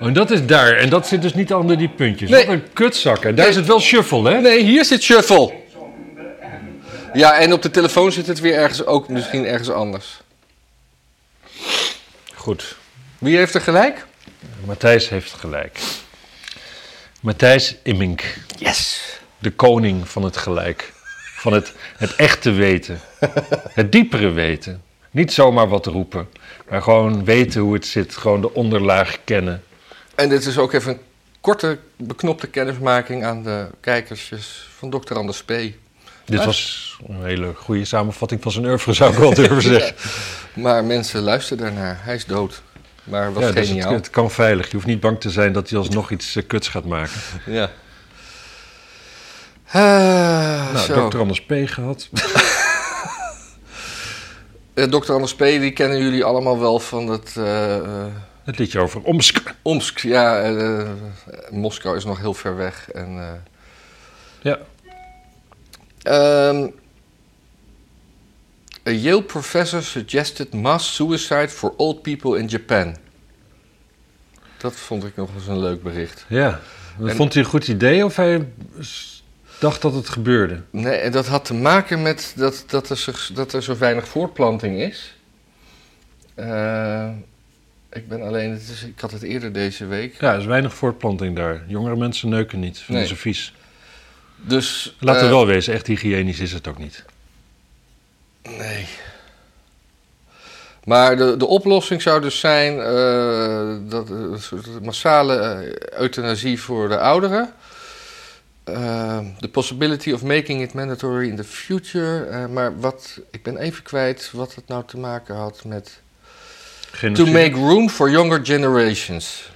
En 0.00 0.12
dat 0.12 0.30
is 0.30 0.46
daar. 0.46 0.76
En 0.76 0.88
dat 0.88 1.06
zit 1.06 1.22
dus 1.22 1.34
niet 1.34 1.52
onder 1.52 1.78
die 1.78 1.88
puntjes. 1.88 2.30
Nee. 2.30 2.46
Wat 2.46 2.54
een 2.54 2.72
kutzak. 2.72 3.24
En 3.24 3.34
daar 3.34 3.48
is 3.48 3.56
het 3.56 3.66
wel 3.66 3.80
shuffle, 3.80 4.30
hè? 4.30 4.40
Nee, 4.40 4.62
hier 4.62 4.84
zit 4.84 5.02
shuffle. 5.02 5.52
Ja, 7.12 7.38
en 7.38 7.52
op 7.52 7.62
de 7.62 7.70
telefoon 7.70 8.12
zit 8.12 8.26
het 8.26 8.40
weer 8.40 8.54
ergens, 8.54 8.84
ook 8.84 9.08
misschien 9.08 9.46
ergens 9.46 9.70
anders. 9.70 10.20
Goed. 12.34 12.76
Wie 13.18 13.36
heeft 13.36 13.54
er 13.54 13.60
gelijk? 13.60 14.06
Matthijs 14.64 15.08
heeft 15.08 15.32
gelijk. 15.32 15.78
Matthijs 17.20 17.76
Immink. 17.82 18.38
Yes. 18.58 19.02
De 19.38 19.50
koning 19.50 20.08
van 20.08 20.22
het 20.22 20.36
gelijk. 20.36 20.92
Van 21.34 21.52
het, 21.52 21.72
het 21.96 22.16
echte 22.16 22.50
weten. 22.50 23.00
Het 23.72 23.92
diepere 23.92 24.30
weten. 24.30 24.82
Niet 25.10 25.32
zomaar 25.32 25.68
wat 25.68 25.86
roepen, 25.86 26.28
maar 26.68 26.82
gewoon 26.82 27.24
weten 27.24 27.60
hoe 27.60 27.74
het 27.74 27.86
zit. 27.86 28.16
Gewoon 28.16 28.40
de 28.40 28.54
onderlaag 28.54 29.18
kennen. 29.24 29.62
En 30.18 30.28
dit 30.28 30.46
is 30.46 30.58
ook 30.58 30.72
even 30.72 30.92
een 30.92 31.00
korte, 31.40 31.78
beknopte 31.96 32.46
kennismaking 32.46 33.24
aan 33.24 33.42
de 33.42 33.66
kijkersjes 33.80 34.68
van 34.76 34.90
Dr. 34.90 35.14
Anders 35.14 35.42
P. 35.42 35.52
Dit 36.24 36.44
was 36.44 36.98
een 37.08 37.24
hele 37.24 37.54
goede 37.54 37.84
samenvatting 37.84 38.42
van 38.42 38.52
zijn 38.52 38.64
oeuvre, 38.64 38.92
zou 38.92 39.12
ik 39.12 39.18
wel 39.18 39.34
durven 39.44 39.62
zeggen. 39.62 39.94
Maar 40.52 40.84
mensen 40.84 41.20
luisteren 41.20 41.64
daarnaar. 41.64 41.98
Hij 42.00 42.14
is 42.14 42.24
dood. 42.24 42.62
Maar 43.04 43.32
was 43.32 43.42
ja, 43.42 43.52
dus 43.52 43.68
geniaal. 43.68 43.92
Het, 43.92 44.04
het, 44.04 44.10
kan 44.10 44.30
veilig. 44.30 44.66
Je 44.66 44.72
hoeft 44.72 44.86
niet 44.86 45.00
bang 45.00 45.20
te 45.20 45.30
zijn 45.30 45.52
dat 45.52 45.68
hij 45.68 45.78
alsnog 45.78 46.10
iets 46.10 46.36
uh, 46.36 46.42
kuts 46.46 46.68
gaat 46.68 46.84
maken. 46.84 47.20
Ja. 47.46 47.70
Uh, 49.74 50.72
nou, 50.72 51.10
Dr. 51.10 51.18
Anders 51.18 51.42
P. 51.44 51.52
gehad. 51.64 52.08
uh, 54.74 54.84
Dr. 54.84 55.12
Anders 55.12 55.34
P. 55.34 55.38
die 55.38 55.72
kennen 55.72 55.98
jullie 55.98 56.24
allemaal 56.24 56.58
wel 56.58 56.78
van 56.78 57.08
het... 57.08 57.36
Het 58.48 58.58
liedje 58.58 58.80
over 58.80 59.02
Omsk. 59.02 59.54
Omsk, 59.62 59.98
ja. 59.98 60.50
Uh, 60.50 60.88
Moskou 61.50 61.96
is 61.96 62.04
nog 62.04 62.18
heel 62.18 62.34
ver 62.34 62.56
weg. 62.56 62.90
En, 62.90 63.16
uh, 63.16 63.32
ja. 64.40 64.58
Um, 66.48 66.74
a 68.86 68.90
Yale 68.90 69.22
professor 69.22 69.82
suggested 69.82 70.54
mass 70.54 70.94
suicide 70.94 71.48
for 71.48 71.74
old 71.76 72.02
people 72.02 72.38
in 72.38 72.46
Japan. 72.46 72.96
Dat 74.56 74.74
vond 74.74 75.04
ik 75.04 75.16
nog 75.16 75.34
eens 75.34 75.46
een 75.46 75.58
leuk 75.58 75.82
bericht. 75.82 76.24
Ja. 76.28 76.60
vond 76.98 77.34
hij 77.34 77.42
een 77.42 77.48
goed 77.48 77.68
idee 77.68 78.04
of 78.04 78.16
hij 78.16 78.48
dacht 79.60 79.82
dat 79.82 79.94
het 79.94 80.08
gebeurde? 80.08 80.62
Nee, 80.70 80.96
en 80.96 81.12
dat 81.12 81.26
had 81.26 81.44
te 81.44 81.54
maken 81.54 82.02
met 82.02 82.32
dat, 82.36 82.64
dat, 82.66 82.90
er, 82.90 82.96
zo, 82.96 83.12
dat 83.34 83.52
er 83.52 83.62
zo 83.62 83.78
weinig 83.78 84.08
voortplanting 84.08 84.80
is. 84.80 85.16
Uh, 86.36 87.08
ik 87.98 88.08
ben 88.08 88.22
alleen, 88.22 88.50
het 88.50 88.68
is, 88.68 88.82
ik 88.82 89.00
had 89.00 89.10
het 89.10 89.22
eerder 89.22 89.52
deze 89.52 89.86
week. 89.86 90.20
Ja, 90.20 90.32
er 90.32 90.38
is 90.38 90.44
weinig 90.44 90.74
voortplanting 90.74 91.36
daar. 91.36 91.62
Jongere 91.66 91.96
mensen 91.96 92.28
neuken 92.28 92.60
niet, 92.60 92.78
vinden 92.78 93.04
nee. 93.04 93.06
ze 93.06 93.16
vies. 93.16 93.54
Dus, 94.36 94.96
Laten 95.00 95.20
we 95.20 95.26
uh, 95.26 95.32
wel 95.32 95.46
wezen, 95.46 95.74
echt 95.74 95.86
hygiënisch 95.86 96.40
is 96.40 96.52
het 96.52 96.68
ook 96.68 96.78
niet. 96.78 97.04
Nee. 98.42 98.86
Maar 100.84 101.16
de, 101.16 101.36
de 101.36 101.46
oplossing 101.46 102.02
zou 102.02 102.20
dus 102.20 102.40
zijn 102.40 102.76
uh, 102.76 103.90
dat, 103.90 104.10
een 104.10 104.40
soort 104.40 104.84
massale 104.84 105.64
euthanasie 105.98 106.60
voor 106.60 106.88
de 106.88 106.98
ouderen. 106.98 107.52
The 109.40 109.48
possibility 109.52 110.12
of 110.12 110.22
making 110.22 110.62
it 110.62 110.74
mandatory 110.74 111.28
in 111.28 111.36
the 111.36 111.44
future. 111.44 112.48
maar 112.48 112.80
wat, 112.80 113.20
ik 113.30 113.42
ben 113.42 113.56
even 113.56 113.82
kwijt 113.82 114.30
wat 114.32 114.54
het 114.54 114.68
nou 114.68 114.84
te 114.86 114.98
maken 114.98 115.34
had 115.34 115.64
met 115.64 116.00
to 117.12 117.26
make 117.26 117.50
room 117.50 117.88
for 117.88 118.10
younger 118.10 118.46
generations. 118.46 119.50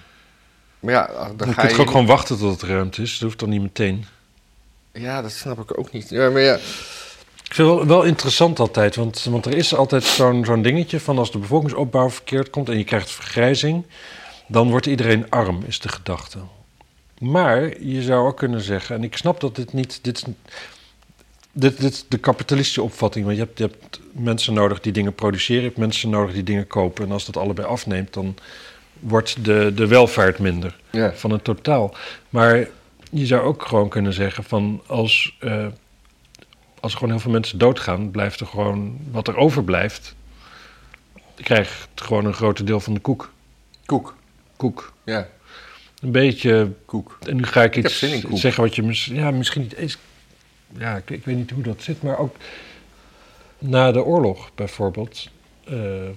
Maar 0.80 0.94
ja, 0.94 1.06
dan, 1.06 1.36
dan 1.36 1.54
ga 1.54 1.68
je... 1.68 1.78
ook 1.78 1.86
gewoon 1.86 2.06
wachten 2.06 2.38
tot 2.38 2.60
het 2.60 2.70
ruimte 2.70 3.02
is. 3.02 3.12
Dat 3.12 3.20
hoeft 3.20 3.38
dan 3.38 3.48
niet 3.48 3.62
meteen. 3.62 4.04
Ja, 4.92 5.22
dat 5.22 5.32
snap 5.32 5.58
ik 5.58 5.78
ook 5.78 5.92
niet. 5.92 6.08
Ja, 6.08 6.30
maar 6.30 6.42
ja... 6.42 6.54
Ik 6.54 7.58
vind 7.58 7.68
het 7.68 7.76
wel, 7.76 7.86
wel 7.86 8.02
interessant 8.02 8.58
altijd, 8.58 8.96
want, 8.96 9.22
want 9.24 9.46
er 9.46 9.56
is 9.56 9.74
altijd 9.74 10.04
zo'n 10.04 10.44
zo'n 10.44 10.62
dingetje 10.62 11.00
van 11.00 11.18
als 11.18 11.32
de 11.32 11.38
bevolkingsopbouw 11.38 12.10
verkeerd 12.10 12.50
komt 12.50 12.68
en 12.68 12.78
je 12.78 12.84
krijgt 12.84 13.10
vergrijzing, 13.10 13.86
dan 14.46 14.70
wordt 14.70 14.86
iedereen 14.86 15.30
arm, 15.30 15.62
is 15.66 15.80
de 15.80 15.88
gedachte. 15.88 16.38
Maar 17.18 17.82
je 17.82 18.02
zou 18.02 18.26
ook 18.26 18.36
kunnen 18.36 18.60
zeggen, 18.60 18.96
en 18.96 19.04
ik 19.04 19.16
snap 19.16 19.40
dat 19.40 19.56
dit 19.56 19.72
niet, 19.72 19.98
dit 20.02 20.16
is, 20.16 20.24
dit, 21.52 21.80
dit 21.80 21.92
is 21.92 22.04
de 22.08 22.18
kapitalistische 22.18 22.82
opvatting. 22.82 23.24
Want 23.24 23.36
je 23.36 23.42
hebt, 23.42 23.58
je 23.58 23.64
hebt 23.64 24.00
mensen 24.12 24.54
nodig 24.54 24.80
die 24.80 24.92
dingen 24.92 25.14
produceren, 25.14 25.62
je 25.62 25.68
hebt 25.68 25.78
mensen 25.78 26.10
nodig 26.10 26.34
die 26.34 26.42
dingen 26.42 26.66
kopen. 26.66 27.04
En 27.04 27.12
als 27.12 27.26
dat 27.26 27.36
allebei 27.36 27.66
afneemt, 27.66 28.12
dan 28.12 28.36
wordt 29.00 29.44
de, 29.44 29.72
de 29.74 29.86
welvaart 29.86 30.38
minder 30.38 30.78
ja. 30.90 31.12
van 31.12 31.30
het 31.30 31.44
totaal. 31.44 31.94
Maar 32.28 32.68
je 33.10 33.26
zou 33.26 33.42
ook 33.42 33.66
gewoon 33.66 33.88
kunnen 33.88 34.12
zeggen 34.12 34.44
van 34.44 34.82
als, 34.86 35.36
uh, 35.40 35.66
als 36.80 36.92
er 36.92 36.98
gewoon 36.98 37.14
heel 37.14 37.22
veel 37.22 37.32
mensen 37.32 37.58
doodgaan, 37.58 38.10
blijft 38.10 38.40
er 38.40 38.46
gewoon 38.46 38.98
wat 39.10 39.28
er 39.28 39.36
overblijft. 39.36 40.14
Je 41.36 41.42
krijgt 41.42 41.88
gewoon 41.94 42.24
een 42.24 42.34
groot 42.34 42.66
deel 42.66 42.80
van 42.80 42.94
de 42.94 43.00
koek. 43.00 43.32
Koek. 43.86 44.16
Koek. 44.56 44.92
Ja. 45.04 45.28
Een 46.00 46.12
beetje 46.12 46.72
koek. 46.84 47.18
En 47.26 47.36
nu 47.36 47.44
ga 47.44 47.62
ik 47.62 47.76
iets 47.76 47.98
zeggen 48.30 48.62
wat 48.62 48.74
je 48.74 49.14
ja, 49.14 49.30
misschien 49.30 49.62
niet 49.62 49.74
eens 49.74 49.98
ja, 50.78 50.96
ik, 50.96 51.10
ik, 51.10 51.24
weet 51.24 51.36
niet 51.36 51.50
hoe 51.50 51.62
dat 51.62 51.82
zit, 51.82 52.02
maar 52.02 52.18
ook 52.18 52.36
na 53.58 53.92
de 53.92 54.04
oorlog 54.04 54.50
bijvoorbeeld. 54.54 55.30
Uh, 55.70 56.08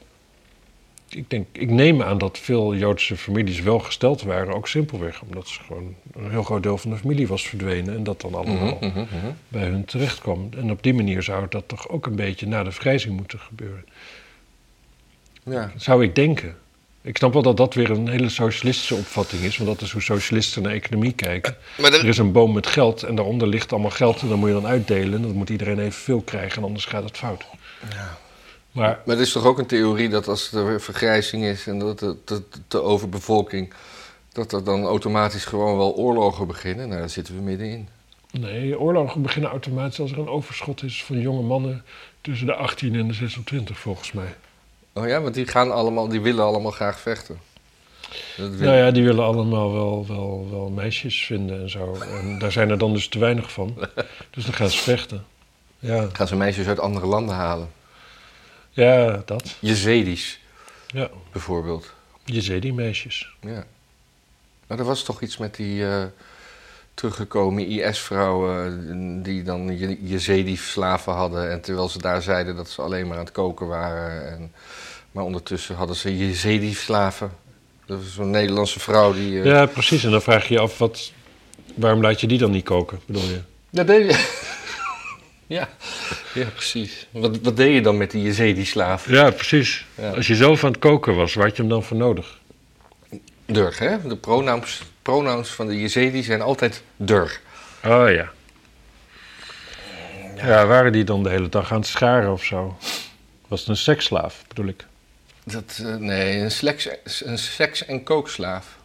ik, 1.10 1.30
denk, 1.30 1.48
ik 1.52 1.70
neem 1.70 2.02
aan 2.02 2.18
dat 2.18 2.38
veel 2.38 2.76
Joodse 2.76 3.18
families 3.18 3.62
wel 3.62 3.80
gesteld 3.80 4.22
waren, 4.22 4.54
ook 4.54 4.68
simpelweg 4.68 5.22
omdat 5.22 5.48
ze 5.48 5.60
gewoon 5.64 5.96
een 6.14 6.30
heel 6.30 6.44
groot 6.44 6.64
deel 6.64 6.78
van 6.78 6.92
de 6.92 6.98
familie 6.98 7.28
was 7.28 7.48
verdwenen 7.48 7.96
en 7.96 8.04
dat 8.04 8.22
dan 8.22 8.34
allemaal 8.34 8.78
Mhm, 8.80 8.88
mhm, 8.88 9.00
mhm. 9.00 9.32
bij 9.48 9.64
hun 9.64 9.86
terecht 9.86 10.20
kwam. 10.20 10.50
En 10.58 10.72
op 10.72 10.84
die 10.84 10.94
manier 10.94 11.24
zou 11.24 11.46
dat 11.50 11.68
toch 11.68 11.90
ook 11.90 12.06
een 12.06 12.16
beetje 12.16 12.48
na 12.48 12.64
de 12.64 12.72
vrijzing 12.72 13.16
moeten 13.16 13.40
gebeuren. 13.40 13.86
Ja. 15.44 15.72
Zou 15.76 16.04
ik 16.04 16.16
denken. 16.16 16.58
Ik 17.06 17.18
snap 17.18 17.34
wel 17.34 17.42
dat 17.42 17.58
dat 17.58 17.74
weer 17.74 17.90
een 17.90 18.08
hele 18.08 18.30
socialistische 18.30 18.96
opvatting 18.96 19.42
is, 19.42 19.58
want 19.58 19.70
dat 19.70 19.82
is 19.82 19.92
hoe 19.92 20.02
socialisten 20.02 20.62
naar 20.62 20.72
economie 20.72 21.14
kijken. 21.14 21.58
Maar 21.78 21.94
Er 21.94 22.06
is 22.06 22.18
een 22.18 22.32
boom 22.32 22.54
met 22.54 22.68
geld 22.68 23.04
en 23.04 23.16
daaronder 23.16 23.48
ligt 23.48 23.72
allemaal 23.72 23.92
geld 23.92 24.22
en 24.22 24.28
dan 24.28 24.40
moet 24.40 24.48
je 24.48 24.54
dan 24.54 24.68
uitdelen. 24.68 25.14
En 25.14 25.22
dan 25.22 25.32
moet 25.32 25.50
iedereen 25.50 25.80
evenveel 25.80 26.22
krijgen 26.22 26.58
en 26.58 26.64
anders 26.64 26.86
gaat 26.86 27.04
het 27.04 27.18
fout. 27.18 27.46
Ja. 27.90 28.18
Maar 28.72 29.00
Maar 29.06 29.16
er 29.16 29.22
is 29.22 29.32
toch 29.32 29.46
ook 29.46 29.58
een 29.58 29.66
theorie 29.66 30.10
dat 30.10 30.28
als 30.28 30.52
er 30.52 30.82
vergrijzing 30.82 31.44
is 31.44 31.68
en 31.68 31.80
dat 31.80 32.00
de, 32.00 32.18
de, 32.26 32.44
de 32.68 32.82
overbevolking, 32.82 33.74
dat 34.32 34.54
er 34.54 34.64
dan 34.64 34.84
automatisch 34.84 35.46
gewoon 35.46 35.78
wel 35.78 35.96
oorlogen 35.96 36.48
beginnen? 36.48 36.88
Nou, 36.88 37.00
daar 37.00 37.10
zitten 37.10 37.36
we 37.36 37.42
middenin. 37.42 37.88
nee, 38.32 38.80
oorlogen 38.80 39.22
beginnen 39.22 39.50
automatisch 39.52 40.00
als 40.00 40.12
er 40.12 40.20
een 40.20 40.28
overschot 40.28 40.84
is 40.84 41.04
van 41.04 41.20
jonge 41.20 41.44
mannen 41.44 41.84
tussen 42.22 42.48
de 42.48 42.56
18 42.56 42.96
en 42.96 43.08
de 43.08 43.14
26 43.14 43.80
volgens 43.80 44.12
mij. 44.12 44.36
Oh 44.98 45.08
ja, 45.08 45.22
want 45.22 45.34
die 45.34 45.48
gaan 45.48 45.72
allemaal, 45.72 46.08
die 46.08 46.22
willen 46.22 46.44
allemaal 46.46 46.72
graag 46.72 47.00
vechten. 47.00 47.40
Dat 48.38 48.50
wil- 48.50 48.68
Nou 48.68 48.78
ja, 48.78 48.92
die 48.92 49.04
willen 49.04 49.24
allemaal 49.24 49.74
wel, 49.74 50.08
wel, 50.08 50.48
wel 50.52 50.70
meisjes 50.70 51.26
vinden 51.26 51.62
en 51.62 51.70
zo. 51.70 51.96
En 51.96 52.40
daar 52.40 52.52
zijn 52.52 52.70
er 52.70 52.78
dan 52.78 52.94
dus 52.94 53.08
te 53.08 53.20
weinig 53.20 53.52
van. 53.52 53.76
Dus 54.32 54.46
dan 54.46 54.54
gaan 54.54 54.70
ze 54.70 54.78
vechten. 54.78 55.26
Ja, 55.80 56.08
Gaan 56.14 56.28
ze 56.28 56.36
meisjes 56.36 56.68
uit 56.68 56.80
andere 56.80 57.06
landen 57.06 57.36
halen? 57.36 57.70
ja 58.72 59.22
dat. 59.26 59.56
Jezedis 59.60 60.40
Ja, 60.88 61.10
bijvoorbeeld. 61.32 61.94
Jezidi-meisjes. 62.24 63.36
Ja. 63.42 63.64
Maar 64.68 64.80
er 64.80 64.86
was 64.86 65.04
toch 65.04 65.22
iets 65.22 65.38
met 65.38 65.56
die 65.56 65.88
eh, 65.88 66.04
teruggekomen 66.96 67.68
IS-vrouwen 67.68 69.24
die 69.24 69.44
dan 69.44 69.78
Je- 69.78 69.98
Jezedi-slaven 70.02 71.14
hadden. 71.14 71.52
En 71.52 71.62
terwijl 71.62 71.90
ze 71.90 71.98
daar 72.00 72.22
zeiden 72.22 72.56
dat 72.56 72.70
ze 72.70 72.82
alleen 72.82 73.08
maar 73.08 73.18
aan 73.18 73.24
het 73.24 73.34
koken 73.34 73.68
waren. 73.68 74.32
En, 74.32 74.52
maar 75.12 75.24
ondertussen 75.24 75.76
hadden 75.76 75.96
ze 75.96 76.18
Jezedi-slaven. 76.18 77.32
Dat 77.86 77.98
was 78.00 78.14
zo'n 78.14 78.30
Nederlandse 78.30 78.80
vrouw 78.80 79.14
die... 79.14 79.40
eh, 79.40 79.46
Ja, 79.46 79.66
precies. 79.66 80.04
En 80.04 80.12
dan 80.12 80.22
vraag 80.22 80.48
je 80.48 80.54
je 80.54 80.60
af, 80.60 80.78
wat, 80.78 81.12
waarom 81.76 82.02
laat 82.02 82.22
je 82.22 82.28
die 82.28 82.38
dan 82.38 82.52
niet 82.52 82.64
koken, 82.66 83.00
bedoel 83.06 83.24
je? 83.30 83.40
Dat 83.70 83.88
deed 83.88 84.12
je. 84.12 84.28
ja. 85.58 85.70
ja, 86.34 86.46
precies. 86.46 87.08
Wat, 87.12 87.38
wat 87.42 87.58
deed 87.58 87.74
je 87.74 87.82
dan 87.82 87.98
met 87.98 88.12
die 88.12 88.22
Jezedi-slaven? 88.22 89.14
Ja, 89.14 89.30
precies. 89.30 89.86
Ja. 89.96 90.10
Als 90.10 90.28
je 90.28 90.36
zelf 90.36 90.64
aan 90.64 90.72
het 90.72 90.80
koken 90.80 91.16
was, 91.16 91.34
waar 91.34 91.46
had 91.46 91.56
je 91.56 91.62
hem 91.62 91.72
dan 91.72 91.84
voor 91.84 91.98
nodig? 91.98 92.40
Durg, 93.46 93.80
hè? 93.80 94.08
De 94.08 94.18
pronouns, 94.18 94.82
pronouns 95.06 95.50
van 95.50 95.68
de 95.68 95.80
Jezedi 95.80 96.24
zijn 96.24 96.42
altijd 96.42 96.84
durg. 96.96 97.42
Oh 97.84 98.12
ja. 98.12 98.32
Ja, 100.36 100.66
waren 100.66 100.92
die 100.92 101.04
dan 101.04 101.24
de 101.24 101.30
hele 101.30 101.50
dag 101.50 101.72
aan 101.72 101.80
het 101.80 101.88
scharen 101.88 102.32
of 102.32 102.44
zo? 102.44 102.78
Was 103.48 103.60
het 103.60 103.70
een 103.70 103.78
seksslaaf, 103.78 104.44
bedoel 104.48 104.68
ik? 104.68 104.86
Dat, 105.44 105.80
eh, 105.84 105.96
nee, 105.96 106.38
een, 106.40 106.52
seks, 106.52 106.90
een 107.26 107.38
seks- 107.38 107.86
en 107.86 108.04
kookslaaf. 108.04 108.78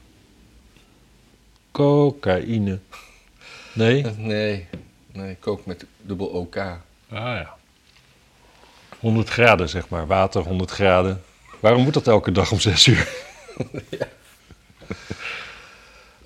Cocaïne. 1.71 2.79
Nee? 3.73 4.03
Nee, 4.17 4.69
nee, 5.13 5.37
kook 5.41 5.67
met 5.67 5.85
dubbel 6.01 6.27
OK. 6.27 6.57
Ah 6.57 6.79
ja. 7.09 7.55
100 8.99 9.29
graden, 9.29 9.69
zeg 9.69 9.89
maar. 9.89 10.07
Water, 10.07 10.43
100 10.43 10.71
graden. 10.71 11.23
Waarom 11.61 11.83
moet 11.83 11.95
dat 11.95 12.07
elke 12.07 12.33
dag 12.33 12.53
om 12.53 12.61
6 12.61 12.87
uur? 12.87 13.09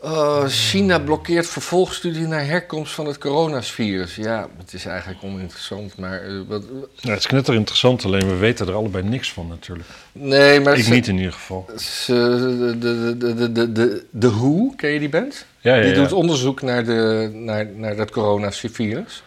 Oh, 0.07 0.45
China 0.47 0.99
blokkeert 0.99 1.47
vervolgstudie 1.47 2.27
naar 2.27 2.47
herkomst 2.47 2.93
van 2.95 3.07
het 3.07 3.19
coronavirus. 3.19 4.15
Ja, 4.15 4.49
het 4.59 4.73
is 4.73 4.85
eigenlijk 4.87 5.23
oninteressant, 5.23 5.97
maar... 5.99 6.21
eh, 6.23 6.33
wat, 6.49 6.63
Ja, 7.01 7.11
het 7.11 7.19
is 7.19 7.27
knetter 7.27 7.55
interessant, 7.55 8.05
alleen 8.05 8.29
we 8.29 8.35
weten 8.37 8.69
er 8.69 8.75
allebei 8.75 9.05
niks 9.05 9.33
van 9.33 9.47
natuurlijk. 9.49 9.89
nee, 10.13 10.61
maar... 10.61 10.77
Ik 10.79 10.85
ze- 10.85 10.91
niet 10.93 11.07
in 11.09 11.17
ieder 11.17 11.33
geval. 11.33 11.67
ze- 11.79 12.77
de, 12.81 13.17
de, 13.17 13.35
de, 13.35 13.53
de, 13.53 13.73
de, 13.73 14.29
WHO, 14.29 14.73
ken 14.77 14.91
je 14.91 14.99
die 14.99 15.09
band? 15.09 15.45
Ja, 15.61 15.75
ja, 15.75 15.83
Die 15.83 15.91
ja. 15.95 15.97
doet 16.01 16.13
onderzoek 16.13 16.63
naar, 16.63 16.85
de, 16.85 17.31
naar, 17.35 17.67
naar 17.75 17.97
dat 17.97 18.11
coronavirus. 18.11 19.23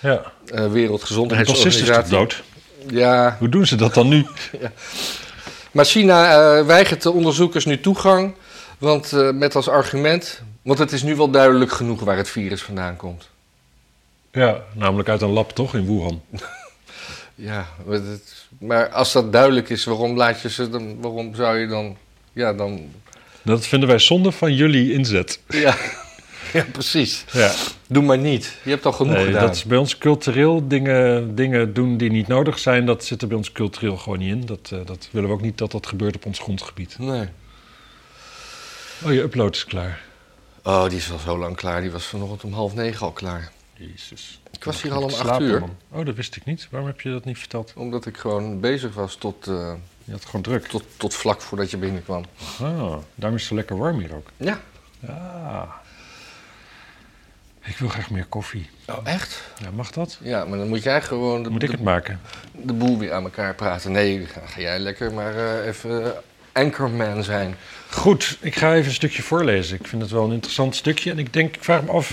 ja. 0.00 0.32
Toch 0.44 0.68
Wereldgezondheidsorganisatie. 0.70 2.10
dood? 2.10 2.42
Ja, 2.90 3.36
Hoe 3.38 3.48
doen 3.48 3.66
ze 3.66 3.76
dat 3.76 3.94
dan 3.94 4.08
nu? 4.08 4.26
maar 5.72 5.84
China 5.84 6.30
eh, 6.58 6.66
weigert 6.66 7.02
de 7.02 7.10
onderzoekers 7.12 7.64
nu 7.64 7.80
toegang. 7.80 8.34
Want 8.78 9.12
eh, 9.12 9.30
met 9.30 9.54
als 9.54 9.68
argument... 9.68 10.42
Want 10.62 10.78
het 10.78 10.92
is 10.92 11.02
nu 11.02 11.16
wel 11.16 11.30
duidelijk 11.30 11.72
genoeg 11.72 12.00
waar 12.00 12.16
het 12.16 12.28
virus 12.28 12.62
vandaan 12.62 12.96
komt. 12.96 13.28
Ja, 14.32 14.60
namelijk 14.74 15.08
uit 15.08 15.20
een 15.22 15.28
lab 15.28 15.50
toch, 15.52 15.74
in 15.74 15.86
Wuhan. 15.86 16.22
Ja, 17.40 17.66
maar, 18.58 18.88
als 18.88 19.12
dat 19.12 19.32
duidelijk 19.32 19.68
is, 19.68 19.84
waarom 19.84 20.16
laat 20.16 20.40
je 20.40 20.50
ze 20.50 20.68
dan... 20.70 21.00
Waarom 21.00 21.34
zou 21.34 21.58
je 21.58 21.66
dan... 21.66 21.96
Ja, 22.32 22.52
dan... 22.52 22.80
Dat 23.42 23.66
vinden 23.66 23.88
wij 23.88 23.98
zonde 23.98 24.32
van 24.32 24.54
jullie 24.54 24.92
inzet. 24.92 25.40
Ja, 25.48 25.76
ja 26.52 26.64
precies. 26.72 27.24
Ja. 27.32 27.52
Doe 27.86 28.02
maar 28.02 28.18
niet. 28.18 28.56
Je 28.62 28.70
hebt 28.70 28.86
al 28.86 28.92
genoeg 28.92 29.14
Nee, 29.14 29.24
gedaan. 29.24 29.46
dat 29.46 29.54
is 29.54 29.64
bij 29.64 29.78
ons 29.78 29.98
cultureel 29.98 30.68
dingen, 30.68 31.34
dingen 31.34 31.74
doen 31.74 31.96
die 31.96 32.10
niet 32.10 32.28
nodig 32.28 32.58
zijn. 32.58 32.86
Dat 32.86 33.04
zit 33.04 33.22
er 33.22 33.28
bij 33.28 33.36
ons 33.36 33.52
cultureel 33.52 33.96
gewoon 33.96 34.18
niet 34.18 34.30
in. 34.30 34.46
Dat, 34.46 34.70
eh, 34.72 34.78
dat 34.84 35.08
willen 35.10 35.28
we 35.28 35.34
ook 35.34 35.42
niet 35.42 35.58
dat 35.58 35.70
dat 35.70 35.86
gebeurt 35.86 36.16
op 36.16 36.26
ons 36.26 36.38
grondgebied. 36.38 36.98
Nee. 36.98 37.28
Oh, 39.04 39.12
je 39.12 39.20
upload 39.22 39.54
is 39.54 39.64
klaar. 39.64 40.00
Oh, 40.62 40.88
die 40.88 40.98
is 40.98 41.10
al 41.12 41.18
zo 41.18 41.38
lang 41.38 41.56
klaar. 41.56 41.80
Die 41.80 41.90
was 41.90 42.04
vanochtend 42.06 42.44
om 42.44 42.52
half 42.52 42.74
negen 42.74 43.06
al 43.06 43.12
klaar. 43.12 43.50
Jezus. 43.74 44.40
Ik 44.50 44.64
was 44.64 44.82
hier 44.82 44.92
al 44.92 45.02
om 45.02 45.12
acht 45.12 45.40
uur. 45.40 45.60
man. 45.60 45.76
Oh, 45.90 46.06
dat 46.06 46.14
wist 46.14 46.36
ik 46.36 46.44
niet. 46.44 46.66
Waarom 46.70 46.88
heb 46.88 47.00
je 47.00 47.10
dat 47.10 47.24
niet 47.24 47.38
verteld? 47.38 47.72
Omdat 47.76 48.06
ik 48.06 48.16
gewoon 48.16 48.60
bezig 48.60 48.94
was 48.94 49.14
tot, 49.16 49.46
eh, 49.46 49.72
Je 50.04 50.12
had 50.12 50.24
gewoon 50.24 50.42
druk. 50.42 50.66
tot, 50.66 50.84
tot 50.96 51.14
vlak 51.14 51.40
voordat 51.40 51.70
je 51.70 51.76
binnenkwam. 51.76 52.24
Ah, 52.60 52.96
daarom 53.14 53.34
is 53.36 53.40
het 53.40 53.42
zo 53.42 53.54
lekker 53.54 53.76
warm 53.78 53.98
hier 53.98 54.14
ook. 54.14 54.30
Ja. 54.36 54.60
Ah. 55.06 55.62
Ik 57.64 57.76
wil 57.76 57.88
graag 57.88 58.10
meer 58.10 58.24
koffie. 58.26 58.70
Oh, 58.86 58.96
echt? 59.04 59.42
Ja, 59.62 59.70
mag 59.70 59.90
dat? 59.90 60.18
Ja, 60.22 60.44
maar 60.44 60.58
dan 60.58 60.68
moet 60.68 60.82
jij 60.82 61.02
gewoon 61.02 61.42
de, 61.42 61.50
Moet 61.50 61.62
ik 61.62 61.68
de, 61.70 61.74
het 61.74 61.84
maken? 61.84 62.20
de 62.52 62.72
boel 62.72 62.98
weer 62.98 63.12
aan 63.12 63.22
elkaar 63.24 63.54
praten. 63.54 63.92
Nee, 63.92 64.26
ga, 64.26 64.60
jij 64.60 64.78
lekker 64.78 65.12
maar 65.12 65.36
eh, 65.36 65.66
even 65.66 66.14
anchorman 66.58 67.24
zijn. 67.24 67.56
Goed, 67.90 68.38
ik 68.40 68.56
ga 68.56 68.74
even 68.74 68.88
een 68.88 68.94
stukje 68.94 69.22
voorlezen. 69.22 69.76
Ik 69.80 69.86
vind 69.86 70.02
het 70.02 70.10
wel 70.10 70.24
een 70.24 70.32
interessant 70.32 70.76
stukje. 70.76 71.10
En 71.10 71.18
ik 71.18 71.32
denk, 71.32 71.56
ik 71.56 71.64
vraag 71.64 71.82
me 71.82 71.90
af 71.90 72.12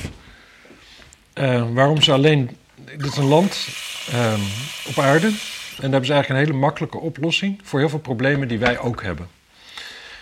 eh, 1.33 1.63
waarom 1.73 2.01
ze 2.01 2.11
alleen. 2.11 2.57
Dit 2.97 3.05
is 3.05 3.17
een 3.17 3.25
land 3.25 3.67
ehm, 4.11 4.39
op 4.87 4.99
aarde. 4.99 5.27
En 5.27 5.81
daar 5.81 5.91
hebben 5.91 6.05
ze 6.05 6.13
eigenlijk 6.13 6.29
een 6.29 6.47
hele 6.47 6.65
makkelijke 6.65 6.97
oplossing 6.97 7.59
voor 7.63 7.79
heel 7.79 7.89
veel 7.89 7.99
problemen 7.99 8.47
die 8.47 8.59
wij 8.59 8.79
ook 8.79 9.03
hebben. 9.03 9.27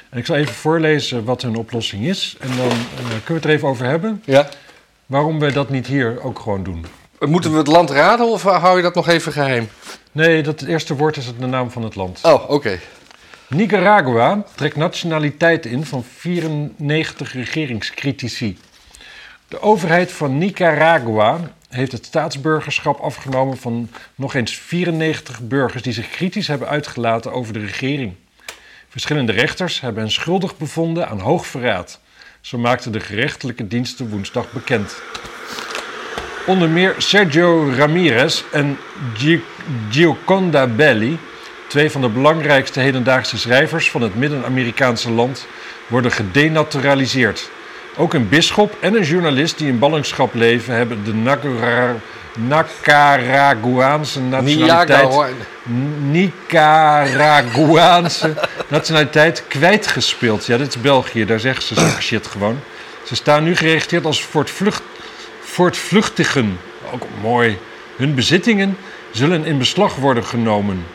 En 0.09 0.17
ik 0.17 0.26
zal 0.26 0.36
even 0.36 0.53
voorlezen 0.53 1.24
wat 1.24 1.41
hun 1.41 1.55
oplossing 1.55 2.05
is. 2.05 2.36
En 2.39 2.57
dan 2.57 2.69
eh, 2.69 3.07
kunnen 3.07 3.26
we 3.26 3.34
het 3.34 3.45
er 3.45 3.49
even 3.49 3.67
over 3.67 3.86
hebben. 3.86 4.21
Ja. 4.26 4.49
Waarom 5.05 5.39
we 5.39 5.51
dat 5.51 5.69
niet 5.69 5.88
hier 5.88 6.24
ook 6.24 6.39
gewoon 6.39 6.63
doen. 6.63 6.86
Moeten 7.19 7.51
we 7.51 7.57
het 7.57 7.67
land 7.67 7.89
raden 7.89 8.28
of 8.28 8.43
hou 8.43 8.78
je 8.78 8.84
dat 8.84 8.95
nog 8.95 9.07
even 9.07 9.32
geheim? 9.32 9.69
Nee, 10.11 10.43
dat 10.43 10.59
het 10.59 10.69
eerste 10.69 10.95
woord 10.95 11.17
is 11.17 11.26
het 11.26 11.39
de 11.39 11.45
naam 11.45 11.71
van 11.71 11.84
het 11.84 11.95
land. 11.95 12.19
Oh, 12.24 12.49
oké. 12.49 12.80
Nicaragua 13.54 14.43
trekt 14.56 14.76
nationaliteit 14.76 15.66
in 15.66 15.86
van 15.86 16.04
94 16.18 17.34
regeringscritici. 17.34 18.58
De 19.47 19.62
overheid 19.62 20.12
van 20.12 20.38
Nicaragua 20.38 21.39
heeft 21.70 21.91
het 21.91 22.06
staatsburgerschap 22.06 22.99
afgenomen 22.99 23.58
van 23.58 23.89
nog 24.16 24.34
eens 24.34 24.58
94 24.58 25.39
burgers 25.41 25.84
die 25.84 25.93
zich 25.93 26.10
kritisch 26.10 26.47
hebben 26.47 26.68
uitgelaten 26.68 27.32
over 27.32 27.54
de 27.54 27.60
regering. 27.60 28.14
Verschillende 28.89 29.32
rechters 29.32 29.82
hebben 29.82 30.04
hen 30.04 30.12
schuldig 30.12 30.58
bevonden 30.58 31.10
aan 31.10 31.20
hoogverraad. 31.20 31.99
Zo 32.41 32.58
maakten 32.58 32.91
de 32.91 32.99
gerechtelijke 32.99 33.68
diensten 33.68 34.10
woensdag 34.10 34.51
bekend. 34.51 35.01
Onder 36.45 36.70
meer 36.70 36.95
Sergio 36.97 37.72
Ramirez 37.76 38.43
en 38.51 38.78
Gi- 39.14 39.43
Gioconda 39.89 40.68
Belli, 40.68 41.18
twee 41.74 41.91
van 41.91 42.01
de 42.01 42.09
belangrijkste 42.09 42.80
hedendaagse 42.80 43.38
schrijvers 43.38 43.91
van 43.91 44.01
het 44.01 44.15
Midden-Amerikaanse 44.15 45.11
land, 45.11 45.47
worden 45.88 46.11
gedenaturaliseerd. 46.11 47.49
Ook 47.97 48.13
een 48.13 48.30
bisschop 48.30 48.76
en 48.80 48.95
een 48.95 49.03
journalist 49.03 49.57
die 49.57 49.67
in 49.67 49.80
ballingschap 49.80 50.34
leven 50.34 50.76
hebben 50.76 51.03
de 51.03 51.13
Nicaraguaanse 52.38 54.21
nationaliteit. 54.21 55.13
Nicaraguaanse 56.11 58.34
nationaliteit 58.67 59.43
kwijtgespeeld. 59.47 60.45
Ja, 60.45 60.57
dit 60.57 60.67
is 60.67 60.82
België, 60.82 61.26
daar 61.26 61.39
zeggen 61.39 61.63
ze 61.63 61.74
zulke 61.74 62.01
shit 62.01 62.28
gewoon. 62.28 62.59
Ze 63.03 63.15
staan 63.15 63.43
nu 63.43 63.55
geregistreerd 63.55 64.05
als 64.05 64.24
voortvlucht, 64.24 64.84
voortvluchtigen. 65.41 66.59
Ook 66.91 67.03
mooi. 67.21 67.57
Hun 67.95 68.15
bezittingen 68.15 68.78
zullen 69.11 69.45
in 69.45 69.57
beslag 69.57 69.95
worden 69.95 70.26
genomen. 70.26 70.86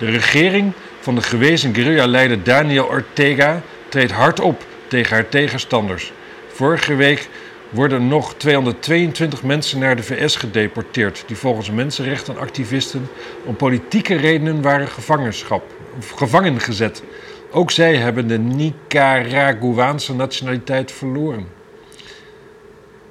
De 0.00 0.10
regering 0.10 0.72
van 1.00 1.14
de 1.14 1.22
gewezen 1.22 1.74
guerrilla-leider 1.74 2.42
Daniel 2.42 2.84
Ortega 2.84 3.62
treedt 3.88 4.12
hard 4.12 4.40
op 4.40 4.64
tegen 4.88 5.14
haar 5.14 5.28
tegenstanders. 5.28 6.12
Vorige 6.48 6.94
week 6.94 7.28
worden 7.70 8.08
nog 8.08 8.34
222 8.34 9.42
mensen 9.42 9.78
naar 9.78 9.96
de 9.96 10.02
VS 10.02 10.36
gedeporteerd, 10.36 11.24
die 11.26 11.36
volgens 11.36 11.70
mensenrechtenactivisten 11.70 13.08
om 13.44 13.56
politieke 13.56 14.16
redenen 14.16 14.62
waren 14.62 14.88
gevangenschap, 14.88 15.62
of 15.98 16.10
gevangen 16.10 16.60
gezet. 16.60 17.02
Ook 17.50 17.70
zij 17.70 17.96
hebben 17.96 18.26
de 18.26 18.38
Nicaraguaanse 18.38 20.14
nationaliteit 20.14 20.92
verloren. 20.92 21.46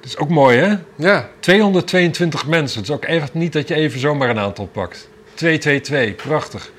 Dat 0.00 0.08
is 0.10 0.16
ook 0.16 0.28
mooi, 0.28 0.58
hè? 0.58 0.74
Ja, 0.94 1.30
222 1.40 2.46
mensen. 2.46 2.80
Het 2.80 2.88
is 2.88 2.94
ook 2.94 3.04
echt 3.04 3.34
niet 3.34 3.52
dat 3.52 3.68
je 3.68 3.74
even 3.74 4.00
zomaar 4.00 4.30
een 4.30 4.38
aantal 4.38 4.66
pakt. 4.66 5.08
222, 5.34 6.24
prachtig. 6.24 6.72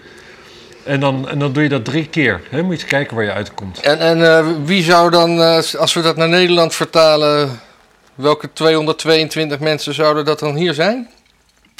En 0.84 0.99
dan, 0.99 1.29
en 1.29 1.39
dan 1.39 1.53
doe 1.53 1.63
je 1.63 1.69
dat 1.69 1.86
drie 1.86 2.07
keer. 2.07 2.41
Hè? 2.49 2.61
Moet 2.61 2.73
je 2.75 2.82
eens 2.82 2.89
kijken 2.89 3.15
waar 3.15 3.25
je 3.25 3.32
uitkomt. 3.32 3.79
en, 3.79 3.99
en 3.99 4.38
eh, 4.38 4.47
wie 4.63 4.84
zou 4.84 5.11
dan, 5.11 5.41
eh, 5.41 5.73
als 5.77 5.93
we 5.93 6.01
dat 6.01 6.15
naar 6.15 6.29
Nederland 6.29 6.75
vertalen, 6.75 7.59
welke 8.15 8.53
222 8.53 9.59
mensen 9.59 9.93
zouden 9.93 10.25
dat 10.25 10.39
dan 10.39 10.55
hier 10.55 10.73
zijn? 10.73 11.07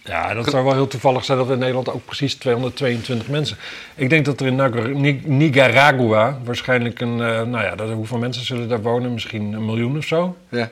Ja, 0.03 0.33
dat 0.33 0.49
zou 0.49 0.63
wel 0.63 0.73
heel 0.73 0.87
toevallig 0.87 1.25
zijn 1.25 1.37
dat 1.37 1.49
in 1.49 1.59
Nederland 1.59 1.89
ook 1.89 2.05
precies 2.05 2.35
222 2.35 3.27
mensen. 3.27 3.57
Ik 3.95 4.09
denk 4.09 4.25
dat 4.25 4.39
er 4.39 4.47
in 4.47 5.21
Nicaragua 5.25 6.37
waarschijnlijk 6.43 7.01
een. 7.01 7.21
eh, 7.21 7.41
nou 7.41 7.63
ja, 7.63 7.75
dat, 7.75 7.89
hoeveel 7.91 8.17
mensen 8.17 8.45
zullen 8.45 8.67
daar 8.69 8.81
wonen? 8.81 9.13
Misschien 9.13 9.53
een 9.53 9.65
miljoen 9.65 9.97
of 9.97 10.05
zo. 10.05 10.37
Ja. 10.49 10.71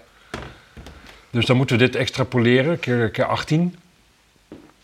Dus 1.30 1.46
dan 1.46 1.58
moeten 1.58 1.78
we 1.78 1.84
dit 1.86 1.96
extrapoleren, 1.96 2.80
keer, 2.80 3.10
keer 3.10 3.26
18. 3.26 3.76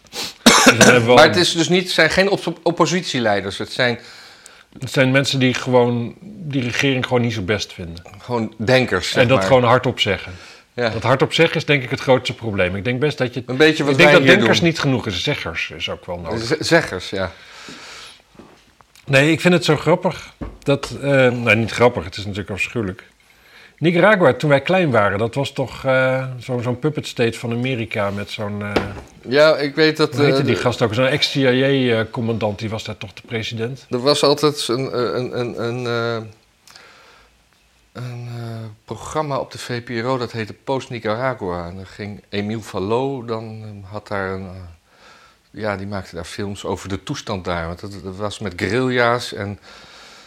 Dus 0.04 0.34
dan 0.34 0.44
hebben 0.44 0.44
we 0.44 0.55
wel- 1.06 1.16
Maar 1.16 1.28
het 1.28 1.36
is 1.36 1.52
dus 1.54 1.70
niet, 1.70 1.92
zijn 1.92 2.10
geen 2.10 2.30
op- 2.30 2.60
oppositieleiders, 2.64 3.58
het 3.58 3.72
zijn 3.72 4.00
het 4.80 4.92
zijn 4.92 5.12
mensen 5.12 5.40
die 5.40 5.54
gewoon 5.54 6.16
die 6.22 6.62
regering 6.62 7.06
gewoon 7.06 7.22
niet 7.22 7.34
zo 7.34 7.42
best 7.42 7.74
vinden. 7.74 8.04
gewoon 8.22 8.54
denkers. 8.58 9.10
zeg 9.10 9.22
en 9.22 9.28
dat 9.28 9.38
maar. 9.38 9.48
gewoon 9.48 9.64
hardop 9.64 10.00
zeggen. 10.00 10.32
Ja. 10.74 10.90
Dat 10.90 11.04
hardop 11.04 11.34
zeggen 11.34 11.56
is 11.56 11.66
denk 11.66 11.84
ik 11.84 11.90
het 11.90 12.00
grootste 12.00 12.34
probleem. 12.36 12.76
Ik 12.76 12.84
denk 12.84 13.00
best 13.00 13.18
dat 13.18 13.34
je. 13.34 13.44
Een 13.46 13.58
beetje 13.58 13.84
wat 13.84 13.92
ik 13.92 13.98
denk 13.98 14.12
dat 14.12 14.24
denkers 14.26 14.60
doen. 14.60 14.68
niet 14.68 14.80
genoeg 14.80 15.08
is. 15.08 15.24
Zeggers 15.24 15.72
is 15.76 15.90
ook 15.90 16.06
wel 16.06 16.20
nodig. 16.20 16.44
Z- 16.44 16.60
Zeggers, 16.60 17.10
ja. 17.10 17.32
Nee, 19.06 19.32
ik 19.32 19.42
vind 19.42 19.54
het 19.54 19.66
zo 19.66 19.76
grappig. 19.78 20.34
Dat, 20.64 20.92
nou, 21.02 21.56
niet 21.56 21.72
grappig, 21.72 22.04
het 22.04 22.18
is 22.18 22.24
natuurlijk 22.24 22.50
afschuwelijk. 22.50 23.04
Nicaragua, 23.78 24.34
toen 24.34 24.50
wij 24.50 24.62
klein 24.62 24.92
waren, 24.92 25.18
dat 25.18 25.36
was 25.36 25.52
toch 25.52 25.86
eh, 25.86 26.28
zo- 26.40 26.60
zo'n 26.62 26.80
puppet 26.80 27.08
state 27.08 27.40
van 27.40 27.52
Amerika 27.52 28.10
met 28.10 28.30
zo'n. 28.30 28.62
eh 28.62 28.72
Ja, 29.28 29.58
ik 29.58 29.76
weet 29.76 29.98
dat... 29.98 30.16
hoe 30.16 30.24
heette 30.26 30.40
eh, 30.40 30.46
die 30.46 30.56
gast 30.56 30.82
ook? 30.82 30.94
Zo'n 30.94 31.06
ex-CIA-commandant, 31.06 32.60
die 32.60 32.70
was 32.70 32.84
daar 32.84 32.98
toch 32.98 33.14
de 33.14 33.22
president? 33.26 33.86
Er 33.90 34.00
was 34.02 34.24
altijd 34.24 34.68
een, 34.68 35.00
een, 35.18 35.40
een, 35.40 35.64
een, 35.64 35.86
een 37.94 38.28
programma 38.86 39.38
op 39.38 39.52
de 39.52 39.58
VPRO 39.58 40.18
dat 40.18 40.32
heette 40.32 40.54
Post 40.54 40.90
Nicaragua. 40.90 41.68
En 41.68 41.76
dan 41.76 41.86
ging 41.86 42.24
Emile 42.30 42.62
Fallo, 42.62 43.26
dan 43.26 43.62
eh, 43.64 43.92
had 43.92 44.08
daar 44.08 44.32
een. 44.32 44.48
ja, 45.52 45.78
die 45.78 45.88
maakte 45.88 46.16
daar 46.16 46.24
films 46.26 46.66
over 46.66 46.90
de 46.90 47.04
toestand 47.04 47.46
daar. 47.46 47.68
Want 47.68 47.80
dat, 47.80 47.92
dat 48.04 48.16
was 48.16 48.40
met 48.40 48.54
guerrilla's 48.56 49.34
en 49.34 49.60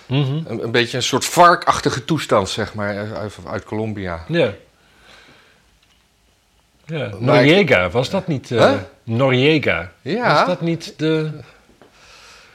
Mhm. 0.09 0.41
een, 0.47 0.63
een 0.63 0.71
beetje 0.71 0.97
een 0.97 1.03
soort 1.03 1.25
varkachtige 1.25 2.05
toestand, 2.05 2.49
zeg 2.49 2.75
maar, 2.75 2.97
eh, 2.97 3.13
uit, 3.13 3.35
uit 3.47 3.65
Colombia. 3.65 4.25
Ja. 4.29 4.53
Ja, 6.87 7.11
Noriega, 7.19 7.91
was 7.91 8.11
dat 8.11 8.27
niet... 8.27 8.49
Huh? 8.49 8.73
Noriega. 9.05 9.93
Ja. 10.03 10.35
Was 10.35 10.47
dat 10.47 10.61
niet 10.61 10.95
de, 10.97 11.31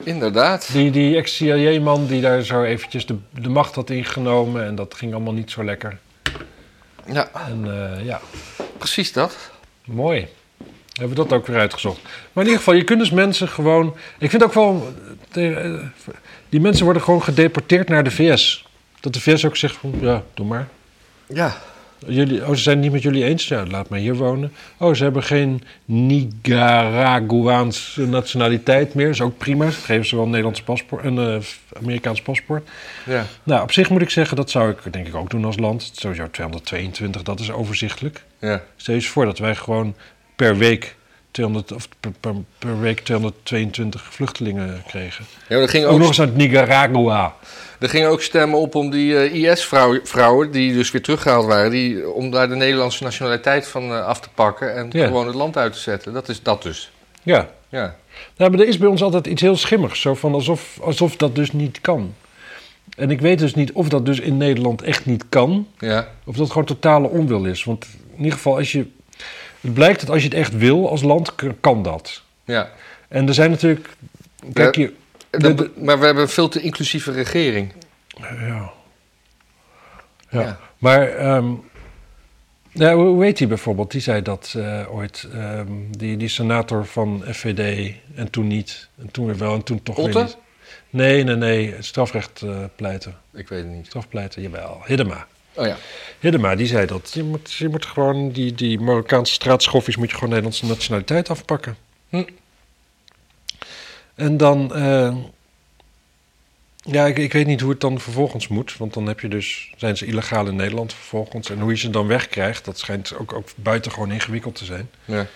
Inderdaad. 0.03 0.69
die, 0.71 0.91
die 0.91 1.15
ex-CIA-man 1.17 2.05
die 2.07 2.21
daar 2.21 2.41
zo 2.41 2.63
eventjes 2.63 3.05
de, 3.05 3.17
de 3.29 3.49
macht 3.49 3.75
had 3.75 3.89
ingenomen 3.89 4.65
en 4.65 4.75
dat 4.75 4.93
ging 4.93 5.13
allemaal 5.13 5.33
niet 5.33 5.51
zo 5.51 5.63
lekker. 5.63 5.97
Ja, 7.05 7.29
En 7.47 7.65
eh, 7.97 8.05
ja, 8.05 8.21
precies 8.77 9.13
dat. 9.13 9.37
mooi. 9.85 10.27
Hebben 10.93 11.17
we 11.17 11.23
dat 11.23 11.33
ook 11.39 11.47
weer 11.47 11.59
uitgezocht. 11.59 12.01
Maar 12.01 12.43
in 12.43 12.49
ieder 12.49 12.57
geval, 12.57 12.73
je 12.73 12.83
kunt 12.83 12.99
dus 12.99 13.11
mensen 13.11 13.47
gewoon... 13.47 13.95
Ik 14.17 14.29
vind 14.29 14.43
ook 14.43 14.53
wel... 14.53 14.93
Die 16.53 16.61
mensen 16.61 16.83
worden 16.83 17.03
gewoon 17.03 17.23
gedeporteerd 17.23 17.89
naar 17.89 18.03
de 18.03 18.11
VS. 18.11 18.65
Dat 18.99 19.13
de 19.13 19.21
VS 19.21 19.45
ook 19.45 19.55
zegt 19.55 19.75
van, 19.75 19.93
ja, 20.01 20.23
doe 20.33 20.45
maar. 20.45 20.67
Ja, 21.27 21.57
Jullie, 22.07 22.41
oh, 22.41 22.49
ze 22.49 22.55
zijn 22.61 22.75
het 22.75 22.83
niet 22.83 22.93
met 22.93 23.01
jullie 23.01 23.23
eens? 23.23 23.47
Ja, 23.47 23.65
laat 23.65 23.89
maar 23.89 23.99
hier 23.99 24.15
wonen. 24.15 24.53
Oh, 24.77 24.93
ze 24.93 25.03
hebben 25.03 25.23
geen 25.23 25.63
Nicaraguaanse 25.85 28.07
nationaliteit 28.07 28.93
meer. 28.93 29.09
is 29.09 29.21
ook 29.21 29.37
prima. 29.37 29.71
Geven 29.71 30.05
ze 30.05 30.15
wel 30.15 30.23
een 30.23 30.29
Nederlands 30.29 30.61
paspoort, 30.61 31.05
een 31.05 31.17
eh, 31.17 31.37
Amerikaans 31.81 32.21
paspoort. 32.21 32.69
ja. 33.05 33.25
Nou, 33.43 33.61
op 33.61 33.71
zich 33.71 33.89
moet 33.89 34.01
ik 34.01 34.09
zeggen, 34.09 34.37
dat 34.37 34.49
zou 34.49 34.69
ik 34.69 34.93
denk 34.93 35.07
ik 35.07 35.15
ook 35.15 35.29
doen 35.29 35.45
als 35.45 35.57
land. 35.57 35.91
Sowieso 35.93 36.29
222, 36.29 37.23
dat 37.23 37.39
is 37.39 37.51
overzichtelijk. 37.51 38.23
ja. 38.39 38.63
Stel 38.75 38.93
je 38.93 38.99
eens 38.99 39.09
voor 39.09 39.25
dat 39.25 39.37
wij 39.37 39.55
gewoon 39.55 39.95
per 40.35 40.57
week 40.57 40.95
200, 41.33 41.71
of 41.71 41.87
per, 41.99 42.11
per, 42.59 42.79
week 42.79 42.99
222 42.99 44.03
vluchtelingen 44.03 44.83
kregen. 44.87 45.25
ja 45.49 45.55
er, 45.57 45.69
gingen 45.69 45.87
Ook 45.87 45.93
ook, 45.93 45.99
nog 45.99 46.07
eens 46.07 46.19
uit 46.19 46.35
Nicaragua. 46.35 47.35
er 47.79 47.89
gingen 47.89 48.09
ook 48.09 48.21
stemmen 48.21 48.59
op 48.59 48.75
om 48.75 48.89
die 48.89 49.31
IS-vrouwen, 49.31 50.51
die 50.51 50.73
dus 50.73 50.91
weer 50.91 51.01
teruggehaald 51.01 51.45
waren, 51.45 51.71
die, 51.71 52.09
om 52.09 52.31
daar 52.31 52.49
de 52.49 52.55
Nederlandse 52.55 53.03
nationaliteit 53.03 53.67
van 53.67 53.83
eh, 53.83 54.05
af 54.05 54.19
te 54.19 54.29
pakken 54.33 54.75
en 54.75 54.87
Ja. 54.91 55.05
gewoon 55.05 55.25
het 55.27 55.35
land 55.35 55.57
uit 55.57 55.73
te 55.73 55.79
zetten. 55.79 56.13
Dat 56.13 56.29
is 56.29 56.41
dat 56.43 56.63
dus. 56.63 56.91
Ja, 57.23 57.49
Ja, 57.69 57.95
Nou, 58.37 58.51
maar 58.51 58.59
er 58.59 58.67
is 58.67 58.77
bij 58.77 58.87
ons 58.87 59.03
altijd 59.03 59.27
iets 59.27 59.41
heel 59.41 59.57
schimmigs. 59.57 60.01
Zo 60.01 60.13
van 60.13 60.33
alsof, 60.33 60.79
alsof 60.81 61.15
dat 61.15 61.35
dus 61.35 61.51
niet 61.51 61.81
kan. 61.81 62.13
En 62.97 63.11
ik 63.11 63.21
weet 63.21 63.39
dus 63.39 63.53
niet 63.55 63.71
of 63.71 63.89
dat 63.89 64.05
dus 64.05 64.19
in 64.19 64.37
Nederland 64.37 64.81
echt 64.81 65.05
niet 65.05 65.23
kan. 65.29 65.67
ja, 65.79 66.07
Of 66.25 66.35
dat 66.35 66.47
gewoon 66.47 66.65
totale 66.65 67.07
onwil 67.07 67.45
is. 67.45 67.63
Want 67.63 67.87
in 68.11 68.17
ieder 68.17 68.33
geval, 68.33 68.57
als 68.57 68.71
je, 68.71 68.85
het 69.63 69.73
blijkt 69.73 69.99
dat 69.99 70.09
als 70.09 70.21
je 70.21 70.27
het 70.27 70.37
echt 70.37 70.57
wil 70.57 70.89
als 70.89 71.01
land, 71.01 71.35
kan 71.59 71.83
dat. 71.83 72.21
ja. 72.45 72.69
En 73.07 73.27
er 73.27 73.33
zijn 73.33 73.49
natuurlijk... 73.51 73.89
Kijk, 74.53 74.75
je, 74.75 74.93
de- 75.29 75.71
maar 75.77 75.99
we 75.99 76.05
hebben 76.05 76.23
een 76.23 76.29
veel 76.29 76.49
te 76.49 76.61
inclusieve 76.61 77.11
regering. 77.11 77.73
ja. 78.19 78.71
Ja. 80.29 80.41
Ja. 80.41 80.59
Maar... 80.77 81.07
ehm, 81.07 81.51
ja, 82.71 82.95
hoe 82.95 83.23
heet 83.23 83.37
die 83.37 83.47
bijvoorbeeld? 83.47 83.91
Die 83.91 84.01
zei 84.01 84.21
dat 84.21 84.53
eh, 84.57 84.95
ooit. 84.95 85.27
ehm, 85.33 85.67
die, 85.89 86.17
die 86.17 86.27
senator 86.27 86.85
van 86.85 87.23
FVD. 87.31 87.93
En 88.15 88.29
toen 88.29 88.47
niet. 88.47 88.87
En 88.99 89.11
toen 89.11 89.25
weer 89.25 89.37
wel. 89.37 89.53
En 89.53 89.63
toen 89.63 89.83
toch 89.83 89.97
Otte? 89.97 90.13
weer 90.13 90.23
niet. 90.23 90.37
Nee, 90.89 91.23
nee, 91.23 91.35
nee. 91.35 91.75
Strafrecht 91.79 92.41
eh, 92.41 92.57
pleiten. 92.75 93.15
Ik 93.33 93.47
weet 93.47 93.63
het 93.63 93.71
niet. 93.73 93.85
Strafpleiten, 93.85 94.41
jawel. 94.41 94.81
Hiddema. 94.85 95.27
Oh 95.55 95.65
ja. 95.65 95.77
Hiddema, 96.19 96.55
die 96.55 96.67
zei 96.67 96.85
dat. 96.85 97.11
Je 97.13 97.23
moet, 97.23 97.53
je 97.53 97.69
moet 97.69 97.85
gewoon 97.85 98.31
die, 98.31 98.53
die 98.53 98.79
Marokkaanse 98.79 99.33
straatschoffies... 99.33 99.95
moet 99.95 100.07
je 100.09 100.13
gewoon 100.13 100.29
Nederlandse 100.29 100.65
nationaliteit 100.65 101.29
afpakken. 101.29 101.77
Hm. 102.09 102.23
En 104.15 104.37
dan... 104.37 104.75
eh, 104.75 105.15
ja, 106.85 107.05
ik, 107.05 107.17
ik 107.17 107.33
weet 107.33 107.47
niet 107.47 107.61
hoe 107.61 107.69
het 107.71 107.81
dan 107.81 107.99
vervolgens 107.99 108.47
moet. 108.47 108.77
Want 108.77 108.93
dan 108.93 109.07
heb 109.07 109.19
je 109.19 109.27
dus, 109.27 109.73
zijn 109.77 109.97
ze 109.97 110.05
illegaal 110.05 110.47
in 110.47 110.55
Nederland 110.55 110.93
vervolgens. 110.93 111.49
En 111.49 111.59
hoe 111.59 111.71
je 111.71 111.77
ze 111.77 111.89
dan 111.89 112.07
wegkrijgt, 112.07 112.65
dat 112.65 112.79
schijnt 112.79 113.17
ook, 113.17 113.33
ook 113.33 113.47
buitengewoon 113.55 114.11
ingewikkeld 114.11 114.55
te 114.55 114.65
zijn. 114.65 114.89
ja. 115.05 115.27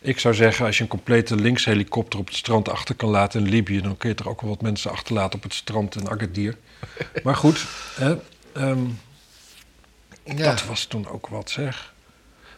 Ik 0.00 0.18
zou 0.18 0.34
zeggen, 0.34 0.66
als 0.66 0.76
je 0.76 0.82
een 0.82 0.88
complete 0.88 1.36
linkshelikopter 1.36 2.18
op 2.18 2.26
het 2.26 2.36
strand 2.36 2.68
achter 2.68 2.94
kan 2.94 3.08
laten 3.08 3.44
in 3.44 3.48
Libië... 3.48 3.80
dan 3.80 3.96
kun 3.96 4.08
je 4.08 4.14
er 4.14 4.28
ook 4.28 4.40
wel 4.40 4.50
wat 4.50 4.62
mensen 4.62 4.90
achterlaten 4.90 5.38
op 5.38 5.42
het 5.42 5.54
strand 5.54 5.96
in 5.96 6.10
Agadir. 6.10 6.56
maar 7.24 7.36
goed, 7.36 7.66
hè, 7.94 8.16
ehm, 8.52 8.78
ja. 10.36 10.50
dat 10.50 10.66
was 10.66 10.84
toen 10.84 11.08
ook 11.08 11.26
wat, 11.28 11.50
zeg. 11.50 11.92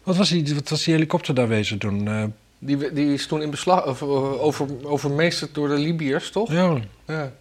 Wat 0.02 0.16
was 0.16 0.28
die, 0.28 0.54
wat 0.54 0.68
was 0.68 0.84
die 0.84 0.94
helikopter 0.94 1.34
daar 1.34 1.48
wezen 1.48 1.78
doen? 1.78 2.08
Eh, 2.08 2.24
Die, 2.58 2.92
die 2.92 3.12
is 3.12 3.26
toen 3.26 3.42
in 3.42 3.50
beslag, 3.50 3.86
of, 3.86 4.02
eh, 4.02 4.42
over, 4.42 4.86
overmeesterd 4.86 5.54
door 5.54 5.68
de 5.68 5.74
Libiërs, 5.74 6.30
toch? 6.30 6.52
ja, 6.52 6.80
Ja. 7.06 7.32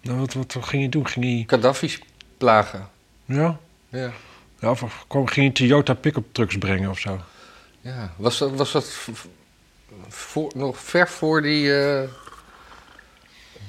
nou, 0.00 0.18
wat, 0.18 0.32
wat, 0.32 0.56
ging 0.60 0.82
hij 0.82 0.88
doen? 0.88 1.08
Ging 1.08 1.24
hij... 1.24 1.44
Gaddafi's 1.46 1.98
plagen. 2.38 2.88
Ja? 3.24 3.58
Ja. 3.88 4.12
ja 4.60 4.70
of 4.70 5.04
kwam, 5.08 5.26
ging 5.26 5.46
hij 5.46 5.54
Toyota 5.54 5.94
pick-up 5.94 6.24
trucks 6.32 6.58
brengen 6.58 6.90
of 6.90 6.98
zo? 6.98 7.20
ja. 7.80 8.12
Was 8.16 8.38
dat, 8.38 8.50
was 8.50 8.72
dat 8.72 8.84
voor, 10.08 10.52
nog 10.54 10.78
ver 10.78 11.08
voor 11.08 11.42
die 11.42 11.78
eh, 11.80 12.08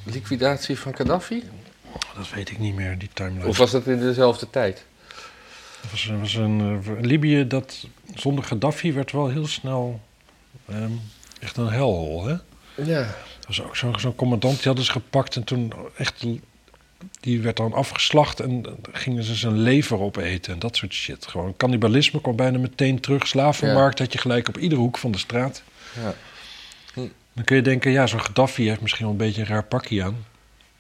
liquidatie 0.04 0.80
van 0.80 0.96
Gaddafi? 0.96 1.44
Dat 2.16 2.30
weet 2.30 2.50
ik 2.50 2.60
niet 2.60 2.76
meer, 2.76 2.98
die 2.98 3.10
timeline. 3.14 3.48
Of 3.48 3.58
was 3.58 3.72
dat 3.72 3.88
in 3.88 4.00
dezelfde 4.00 4.50
tijd? 4.50 4.86
Het 5.82 5.92
was, 5.92 6.12
was 6.20 6.34
een, 6.34 6.82
eh, 6.86 7.02
Libië 7.02 7.48
dat 7.48 7.88
zonder 8.16 8.44
Gaddafi 8.44 8.94
werd 8.94 9.12
wel 9.12 9.28
heel 9.28 9.48
snel 9.48 10.02
ehm, 10.70 10.92
echt 11.40 11.58
een 11.58 11.68
helhol, 11.70 12.26
hè? 12.26 12.36
Ja. 12.76 13.00
Er 13.00 13.48
was 13.48 13.64
ook 13.64 13.76
zo'n 13.76 14.00
zo'n 14.00 14.16
commandant, 14.16 14.56
die 14.56 14.66
hadden 14.66 14.86
ze 14.86 14.92
gepakt 14.92 15.36
en 15.36 15.44
toen 15.44 15.74
echt... 15.98 16.26
Die 17.20 17.42
werd 17.42 17.58
dan 17.58 17.74
afgeslacht 17.74 18.40
en 18.40 18.66
gingen 18.92 19.24
ze 19.24 19.36
zijn 19.36 19.58
lever 19.60 20.00
opeten 20.00 20.54
en 20.54 20.60
dat 20.60 20.76
soort 20.76 20.94
shit. 20.94 21.28
Gewoon 21.28 21.58
cannibalisme 21.58 22.22
kwam 22.22 22.36
bijna 22.36 22.58
meteen 22.58 23.00
terug. 23.00 23.28
Slavenmarkt 23.28 24.00
had 24.00 24.14
je 24.14 24.20
gelijk 24.20 24.48
op 24.48 24.58
iedere 24.58 24.82
hoek 24.82 24.98
van 24.98 25.12
de 25.12 25.18
straat. 25.18 25.64
ja. 26.04 26.14
Dan 27.34 27.44
kun 27.44 27.56
je 27.56 27.62
denken, 27.62 27.92
ja, 27.92 28.08
zo'n 28.08 28.22
Gaddafi 28.22 28.68
heeft 28.68 28.82
misschien 28.82 29.04
wel 29.06 29.12
een 29.14 29.18
beetje 29.22 29.42
een 29.42 29.48
raar 29.48 29.64
pakje 29.64 30.04
aan. 30.04 30.26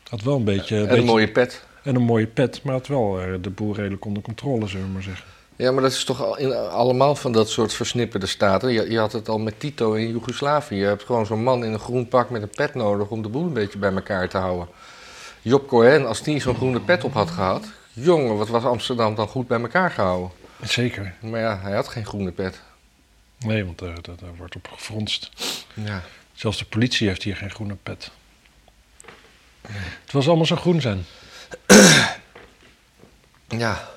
Had 0.09 0.21
wel 0.21 0.35
een 0.35 0.43
beetje... 0.43 0.75
En 0.75 0.81
een 0.81 0.87
beetje- 0.87 1.03
mooie 1.03 1.27
pet. 1.27 1.65
En 1.83 1.95
een 1.95 2.01
mooie 2.01 2.27
pet, 2.27 2.63
maar 2.63 2.73
had 2.73 2.87
wel 2.87 3.21
eh, 3.21 3.33
de 3.41 3.49
boel 3.49 3.75
redelijk 3.75 4.05
onder 4.05 4.23
controle, 4.23 4.67
zullen 4.67 4.85
we 4.85 4.91
maar 4.91 5.03
zeggen. 5.03 5.25
Ja, 5.55 5.71
maar 5.71 5.81
dat 5.81 5.91
is 5.91 6.03
toch 6.03 6.37
allemaal 6.69 7.15
van 7.15 7.31
dat 7.31 7.49
soort 7.49 7.73
versnipperde 7.73 8.25
staten. 8.25 8.71
Je, 8.71 8.91
je 8.91 8.99
had 8.99 9.11
het 9.11 9.29
al 9.29 9.39
met 9.39 9.59
Tito 9.59 9.93
in 9.93 10.09
Joegoslavië. 10.09 10.75
Je 10.75 10.85
hebt 10.85 11.03
gewoon 11.03 11.25
zo'n 11.25 11.43
man 11.43 11.65
in 11.65 11.73
een 11.73 11.79
groen 11.79 12.07
pak 12.07 12.29
met 12.29 12.41
een 12.41 12.49
pet 12.49 12.75
nodig 12.75 13.09
om 13.09 13.21
de 13.21 13.29
boel 13.29 13.43
een 13.43 13.53
beetje 13.53 13.79
bij 13.79 13.93
elkaar 13.93 14.29
te 14.29 14.37
houden. 14.37 14.67
Job 15.41 15.67
Cohen, 15.67 16.07
als 16.07 16.23
die 16.23 16.39
zo'n 16.39 16.55
groene 16.55 16.79
pet 16.79 17.03
op 17.03 17.13
had 17.13 17.29
gehad, 17.29 17.65
jongen, 17.93 18.37
wat 18.37 18.47
was 18.47 18.63
Amsterdam 18.63 19.15
dan 19.15 19.27
goed 19.27 19.47
bij 19.47 19.61
elkaar 19.61 19.91
gehouden. 19.91 20.31
Zeker. 20.63 21.13
Maar 21.19 21.39
ja, 21.39 21.59
hij 21.61 21.75
had 21.75 21.87
geen 21.87 22.05
groene 22.05 22.31
pet. 22.31 22.61
Nee, 23.39 23.65
want 23.65 23.79
daar, 23.79 24.01
daar, 24.01 24.15
daar 24.15 24.35
wordt 24.37 24.55
op 24.55 24.67
gefronst. 24.67 25.29
Ja. 25.73 26.01
Zelfs 26.33 26.57
de 26.57 26.65
politie 26.65 27.07
heeft 27.07 27.23
hier 27.23 27.35
geen 27.35 27.51
groene 27.51 27.75
pet. 27.83 28.11
Het 30.03 30.11
was 30.11 30.27
allemaal 30.27 30.45
zo 30.45 30.55
groen 30.55 30.81
zijn. 30.81 31.05
Ja. 33.57 33.89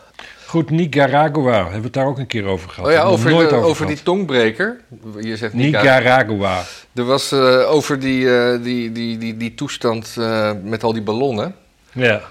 Goed, 0.55 0.71
Nicaragua. 0.71 1.55
Hebben 1.55 1.79
we 1.79 1.85
het 1.85 1.93
daar 1.93 2.07
ook 2.07 2.19
een 2.19 2.27
keer 2.27 2.45
over 2.45 2.71
gehad? 2.71 2.87
Oh 2.87 2.93
ja, 2.93 3.03
over, 3.03 3.27
het 3.27 3.35
nooit 3.35 3.49
de, 3.49 3.55
over, 3.55 3.69
over 3.69 3.87
die 3.87 4.03
tongbreker. 4.03 4.81
Je 5.21 5.37
zegt 5.37 5.53
Nica- 5.53 5.79
Nicaragua. 5.79 6.63
Er 6.95 7.05
was 7.05 7.33
eh, 7.33 7.71
over 7.71 8.01
die, 8.01 8.37
eh, 8.37 8.63
die, 8.63 8.93
die, 8.93 9.19
die, 9.19 9.37
die 9.37 9.55
toestand 9.55 10.15
eh, 10.19 10.51
met 10.63 10.83
al 10.83 10.93
die 10.93 11.03
ballonnen. 11.03 11.55
Ja. 11.93 12.23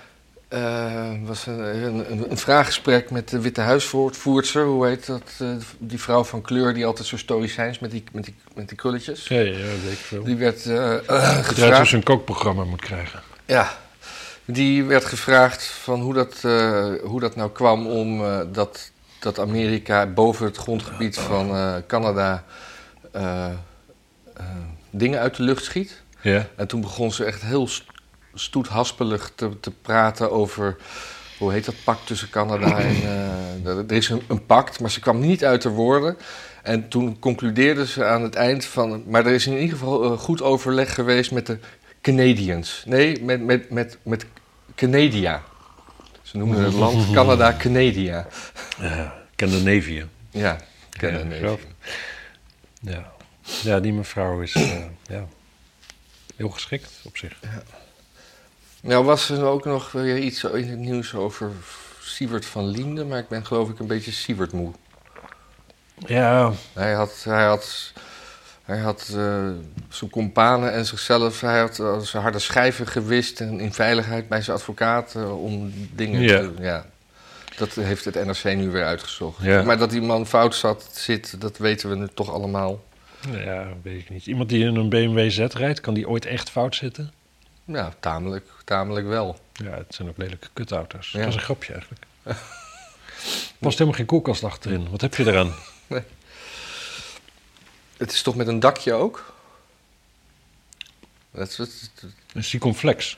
Was 1.24 1.46
een, 1.46 1.84
een, 2.12 2.32
een, 2.32 2.38
vraaggesprek 2.38 3.12
met 3.12 3.30
de 3.30 3.42
Witte 3.42 3.62
Huisvoortvoerster. 3.62 4.66
Hoe 4.66 4.88
heet 4.88 5.06
dat? 5.06 5.44
die 5.78 6.00
vrouw 6.00 6.24
van 6.24 6.42
kleur 6.42 6.74
die 6.74 6.86
altijd 6.86 7.08
zo 7.08 7.18
stoïcijns 7.18 7.80
met 7.80 7.92
die, 7.92 8.04
met 8.12 8.24
die, 8.24 8.36
met 8.56 8.68
die 8.68 8.78
krulletjes. 8.78 9.28
Ja, 9.28 9.40
ja, 9.40 9.52
weet 9.54 9.92
ik 9.92 9.98
veel. 9.98 10.24
Die 10.24 10.36
werd 10.36 10.62
gevraagd. 10.62 11.78
dus 11.78 11.92
een 11.92 12.04
kookprogramma 12.04 12.64
moet 12.64 12.82
krijgen. 12.82 13.22
Ja, 13.46 13.78
die 14.46 14.84
werd 14.84 15.06
gevraagd 15.06 15.66
van 15.66 16.02
hoe 16.02 16.14
dat, 16.14 16.40
eh, 16.44 16.86
hoe 17.04 17.20
dat 17.20 17.36
nou 17.36 17.52
kwam 17.52 17.88
om 17.88 18.24
eh, 18.24 18.40
dat, 18.52 18.92
dat 19.20 19.40
Amerika 19.40 20.06
boven 20.06 20.46
het 20.46 20.58
grondgebied 20.58 21.18
van 21.18 21.50
eh, 21.50 21.76
Canada 21.88 22.44
dingen 24.90 25.20
uit 25.20 25.36
de 25.36 25.44
lucht 25.44 25.64
schiet. 25.64 26.02
Ja. 26.22 26.48
En 26.56 26.68
toen 26.68 26.82
begon 26.82 27.12
ze 27.12 27.24
echt 27.24 27.42
heel 27.42 27.68
st- 27.68 27.86
stoethaspelig 28.34 29.32
te, 29.36 29.60
te 29.60 29.72
praten 29.72 30.32
over. 30.32 30.76
Hoe 31.38 31.52
heet 31.52 31.66
dat 31.66 31.76
pact 31.84 32.08
tussen 32.08 32.30
Canada 32.30 32.78
en. 32.78 32.96
er 33.66 33.92
is 33.92 34.10
een, 34.10 34.22
een 34.28 34.46
pact, 34.46 34.80
maar 34.80 34.92
ze 34.92 35.00
kwam 35.00 35.20
niet 35.20 35.46
uit 35.46 35.62
de 35.62 35.70
woorden. 35.70 36.18
En 36.64 36.90
toen 36.90 37.20
concludeerde 37.20 37.88
ze 37.88 38.06
aan 38.06 38.22
het 38.24 38.36
eind 38.36 38.66
van. 38.66 39.04
Maar 39.08 39.26
er 39.26 39.34
is 39.34 39.48
in 39.48 39.54
ieder 39.58 39.78
geval 39.78 40.18
goed 40.18 40.42
overleg 40.42 40.94
geweest 40.94 41.32
met 41.32 41.46
de 41.46 41.58
Canadians. 42.02 42.84
Nee, 42.86 43.24
met, 43.24 43.42
met, 43.42 43.70
met, 43.70 43.98
met 44.04 44.26
Canada. 44.76 45.44
Ze 46.22 46.38
noemden 46.38 46.64
het 46.64 46.74
land 46.84 47.12
Canada 47.12 47.54
Canada. 47.58 48.00
Ja. 48.02 48.28
Ja, 48.80 49.14
Ja, 50.32 50.58
Canada. 50.90 51.38
zo. 51.38 51.60
Ja. 52.80 53.12
ja, 53.62 53.80
die 53.80 53.94
mevrouw 53.94 54.42
is 54.42 54.54
eh, 54.54 54.84
ja, 55.08 55.26
heel 56.36 56.50
geschikt 56.50 56.90
op 57.04 57.18
zich. 57.18 57.40
Nou 58.82 59.06
was 59.06 59.30
er 59.30 59.44
ook 59.46 59.66
nog 59.66 59.92
weer 59.92 60.18
iets 60.18 60.44
in 60.44 60.70
het 60.70 60.80
nieuws 60.80 61.14
over 61.16 61.52
Sievert 62.02 62.46
van 62.46 62.66
Liende, 62.68 63.06
maar 63.06 63.20
ik 63.20 63.28
ben 63.28 63.46
geloof 63.46 63.70
ik 63.70 63.80
een 63.80 63.88
beetje 63.88 64.12
Sievert 64.12 64.52
moe. 64.52 64.72
Ja, 65.98 66.52
Hij 66.74 66.94
had, 66.94 67.22
hij 67.24 67.46
had, 67.46 67.94
hij 68.64 68.78
had 68.78 69.14
eh, 69.16 69.50
zijn 69.90 70.10
companen 70.10 70.72
en 70.74 70.86
zichzelf, 70.86 71.42
hij 71.42 71.60
had 71.60 71.80
eh, 71.80 72.00
zijn 72.00 72.24
harde 72.24 72.40
schijven 72.40 72.88
gewist 72.88 73.42
en 73.42 73.60
in 73.60 73.74
veiligheid 73.74 74.28
bij 74.30 74.42
zijn 74.42 74.58
advocaat 74.58 75.16
eh, 75.16 75.44
om 75.44 75.74
dingen 75.96 76.22
Ja. 76.22 76.38
te 76.40 76.52
Ja. 76.60 76.86
Dat 77.58 77.74
heeft 77.76 78.06
het 78.06 78.26
NRC 78.26 78.56
nu 78.56 78.70
weer 78.70 78.86
uitgezocht. 78.86 79.44
Ja. 79.44 79.64
Maar 79.64 79.78
dat 79.78 79.90
die 79.90 80.02
man 80.02 80.28
fout 80.28 80.56
zat, 80.56 80.90
zit, 80.92 81.42
dat 81.42 81.58
weten 81.58 81.90
we 81.90 81.96
nu 81.96 82.08
toch 82.14 82.32
allemaal. 82.32 82.84
ja, 83.32 83.68
weet 83.82 84.00
ik 84.00 84.10
niet. 84.10 84.26
Iemand 84.26 84.50
die 84.50 84.66
in 84.66 84.76
een 84.76 84.90
BMW 84.90 85.30
Z 85.32 85.38
rijdt, 85.38 85.82
kan 85.82 85.94
die 85.94 86.08
ooit 86.10 86.26
echt 86.26 86.50
fout 86.50 86.76
zitten? 86.76 87.12
Ja, 87.66 87.94
tamelijk, 88.00 88.46
tamelijk 88.64 89.08
wel. 89.08 89.40
Ja, 89.54 89.70
het 89.72 89.96
zijn 89.96 90.10
ook 90.10 90.18
lelijke 90.18 90.48
kutauto's. 90.54 91.12
Ja. 91.12 91.20
Dat 91.20 91.28
is 91.28 91.36
een 91.36 91.42
grapje 91.42 91.74
eigenlijk. 91.74 92.06
Er 93.24 93.70
past 93.70 93.78
helemaal 93.78 93.98
geen 94.00 94.08
koelkast 94.08 94.44
achterin. 94.44 94.88
Wat 94.90 95.02
heb 95.02 95.16
je 95.16 95.26
eraan? 95.28 95.54
Het 97.98 98.12
is 98.12 98.22
toch 98.22 98.36
met 98.36 98.48
een 98.48 98.60
dakje 98.60 98.94
ook? 98.94 99.34
Dat 101.32 101.58
Een 102.34 102.44
Siconflex. 102.44 103.18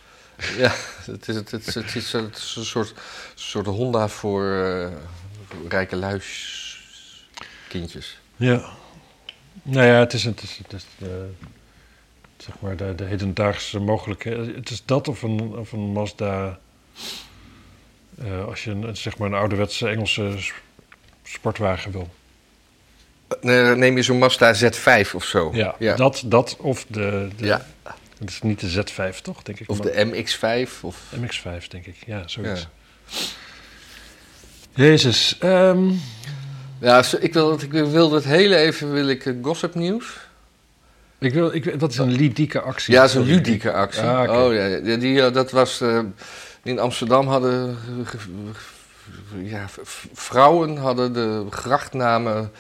Ja, 0.58 0.72
het 1.06 1.28
is, 1.28 1.36
het, 1.36 1.54
is, 1.54 1.76
het 1.76 1.96
is, 1.96 2.12
het 2.12 2.36
is 2.38 2.56
een 2.56 2.66
soort, 2.66 2.94
soort 3.36 3.66
Honda 3.66 4.08
voor 4.08 4.52
eh, 4.52 4.92
rijke 5.68 5.96
luis 5.96 6.54
kindjes. 7.68 8.20
Ja. 8.36 8.70
Nou 9.62 9.86
ja, 9.86 10.00
het 10.00 10.14
is, 10.14 10.24
het 10.24 10.42
is, 10.42 10.58
het 10.58 10.74
is 10.74 10.86
de, 10.98 11.30
zeg 12.38 12.60
maar 12.60 12.76
de, 12.76 12.96
de 12.96 13.04
hedendaagse 13.04 13.80
mogelijkheid. 13.80 14.56
Het 14.56 14.70
is 14.70 14.86
dat 14.86 15.08
of 15.08 15.22
een, 15.22 15.56
of 15.56 15.72
een 15.72 15.92
Mazda. 15.92 16.60
eh, 18.18 18.46
als 18.46 18.64
je 18.64 18.72
een, 18.72 18.98
zeg 18.98 19.18
maar 19.18 19.28
een 19.28 19.38
ouderwetse 19.38 19.88
Engelse 19.90 20.38
sportwagen 21.24 21.92
wil. 21.92 22.10
Neem 23.42 23.96
je 23.96 24.02
zo'n 24.04 24.18
Mazda 24.18 24.56
Z5 24.56 25.12
of 25.14 25.24
zo. 25.24 25.50
Ja, 25.54 25.76
ja. 25.80 25.96
Dat, 25.96 26.24
dat 26.26 26.56
of 26.60 26.86
de, 26.88 27.28
de 27.38 27.46
Ja. 27.46 27.66
Het 28.20 28.30
is 28.30 28.42
niet 28.42 28.60
de 28.60 28.84
Z5 28.84 29.22
toch, 29.22 29.44
denk 29.44 29.60
ik. 29.60 29.70
Of 29.70 29.84
maar- 29.84 29.92
de 29.92 30.06
MX5. 30.26 30.70
Of... 30.82 30.98
MX5, 31.16 31.68
denk 31.68 31.86
ik. 31.86 31.96
Ja, 32.06 32.24
zoiets. 32.26 32.68
Ja. 33.08 33.18
Jezus. 34.74 35.38
ehm, 35.40 35.92
Ja, 36.80 37.04
ik, 37.20 37.34
wil, 37.34 37.60
ik 37.62 37.72
wilde 37.72 38.16
het 38.16 38.26
hele 38.26 38.56
even, 38.56 38.92
wil 38.94 39.08
ik 39.08 39.26
eh, 39.26 39.34
gossip 39.42 39.76
nieuws. 39.76 40.06
ik 41.20 41.34
wil, 41.34 41.54
ik, 41.54 41.80
dat 41.80 41.92
is 41.92 41.98
een 41.98 42.12
ludieke 42.12 42.62
actie. 42.62 42.94
Ja, 42.94 43.08
zo'n 43.08 43.24
ludieke 43.26 43.72
actie. 43.74 44.02
Ah. 44.04 44.44
Oh 44.46 44.54
ja, 44.54 44.80
die, 44.98 45.22
eh, 45.22 45.34
dat 45.34 45.52
was... 45.52 45.82
eh, 45.82 46.00
in 46.64 46.80
Amsterdam 46.80 47.28
hadden... 47.28 47.78
ja, 49.44 49.66
vrouwen 50.14 50.78
hadden 50.78 51.14
de 51.14 51.46
grachtnamen 51.50 52.52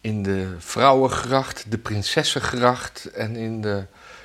in 0.00 0.22
de 0.22 0.54
Vrouwengracht, 0.58 1.64
de 1.68 1.78
Prinsessengracht 1.78 3.04
en 3.04 3.36
in 3.36 3.60
de 3.60 3.84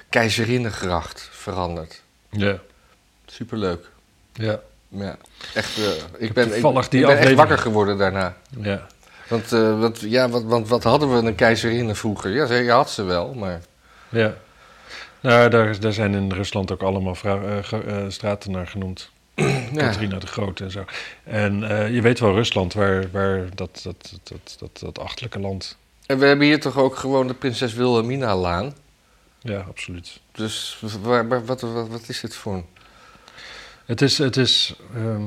Keizerinnengracht 0.09 1.29
veranderd. 1.31 2.01
Ja, 2.29 2.57
Superleuk. 3.25 3.89
ja, 4.33 4.59
Ja, 4.87 5.17
echt. 5.53 5.77
eh, 5.77 5.83
ik 6.17 6.33
ben, 6.33 6.47
ik, 6.47 6.63
ik 6.91 7.05
ben 7.05 7.17
echt 7.17 7.33
wakker 7.33 7.57
geworden 7.57 7.97
daarna. 7.97 8.35
ja. 8.59 8.87
Want, 9.27 9.51
eh, 9.53 9.79
wat, 9.79 9.99
ja, 9.99 10.29
wat, 10.29 10.43
want 10.43 10.67
wat 10.67 10.83
hadden 10.83 11.11
we 11.21 11.27
een 11.27 11.35
keizerinne 11.35 11.95
vroeger? 11.95 12.31
Ja, 12.31 12.45
ze- 12.45 12.53
je 12.53 12.71
had 12.71 12.89
ze 12.89 13.03
wel, 13.03 13.33
maar... 13.33 13.61
ja. 14.09 14.33
Nou, 15.19 15.49
daar, 15.49 15.79
daar 15.79 15.93
zijn 15.93 16.13
in 16.13 16.31
Rusland 16.31 16.71
ook 16.71 16.81
allemaal 16.81 17.15
eh, 17.23 18.05
straten 18.07 18.51
naar 18.51 18.67
genoemd. 18.67 19.09
Ja, 19.35 19.65
Katrina 19.77 20.17
de 20.19 20.27
Grote 20.27 20.63
en 20.63 20.71
zo. 20.71 20.85
En 21.23 21.69
eh, 21.69 21.93
je 21.93 22.01
weet 22.01 22.19
wel, 22.19 22.33
Rusland, 22.33 22.73
waar, 22.73 23.11
waar 23.11 23.55
dat, 23.55 23.79
dat, 23.83 24.19
dat, 24.23 24.55
dat, 24.59 24.79
dat 24.79 24.99
achterlijke 24.99 25.39
land. 25.39 25.77
en 26.05 26.19
we 26.19 26.25
hebben 26.25 26.45
hier 26.47 26.59
toch 26.59 26.77
ook 26.77 26.95
gewoon 26.95 27.27
de 27.27 27.33
Prinses 27.33 27.73
Wilhelmina-laan. 27.73 28.73
Ja, 29.41 29.59
absoluut. 29.69 30.19
Dus 30.31 30.81
waar, 31.01 31.27
waar- 31.27 31.45
wat, 31.45 31.61
wat, 31.61 31.87
wat 31.87 32.09
is 32.09 32.19
dit 32.19 32.35
voor 32.35 32.53
een... 32.53 32.65
Het 33.85 34.01
is, 34.01 34.17
het 34.17 34.37
is 34.37 34.75
ehm, 34.95 35.23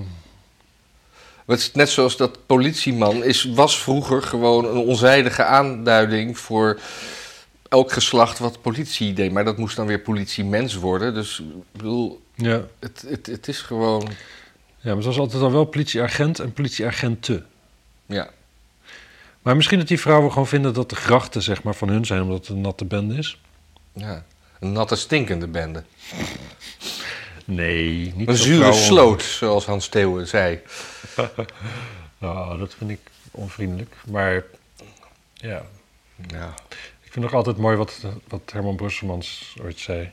Het 1.47 1.59
is 1.59 1.73
net 1.73 1.89
zoals 1.89 2.17
dat 2.17 2.47
politieman 2.47 3.25
is, 3.25 3.45
was 3.45 3.79
vroeger 3.83 4.23
gewoon 4.23 4.65
een 4.65 4.77
onzijdige 4.77 5.45
aanduiding 5.45 6.39
voor 6.39 6.79
elk 7.69 7.93
geslacht 7.93 8.39
wat 8.39 8.61
politie 8.63 9.13
deed. 9.13 9.33
Maar 9.33 9.45
dat 9.45 9.57
moest 9.59 9.77
dan 9.77 9.87
weer 9.87 10.01
politiemens 10.01 10.75
worden. 10.75 11.15
Dus 11.15 11.39
ik 11.39 11.47
bedoel, 11.73 12.21
ja. 12.39 12.65
het, 12.79 13.05
het, 13.09 13.27
het 13.27 13.49
is 13.49 13.61
gewoon... 13.61 14.03
ja, 14.09 14.15
maar 14.83 14.97
het 14.97 15.05
was 15.05 15.19
altijd 15.19 15.43
al 15.43 15.53
wel 15.53 15.65
politieagent 15.65 16.39
en 16.39 16.53
politieagenten. 16.53 17.47
Ja, 18.07 18.31
Maar 19.43 19.57
misschien 19.57 19.79
dat 19.79 19.89
die 19.89 20.01
vrouwen 20.01 20.33
gewoon 20.33 20.47
vinden 20.49 20.75
dat 20.75 20.91
de 20.91 20.97
grachten 20.97 21.43
zeg 21.43 21.63
maar, 21.63 21.75
van 21.75 21.89
hun 21.89 22.05
zijn, 22.07 22.23
omdat 22.23 22.39
het 22.39 22.49
een 22.49 22.61
natte 22.61 22.85
bende 22.85 23.15
is. 23.15 23.41
ja. 23.93 24.25
Een 24.61 24.73
natte 24.73 24.97
stinkende 24.97 25.47
bende. 25.47 25.83
Nee, 27.45 28.13
niet 28.17 28.29
Een 28.29 28.37
zure 28.37 28.57
vrouwen- 28.57 28.83
sloot, 28.83 29.23
zoals 29.23 29.65
Hans 29.67 29.89
Theeuwen 29.89 30.27
zei. 30.29 30.61
Nou, 32.19 32.59
dat 32.59 32.75
vind 32.75 32.91
ik 32.91 32.99
onvriendelijk. 33.31 33.95
Maar 34.11 34.43
ja, 35.35 35.63
Ja. 36.29 36.55
ik 37.03 37.13
vind 37.13 37.25
nog 37.25 37.35
altijd 37.35 37.57
mooi 37.57 37.77
wat, 37.77 38.01
wat 38.29 38.41
Herman 38.53 38.77
Brusselmans 38.77 39.55
ooit 39.63 39.79
zei. 39.79 40.11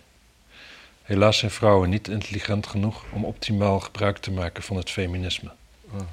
Helaas 1.06 1.38
zijn 1.38 1.52
vrouwen 1.52 1.90
niet 1.90 2.08
intelligent 2.08 2.68
genoeg 2.68 3.04
om 3.12 3.26
optimaal 3.26 3.80
gebruik 3.80 4.18
te 4.18 4.32
maken 4.32 4.64
van 4.64 4.78
het 4.78 4.90
feminisme. 4.92 5.52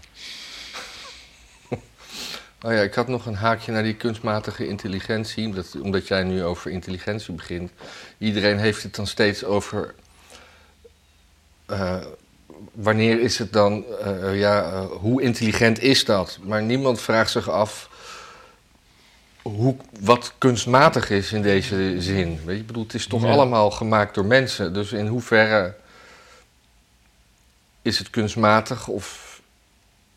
Oh 2.65 2.73
ja, 2.73 2.81
ik 2.81 2.95
had 2.95 3.09
nog 3.09 3.27
een 3.27 3.35
haakje 3.35 3.73
naar 3.73 3.83
die 3.83 3.95
kunstmatige 3.95 4.67
intelligentie. 4.67 5.47
Omdat, 5.47 5.77
omdat 5.83 6.09
jij 6.09 6.23
nu 6.23 6.45
over 6.45 6.71
intelligentie 6.71 7.35
begint. 7.35 7.71
Iedereen 8.19 8.59
heeft 8.59 8.83
het 8.83 8.95
dan 8.95 9.07
steeds 9.07 9.45
over 9.45 9.95
eh, 11.67 11.97
wanneer 12.73 13.21
is 13.21 13.39
het 13.39 13.53
dan, 13.53 13.85
eh, 14.01 14.39
ja, 14.39 14.63
eh, 14.63 14.85
hoe 14.85 15.23
intelligent 15.23 15.81
is 15.81 16.05
dat? 16.05 16.39
Maar 16.43 16.63
niemand 16.63 17.01
vraagt 17.01 17.31
zich 17.31 17.51
af 17.51 17.89
hoe, 19.43 19.77
wat 20.01 20.35
kunstmatig 20.39 21.11
is 21.11 21.33
in 21.33 21.43
deze 21.43 21.95
zin. 22.01 22.41
Weet 22.45 22.55
je, 22.55 22.61
ik 22.61 22.67
bedoel, 22.67 22.83
het 22.83 22.95
is 22.95 23.07
toch 23.07 23.23
Ja. 23.23 23.31
allemaal 23.31 23.71
gemaakt 23.71 24.15
door 24.15 24.25
mensen. 24.25 24.75
Dus 24.75 24.93
in 24.93 25.07
hoeverre 25.07 25.75
is 27.83 27.99
het 27.99 28.11
kunstmatig 28.11 28.89
of 28.89 29.31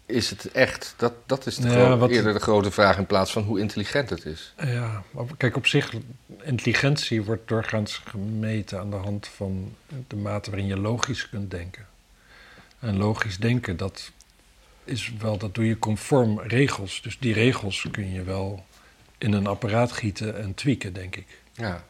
is 0.06 0.30
het 0.30 0.52
echt? 0.52 0.94
Dat, 0.98 1.14
dat 1.26 1.46
is 1.46 1.56
de 1.56 1.68
Ja, 1.70 1.74
gro- 1.74 1.98
wat- 1.98 2.10
eerder 2.10 2.34
de 2.34 2.40
grote 2.40 2.72
vraag 2.72 2.98
in 2.98 3.06
plaats 3.06 3.32
van 3.32 3.44
hoe 3.44 3.60
intelligent 3.60 4.10
het 4.10 4.26
is. 4.26 4.54
Ja, 4.64 5.04
kijk, 5.38 5.56
op 5.56 5.68
zich, 5.68 5.94
intelligentie 6.42 7.24
wordt 7.24 7.48
doorgaans 7.48 8.02
gemeten 8.06 8.80
aan 8.80 8.90
de 8.90 8.96
hand 8.96 9.28
van 9.36 9.76
de 10.08 10.16
mate 10.16 10.50
waarin 10.50 10.68
je 10.68 10.78
logisch 10.78 11.30
kunt 11.30 11.52
denken. 11.52 11.86
En 12.80 12.98
logisch 12.98 13.38
denken, 13.38 13.78
dat 13.78 14.12
is 14.84 15.12
wel, 15.20 15.38
dat 15.38 15.56
doe 15.56 15.68
je 15.68 15.80
conform 15.80 16.40
regels. 16.40 17.02
Dus 17.02 17.18
die 17.20 17.34
regels 17.34 17.88
kun 17.92 18.12
je 18.12 18.24
wel 18.24 18.66
in 19.26 19.34
een 19.34 19.48
apparaat 19.48 19.92
gieten 19.92 20.38
en 20.44 20.54
tweaken, 20.54 20.94
denk 20.94 21.16
ik. 21.16 21.28
Ja. 21.54 21.84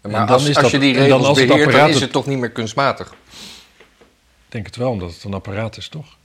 En 0.00 0.10
Maar 0.10 0.26
dan 0.26 0.34
als, 0.36 0.42
is 0.48 0.54
als 0.56 0.62
dat- 0.62 0.70
je 0.70 0.78
die 0.78 0.92
dan 0.94 1.02
regels 1.02 1.38
het 1.38 1.46
beheert, 1.48 1.72
dan 1.72 1.88
is 1.88 2.00
het- 2.00 2.12
toch 2.12 2.26
niet 2.26 2.38
meer 2.38 2.50
kunstmatig. 2.50 3.10
Ik 3.10 4.48
denk 4.48 4.66
het 4.66 4.76
wel, 4.76 4.90
omdat 4.90 5.14
het 5.14 5.24
een 5.24 5.34
apparaat 5.34 5.76
is, 5.76 5.88
toch? 5.88 6.16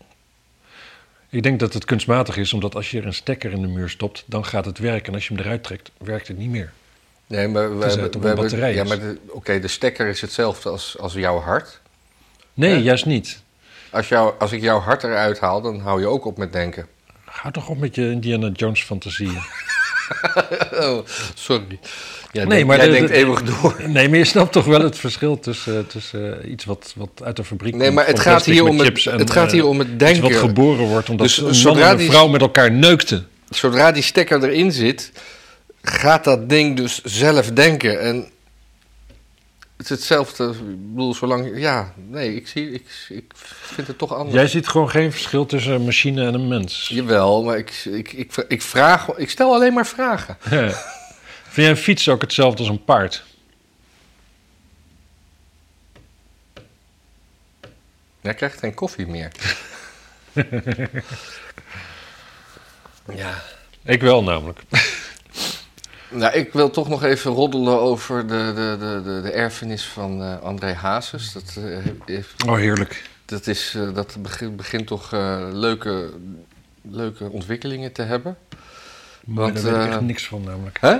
Ik 1.29 1.43
denk 1.43 1.59
dat 1.59 1.73
het 1.73 1.85
kunstmatig 1.85 2.37
is, 2.37 2.53
omdat 2.53 2.75
als 2.75 2.91
je 2.91 2.99
er 2.99 3.05
een 3.05 3.13
stekker 3.13 3.51
in 3.51 3.61
de 3.61 3.67
muur 3.67 3.89
stopt, 3.89 4.23
dan 4.25 4.45
gaat 4.45 4.65
het 4.65 4.77
werken. 4.79 5.07
En 5.07 5.13
als 5.13 5.27
je 5.27 5.33
hem 5.33 5.43
eruit 5.43 5.63
trekt, 5.63 5.91
werkt 5.97 6.27
het 6.27 6.37
niet 6.37 6.49
meer. 6.49 6.71
Nee, 7.27 7.47
maar 7.47 7.77
we 7.79 7.85
hebben, 7.85 8.21
we 8.21 8.27
hebben- 8.27 8.73
ja, 8.73 8.83
maar 8.83 8.97
oké, 9.29 9.59
de 9.59 9.67
stekker 9.67 10.07
is 10.07 10.21
hetzelfde 10.21 10.69
als, 10.69 10.97
als 10.99 11.13
jouw 11.13 11.39
hart. 11.39 11.79
Nee, 12.53 12.81
juist 12.83 13.05
niet. 13.05 13.41
Als, 13.91 14.07
jou, 14.07 14.33
als 14.39 14.51
ik 14.51 14.61
jouw 14.61 14.79
hart 14.79 15.03
eruit 15.03 15.39
haal, 15.39 15.61
dan 15.61 15.79
hou 15.79 15.99
je 15.99 16.07
ook 16.07 16.25
op 16.25 16.37
met 16.37 16.53
denken. 16.53 16.87
Ga 17.25 17.51
toch 17.51 17.69
op 17.69 17.77
met 17.77 17.95
je 17.95 18.11
Indiana 18.11 18.49
Jones 18.53 18.83
fantasieën. 18.83 19.39
Oh, 20.87 21.05
sorry. 21.33 21.79
Ja, 22.31 22.43
Nee, 22.43 22.45
nee, 22.47 22.65
maar 22.65 22.77
jij 22.77 22.85
de- 22.85 22.91
denkt 22.91 23.07
de- 23.07 23.13
eeuwig 23.13 23.43
door. 23.43 23.75
Nee, 23.87 24.09
maar 24.09 24.17
je 24.17 24.25
snapt 24.25 24.51
toch 24.51 24.65
wel 24.65 24.81
het 24.81 24.97
verschil 24.97 25.39
tussen, 25.39 25.87
tussen 25.87 26.43
eh, 26.43 26.51
iets 26.51 26.65
wat, 26.65 26.93
wat 26.95 27.09
uit 27.23 27.35
de 27.35 27.43
fabriek 27.43 27.73
Nee, 27.73 27.81
komt 27.83 27.93
maar 27.95 28.07
het 28.07 28.19
gaat, 28.19 28.45
hier 28.45 28.65
om 28.65 28.77
het, 28.77 28.85
chips 28.87 29.05
en, 29.05 29.19
het 29.19 29.31
gaat 29.31 29.45
eh, 29.47 29.51
hier 29.53 29.65
om 29.65 29.79
het 29.79 29.87
Iets 29.87 29.97
denken. 29.97 30.21
wat 30.21 30.35
geboren 30.35 30.85
wordt 30.85 31.09
omdat 31.09 31.25
Dus 31.27 31.37
een 31.37 31.63
man 31.73 31.79
en 31.79 31.89
een 31.91 31.97
die- 31.97 32.09
vrouw 32.09 32.27
met 32.27 32.41
elkaar 32.41 32.71
neukten. 32.71 33.27
Zodra 33.49 33.91
die 33.91 34.03
stekker 34.03 34.43
erin 34.43 34.71
zit, 34.71 35.11
gaat 35.81 36.23
dat 36.23 36.49
ding 36.49 36.77
dus 36.77 37.01
zelf 37.03 37.45
denken. 37.51 38.01
En 38.01 38.27
het 39.77 39.85
is 39.85 39.89
hetzelfde. 39.89 40.49
Ik 40.49 40.91
bedoel, 40.91 41.13
zolang. 41.13 41.59
Ja, 41.59 41.93
nee, 41.95 42.35
ik, 42.35 42.47
zie, 42.47 42.71
ik, 42.71 42.85
ik 43.09 43.31
vind 43.35 43.87
het 43.87 43.97
toch 43.97 44.13
anders. 44.13 44.35
Jij 44.35 44.47
ziet 44.47 44.67
gewoon 44.67 44.89
geen 44.89 45.11
verschil 45.11 45.45
tussen 45.45 45.73
een 45.73 45.85
machine 45.85 46.25
en 46.25 46.33
een 46.33 46.47
mens. 46.47 46.87
Jawel, 46.87 47.43
maar 47.43 47.57
ik, 47.57 47.71
ik, 47.85 48.13
ik, 48.13 48.35
ik 48.47 48.61
vraag. 48.61 49.07
Ik 49.07 49.29
stel 49.29 49.53
alleen 49.53 49.73
maar 49.73 49.87
vragen. 49.87 50.37
Vind 51.47 51.55
jij 51.55 51.69
een 51.69 51.77
fiets 51.77 52.09
ook 52.09 52.21
hetzelfde 52.21 52.59
als 52.59 52.69
een 52.69 52.83
paard? 52.83 53.23
Jij 58.21 58.33
krijgt 58.33 58.59
geen 58.59 58.73
koffie 58.73 59.07
meer. 59.07 59.31
ja. 63.15 63.43
Ik 63.83 64.01
wel 64.01 64.23
namelijk. 64.23 64.59
Nou, 66.09 66.33
ik 66.33 66.53
wil 66.53 66.69
toch 66.69 66.89
nog 66.89 67.03
even 67.03 67.31
roddelen 67.31 67.79
over 67.79 68.27
de, 68.27 68.51
de, 68.55 68.77
de, 68.79 69.01
de, 69.03 69.21
de 69.21 69.31
erfenis 69.31 69.85
van 69.85 70.23
eh, 70.23 70.39
André 70.41 70.73
Hazes. 70.73 71.31
Dat, 71.31 71.57
eh, 71.57 71.77
heeft, 72.05 72.43
Oh, 72.45 72.55
heerlijk. 72.55 73.03
dat, 73.25 73.47
is, 73.47 73.73
eh, 73.75 73.93
dat 73.93 74.15
begint, 74.19 74.55
begint 74.55 74.87
toch 74.87 75.11
leuke, 75.51 76.13
leuke 76.81 77.29
ontwikkelingen 77.29 77.91
te 77.91 78.01
hebben. 78.01 78.37
Maar 79.25 79.43
Want, 79.43 79.63
daar 79.63 79.73
weet 79.77 79.85
ik 79.85 79.91
echt 79.91 80.01
niks 80.01 80.27
van 80.27 80.43
namelijk. 80.43 80.77
Hè? 80.81 80.93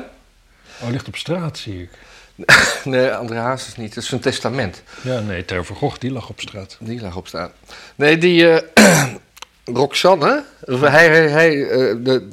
Oh, 0.81 0.89
ligt 0.89 1.07
op 1.07 1.15
straat, 1.15 1.57
zie 1.57 1.81
ik. 1.81 1.89
Nee, 2.83 3.11
André 3.11 3.37
Hazes 3.37 3.75
niet. 3.75 3.95
Het 3.95 4.03
is 4.03 4.09
zijn 4.09 4.21
testament. 4.21 4.83
Ja, 5.01 5.19
nee, 5.19 5.45
van 5.47 5.75
Gogh, 5.75 5.99
die 5.99 6.11
lag 6.11 6.29
op 6.29 6.39
straat. 6.39 6.77
Die 6.79 7.01
lag 7.01 7.15
op 7.15 7.27
straat. 7.27 7.51
Nee, 7.95 8.17
die 8.17 8.61
Roxanne, 9.65 10.43
hij, 10.65 11.07
hij, 11.07 11.29
hij, 11.29 11.51
de, 12.03 12.29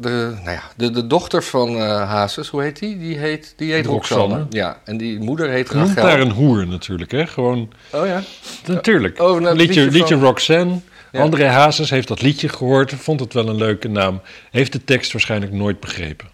de, 0.00 0.32
nou 0.34 0.50
ja, 0.50 0.62
de, 0.76 0.90
de 0.90 1.06
dochter 1.06 1.42
van 1.42 1.68
eh 1.76 2.08
Hazes, 2.08 2.48
hoe 2.48 2.62
heet 2.62 2.78
die? 2.78 2.98
Die 2.98 3.18
heet, 3.18 3.52
die 3.56 3.72
heet 3.72 3.86
Roxanne. 3.86 4.22
Roxanne. 4.24 4.46
Ja, 4.50 4.80
en 4.84 4.96
die 4.96 5.18
moeder 5.20 5.48
heet 5.50 5.72
Noemt 5.72 5.88
Rachel. 5.88 6.02
daar 6.02 6.20
een 6.20 6.30
hoer 6.30 6.66
natuurlijk, 6.66 7.10
hè? 7.10 7.26
Gewoon, 7.26 7.72
Oh 7.92 8.06
ja? 8.06 8.22
natuurlijk. 8.66 9.20
Oh, 9.20 9.40
nou, 9.40 9.56
liedje, 9.56 9.80
liedje 9.80 9.98
liedje 9.98 10.14
van- 10.14 10.24
Roxanne. 10.24 10.78
Ja. 11.12 11.20
André 11.20 11.46
Hazes 11.46 11.90
heeft 11.90 12.08
dat 12.08 12.22
liedje 12.22 12.48
gehoord, 12.48 12.94
vond 12.94 13.20
het 13.20 13.32
wel 13.32 13.48
een 13.48 13.56
leuke 13.56 13.88
naam. 13.88 14.20
Heeft 14.50 14.72
de 14.72 14.84
tekst 14.84 15.12
waarschijnlijk 15.12 15.52
nooit 15.52 15.80
begrepen. 15.80 16.28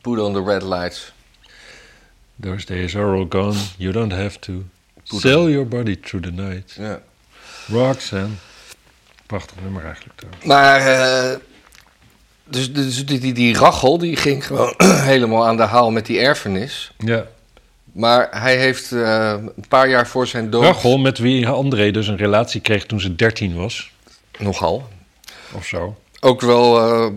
Put 0.00 0.18
on 0.20 0.32
the 0.32 0.42
red 0.44 0.62
lights. 0.62 1.12
Those 2.40 2.66
days 2.66 2.96
are 2.96 3.16
all 3.16 3.26
gone, 3.28 3.56
you 3.76 3.92
don't 3.92 4.12
have 4.12 4.38
to 4.38 4.52
Put 5.08 5.20
sell 5.20 5.50
your 5.50 5.66
body 5.68 5.96
through 6.00 6.26
the 6.26 6.32
night. 6.32 6.74
Ja. 6.78 7.00
Roxanne. 7.68 8.34
Prachtig 9.26 9.56
nummer 9.62 9.84
eigenlijk. 9.84 10.16
trouwens. 10.18 10.44
Maar, 10.44 10.80
eh, 10.80 11.36
dus, 12.50 12.72
dus 12.72 13.06
die, 13.06 13.18
die, 13.18 13.32
die 13.32 13.56
Rachel, 13.56 13.98
die 13.98 14.16
ging 14.16 14.46
gewoon 14.46 14.74
helemaal 15.12 15.46
aan 15.46 15.56
de 15.56 15.62
haal 15.62 15.90
met 15.90 16.06
die 16.06 16.18
erfenis. 16.18 16.92
Ja. 16.98 17.26
Maar 17.92 18.28
hij 18.30 18.56
heeft 18.56 18.92
eh, 18.92 19.34
een 19.56 19.68
paar 19.68 19.88
jaar 19.88 20.06
voor 20.06 20.26
zijn 20.26 20.50
dood... 20.50 20.62
Rachel, 20.62 20.98
met 20.98 21.18
wie 21.18 21.48
André 21.48 21.90
dus 21.90 22.06
een 22.06 22.16
relatie 22.16 22.60
kreeg 22.60 22.86
toen 22.86 23.00
ze 23.00 23.14
13 23.14 23.54
was. 23.54 23.90
Nogal. 24.38 24.88
Of 25.52 25.66
zo. 25.66 25.96
Ook 26.20 26.40
wel 26.40 26.80
eh, 26.80 27.12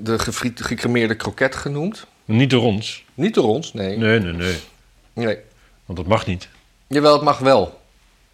de 0.00 0.18
gefriet, 0.18 0.62
gecremeerde 0.62 1.14
kroket 1.14 1.54
genoemd. 1.54 2.06
Niet 2.24 2.50
door 2.50 2.62
ons. 2.62 3.04
Niet 3.14 3.34
door 3.34 3.48
ons, 3.48 3.72
nee. 3.72 3.96
Nee, 3.96 4.20
nee, 4.20 4.32
nee. 4.32 4.56
nee. 5.12 5.36
Want 5.84 5.98
dat 5.98 6.06
mag 6.06 6.26
niet. 6.26 6.48
Jawel, 6.86 7.12
het 7.12 7.22
mag 7.22 7.38
wel. 7.38 7.80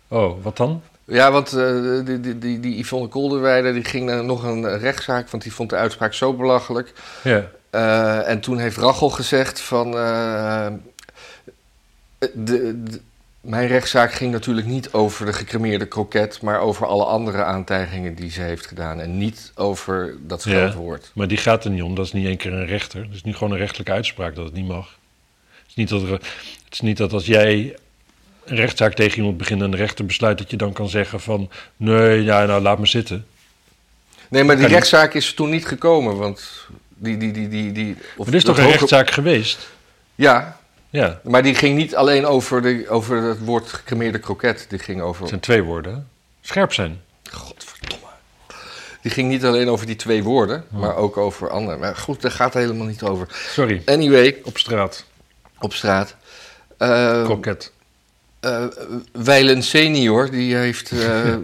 Oh, 0.08 0.42
wat 0.42 0.56
dan? 0.56 0.82
Ja, 1.06 1.30
want 1.32 1.52
eh, 1.52 2.04
die, 2.04 2.20
die, 2.20 2.38
die, 2.38 2.60
die 2.60 2.78
Yvonne 2.78 3.08
Kolderweijer 3.08 3.72
die 3.72 3.84
ging 3.84 4.06
naar 4.06 4.24
nog 4.24 4.42
een 4.42 4.78
rechtszaak, 4.78 5.28
want 5.30 5.42
die 5.42 5.52
vond 5.52 5.70
de 5.70 5.76
uitspraak 5.76 6.12
zo 6.14 6.32
belachelijk. 6.34 6.92
Ja. 7.22 7.50
Eh, 7.70 8.28
en 8.28 8.40
toen 8.40 8.58
heeft 8.58 8.76
Rachel 8.76 9.10
gezegd 9.10 9.60
van... 9.60 9.96
eh, 9.98 10.66
de, 12.18 12.82
de- 12.82 13.00
mijn 13.40 13.68
rechtszaak 13.68 14.12
ging 14.12 14.32
natuurlijk 14.32 14.66
niet 14.66 14.92
over 14.92 15.26
de 15.26 15.32
gecremeerde 15.32 15.86
kroket... 15.86 16.40
maar 16.42 16.60
over 16.60 16.86
alle 16.86 17.04
andere 17.04 17.44
aantijgingen 17.44 18.14
die 18.14 18.30
ze 18.30 18.40
heeft 18.40 18.66
gedaan. 18.66 19.00
En 19.00 19.18
niet 19.18 19.52
over 19.54 20.14
dat 20.20 20.44
Ja. 20.44 20.50
scheldwoord. 20.50 21.10
Maar 21.14 21.28
die 21.28 21.36
gaat 21.38 21.64
er 21.64 21.70
niet 21.70 21.82
om. 21.82 21.94
Dat 21.94 22.04
is 22.06 22.12
niet 22.12 22.26
één 22.26 22.36
keer 22.36 22.52
een 22.52 22.66
rechter. 22.66 23.02
Dat 23.06 23.14
is 23.14 23.22
niet 23.22 23.36
gewoon 23.36 23.52
een 23.52 23.58
rechtelijke 23.58 23.92
uitspraak 23.92 24.34
dat 24.34 24.44
het 24.44 24.54
niet 24.54 24.66
mag. 24.68 24.98
Het 25.60 25.68
is 25.68 25.74
niet 25.74 25.88
dat, 25.88 26.02
er, 26.02 26.10
het 26.10 26.22
is 26.70 26.80
niet 26.80 26.96
dat 26.96 27.12
als 27.12 27.26
jij 27.26 27.76
een 28.44 28.56
rechtszaak 28.56 28.94
tegen 28.94 29.18
iemand 29.18 29.36
begint 29.36 29.62
en 29.62 29.70
de 29.70 29.76
rechter 29.76 30.06
besluit 30.06 30.38
dat 30.38 30.50
je 30.50 30.56
dan 30.56 30.72
kan 30.72 30.88
zeggen 30.88 31.20
van 31.20 31.50
nee, 31.76 32.22
ja, 32.22 32.44
nou 32.44 32.62
laat 32.62 32.78
me 32.78 32.86
zitten. 32.86 33.26
Nee, 34.28 34.44
maar 34.44 34.54
die 34.56 34.64
Kan 34.64 34.72
niet. 34.74 34.80
rechtszaak 34.82 35.14
is 35.14 35.34
toen 35.34 35.50
niet 35.50 35.66
gekomen, 35.66 36.16
want... 36.16 36.50
Die, 36.96 37.16
die, 37.16 37.32
die, 37.32 37.48
die, 37.48 37.72
die, 37.72 37.96
of 38.16 38.18
Maar 38.18 38.26
er 38.26 38.34
is 38.34 38.44
toch 38.44 38.56
een 38.56 38.62
hoge- 38.64 38.76
rechtszaak 38.76 39.10
geweest? 39.10 39.68
Ja, 40.14 40.58
Ja, 40.90 41.20
maar 41.22 41.42
die 41.42 41.54
ging 41.54 41.76
niet 41.76 41.94
alleen 41.96 42.26
over, 42.26 42.62
de, 42.62 42.84
over 42.88 43.22
het 43.22 43.44
woord 43.44 43.72
gecremeerde 43.72 44.18
kroket. 44.18 44.66
Die 44.68 44.78
ging 44.78 45.00
over... 45.00 45.20
het 45.20 45.28
zijn 45.28 45.40
twee 45.40 45.62
woorden. 45.62 45.94
hè? 45.94 45.98
Scherp 46.40 46.72
zijn. 46.72 47.00
Godverdomme. 47.32 48.04
Die 49.02 49.10
ging 49.12 49.28
niet 49.28 49.44
alleen 49.44 49.68
over 49.68 49.86
die 49.86 49.96
twee 49.96 50.22
woorden, 50.22 50.64
maar 50.70 50.96
ook 50.96 51.16
over 51.16 51.50
andere. 51.50 51.76
Maar 51.78 51.96
goed, 51.96 52.22
daar 52.22 52.30
gaat 52.30 52.54
het 52.54 52.62
helemaal 52.62 52.86
niet 52.86 53.02
over. 53.02 53.26
Sorry. 53.48 53.82
Anyway, 53.86 54.36
Op 54.44 54.58
straat. 54.58 55.04
op 55.58 55.72
straat. 55.72 56.16
Eh 56.78 57.24
Kroket. 57.24 57.72
Eh, 58.44 58.64
Weilen 59.12 59.62
senior, 59.62 60.30
die 60.30 60.54
heeft 60.54 60.90
eh, 60.90 61.32
eh, 61.32 61.38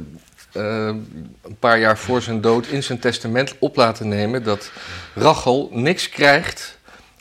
een 0.53 1.57
paar 1.59 1.79
jaar 1.79 1.99
voor 1.99 2.23
zijn 2.23 2.41
dood 2.41 2.67
in 2.67 2.83
zijn 2.83 2.99
testament 2.99 3.55
op 3.59 3.77
laten 3.77 4.09
nemen 4.09 4.43
dat 4.43 4.71
Rachel 5.15 5.69
niks 5.73 6.09
krijgt 6.09 6.79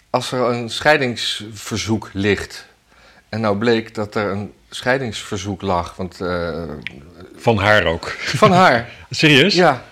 als 0.09 0.31
er 0.31 0.39
een 0.39 0.69
scheidingsverzoek 0.69 2.09
ligt. 2.13 2.65
En 3.29 3.41
nou 3.41 3.57
bleek 3.57 3.95
dat 3.95 4.15
er 4.15 4.31
een 4.31 4.53
scheidingsverzoek 4.69 5.61
lag, 5.61 5.95
want 5.95 6.17
Van 7.35 7.57
haar 7.57 7.85
ook. 7.85 8.09
van 8.19 8.51
haar. 8.51 8.89
Serieus? 9.09 9.53
Ja. 9.53 9.83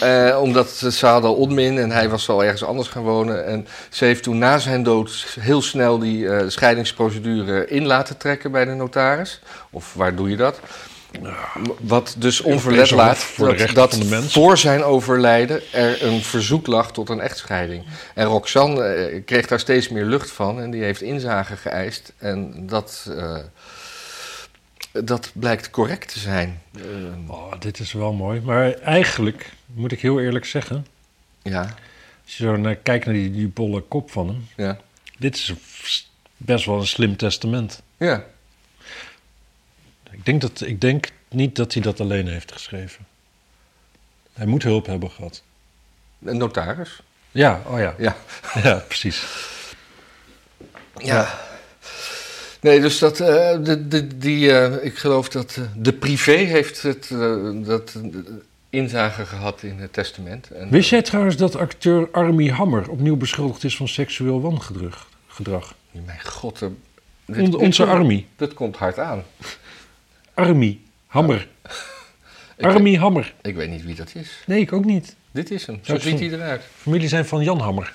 Eh, 0.00 0.38
omdat 0.42 0.70
ze 0.70 1.06
hadden 1.06 1.36
onmin 1.36 1.78
en 1.78 1.90
hij 1.90 2.08
was 2.08 2.28
al 2.28 2.44
ergens 2.44 2.64
anders 2.64 2.88
gaan 2.88 3.02
wonen. 3.02 3.46
En 3.46 3.66
ze 3.90 4.04
heeft 4.04 4.22
toen 4.22 4.38
na 4.38 4.58
zijn 4.58 4.82
dood 4.82 5.36
heel 5.40 5.62
snel 5.62 5.98
die 5.98 6.28
eh, 6.28 6.48
scheidingsprocedure 6.48 7.66
in 7.66 7.86
laten 7.86 8.16
trekken 8.16 8.50
bij 8.50 8.64
de 8.64 8.74
notaris. 8.74 9.40
Of 9.70 9.94
waar 9.94 10.14
doe 10.14 10.30
je 10.30 10.36
dat? 10.36 10.60
Wat 11.80 12.14
dus 12.18 12.40
onverlet 12.40 12.90
laat 12.90 13.18
voor 13.18 13.56
dat, 13.56 13.74
dat 13.74 13.98
voor 14.28 14.58
zijn 14.58 14.84
overlijden 14.84 15.62
er 15.72 16.02
een 16.02 16.22
verzoek 16.22 16.66
lag 16.66 16.92
tot 16.92 17.08
een 17.08 17.20
echtscheiding. 17.20 17.84
En 18.14 18.26
Roxanne 18.26 18.82
eh, 18.82 19.24
kreeg 19.24 19.46
daar 19.46 19.60
steeds 19.60 19.88
meer 19.88 20.04
lucht 20.04 20.30
van 20.30 20.60
en 20.60 20.70
die 20.70 20.82
heeft 20.82 21.02
inzage 21.02 21.56
geëist. 21.56 22.12
En 22.18 22.66
dat, 22.66 23.10
dat 25.04 25.30
blijkt 25.34 25.70
correct 25.70 26.12
te 26.12 26.18
zijn. 26.18 26.62
Eh, 26.76 26.82
Oh, 27.30 27.52
dit 27.58 27.78
is 27.78 27.92
wel 27.92 28.12
mooi. 28.12 28.40
Maar 28.40 28.72
eigenlijk, 28.72 29.52
moet 29.66 29.92
ik 29.92 30.00
heel 30.00 30.20
eerlijk 30.20 30.44
zeggen... 30.44 30.86
ja, 31.42 31.60
als 32.24 32.36
je 32.36 32.44
zo 32.44 32.56
naar, 32.56 32.74
kijkt 32.76 33.04
naar 33.04 33.14
die, 33.14 33.30
die 33.30 33.48
bolle 33.48 33.80
kop 33.80 34.10
van 34.10 34.26
hem... 34.28 34.46
ja, 34.56 34.78
dit 35.18 35.34
is 35.34 35.52
best 36.36 36.64
wel 36.64 36.78
een 36.78 36.86
slim 36.86 37.16
testament. 37.16 37.82
ja. 37.96 38.24
Ik 40.10 40.24
denk, 40.26 40.40
dat, 40.40 40.60
ik 40.60 40.80
denk 40.80 41.08
niet 41.28 41.56
dat 41.56 41.72
hij 41.72 41.82
dat 41.82 42.00
alleen 42.00 42.28
heeft 42.28 42.52
geschreven. 42.52 43.06
Hij 44.32 44.46
moet 44.46 44.62
hulp 44.62 44.86
hebben 44.86 45.10
gehad. 45.10 45.42
Een 46.24 46.36
notaris. 46.36 47.00
Ja, 47.30 47.62
oh 47.66 47.78
ja. 47.78 47.94
Ja. 47.98 48.16
Ja, 48.62 48.74
precies. 48.88 49.24
Ja. 50.96 51.40
Nee, 52.64 52.80
dus 52.80 52.98
dat, 52.98 53.20
eh, 53.20 53.58
de, 53.62 53.88
de, 53.88 54.16
die, 54.16 54.52
eh, 54.52 54.84
ik 54.84 54.94
geloof 54.98 55.28
dat 55.28 55.56
eh, 55.56 55.64
de 55.76 55.92
privé 55.92 56.32
heeft 56.32 56.82
het, 56.82 57.08
dat, 57.66 58.00
inzage 58.70 59.26
gehad 59.26 59.62
in 59.62 59.78
het 59.78 59.92
testament. 59.92 60.50
En, 60.50 60.70
Wist 60.70 60.90
jij 60.90 61.02
trouwens 61.02 61.36
dat 61.36 61.56
acteur 61.56 62.08
Armie 62.10 62.52
Hammer 62.52 62.90
opnieuw 62.90 63.16
beschuldigd 63.16 63.64
is 63.64 63.76
van 63.76 63.88
seksueel 63.88 64.40
wangedrag? 64.40 65.08
Gedrag? 65.26 65.74
Mijn 65.90 66.20
god, 66.24 66.58
dit- 66.58 66.68
On- 67.26 67.44
dit 67.44 67.54
onze 67.54 67.84
Armie. 67.84 68.26
Dat 68.36 68.54
komt 68.54 68.76
hard 68.76 68.98
aan. 68.98 69.24
Armie 70.34 70.82
Hammer. 71.06 71.48
Armie 72.60 72.98
Hammer. 72.98 73.34
ik 73.42 73.54
weet 73.54 73.70
niet 73.70 73.84
wie 73.84 73.94
dat 73.94 74.14
is. 74.14 74.42
Nee, 74.46 74.60
ik 74.60 74.72
ook 74.72 74.84
niet. 74.84 75.16
Dit 75.30 75.50
is 75.50 75.66
hem. 75.66 75.78
Ja, 75.82 75.94
Zo 75.94 76.00
ziet 76.00 76.18
hij 76.18 76.30
eruit. 76.30 76.62
Familie 76.76 77.08
zijn 77.08 77.24
van 77.26 77.44
Jan 77.44 77.60
Hammer. 77.60 77.94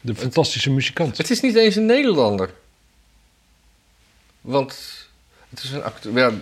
De 0.00 0.14
fantastische 0.14 0.70
muzikant. 0.70 1.16
Het 1.16 1.30
is 1.30 1.40
niet 1.40 1.54
eens 1.54 1.76
een 1.76 1.86
Nederlander. 1.86 2.50
Want 4.48 5.06
het 5.48 5.62
is 5.62 5.70
een 5.70 5.82
acteur. 5.82 6.12
Ja, 6.18 6.32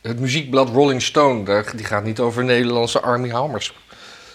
het 0.00 0.18
muziekblad 0.18 0.68
Rolling 0.68 1.02
Stone, 1.02 1.44
daar, 1.44 1.76
die 1.76 1.84
gaat 1.84 2.04
niet 2.04 2.20
over 2.20 2.44
Nederlandse 2.44 3.00
Army 3.00 3.28
Hammers 3.30 3.72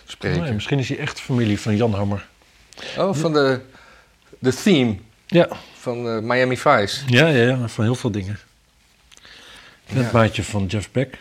spreken. 0.06 0.42
Nee, 0.42 0.54
misschien 0.54 0.80
is 0.80 0.90
hij 0.90 0.98
echt 0.98 1.20
familie 1.20 1.60
van 1.60 1.76
Jan 1.76 1.94
Hammer. 1.94 2.28
Oh, 2.98 3.16
van 3.16 3.34
de, 3.34 3.62
de 4.40 4.54
theme 4.54 4.96
Ja. 5.28 5.48
van 5.80 6.08
eh, 6.10 6.20
Miami 6.20 6.58
Vice. 6.58 7.04
Ja, 7.08 7.28
ja, 7.28 7.44
ja, 7.48 7.68
van 7.68 7.84
heel 7.84 7.96
veel 7.96 8.12
dingen. 8.12 8.40
En 9.86 9.96
het 9.98 10.06
Ja. 10.06 10.12
maatje 10.18 10.44
van 10.44 10.66
Jeff 10.66 10.92
Beck 10.92 11.18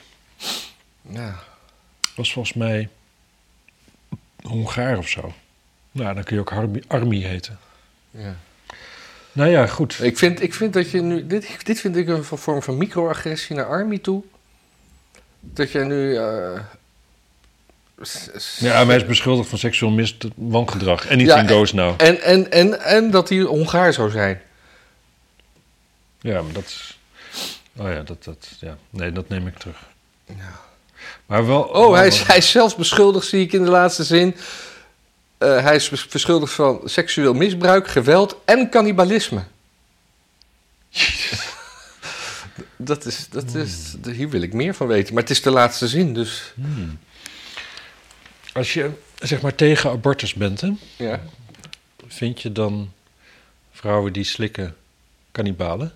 Ja. 1.11 1.39
was 2.16 2.33
volgens 2.33 2.55
mij 2.57 2.89
Hongaar 4.43 4.99
of 4.99 5.09
zo. 5.09 5.35
Nou, 5.93 6.14
dan 6.14 6.25
kun 6.25 6.35
je 6.35 6.41
ook 6.41 6.53
Armie, 6.53 6.83
Armie 6.87 7.27
heten. 7.27 7.59
ja. 8.11 8.37
Nou 9.35 9.51
ja, 9.51 9.66
goed. 9.66 9.99
Ik, 10.03 10.18
vind, 10.18 10.43
ik 10.43 10.55
vind 10.55 10.72
dat 10.72 10.91
je 10.91 11.01
nu. 11.01 11.26
Dit, 11.26 11.49
dit 11.66 11.80
vind 11.80 11.97
ik 11.97 12.09
een 12.09 12.24
vorm 12.24 12.62
van 12.62 12.76
microagressie 12.76 13.57
naar 13.57 13.66
Army 13.66 13.99
toe. 13.99 14.22
Dat 15.41 15.72
jij 15.72 15.85
nu. 15.85 16.16
eh, 16.16 16.61
Ja, 18.59 18.74
maar 18.74 18.87
hij 18.87 18.97
is 18.97 19.07
beschuldigd 19.07 19.49
van 19.49 19.59
seksueel 19.59 19.93
mis 19.93 20.16
wangedrag. 20.35 21.09
Anything 21.11 21.49
Ja, 21.49 21.55
goes 21.57 21.72
now. 21.72 21.95
en, 21.97 22.20
en, 22.20 22.51
en, 22.53 22.80
en 22.80 23.11
dat 23.11 23.28
hij 23.28 23.41
Hongaar 23.41 23.93
zou 23.93 24.11
zijn. 24.11 24.41
Ja, 26.20 26.43
maar 26.43 26.53
dat 26.53 26.64
is... 26.64 26.99
Oh 27.76 27.89
ja, 27.93 28.03
dat, 28.03 28.24
dat, 28.24 28.49
ja. 28.61 28.76
Nee, 28.91 29.12
dat 29.12 29.28
neem 29.28 29.47
ik 29.47 29.59
terug. 29.59 29.76
Ja. 30.26 30.61
Maar 31.26 31.47
wel... 31.47 31.62
Oh, 31.62 31.95
hij 31.95 32.07
is, 32.07 32.22
hij 32.22 32.37
is 32.37 32.51
zelfs 32.51 32.74
beschuldigd, 32.74 33.26
zie 33.26 33.43
ik 33.43 33.53
in 33.53 33.64
de 33.64 33.70
laatste 33.70 34.05
zin. 34.05 34.37
Eh, 35.45 35.62
hij 35.62 35.74
is 35.74 36.07
beschuldigd 36.07 36.53
van 36.53 36.80
seksueel 36.84 37.34
misbruik, 37.34 37.88
geweld 37.88 38.36
en 38.45 38.70
cannibalisme. 38.70 39.45
dat 42.76 43.05
is, 43.05 43.28
dat 43.28 43.55
is, 43.55 43.95
hier 44.05 44.28
wil 44.28 44.42
ik 44.42 44.53
meer 44.53 44.74
van 44.74 44.86
weten. 44.86 45.14
Maar 45.14 45.22
het 45.22 45.32
is 45.32 45.42
de 45.42 45.51
laatste 45.51 45.88
zin, 45.88 46.14
dus 46.14 46.53
Hmm. 46.55 46.99
Als 48.53 48.74
je, 48.74 48.90
zeg 49.18 49.40
maar, 49.40 49.55
tegen 49.55 49.90
abortus 49.90 50.34
bent, 50.34 50.61
hè, 50.61 50.70
ja. 50.97 51.20
vind 52.07 52.42
je 52.42 52.53
dan 52.53 52.92
vrouwen 53.72 54.12
die 54.12 54.24
slikken 54.24 54.76
kannibalen? 55.32 55.92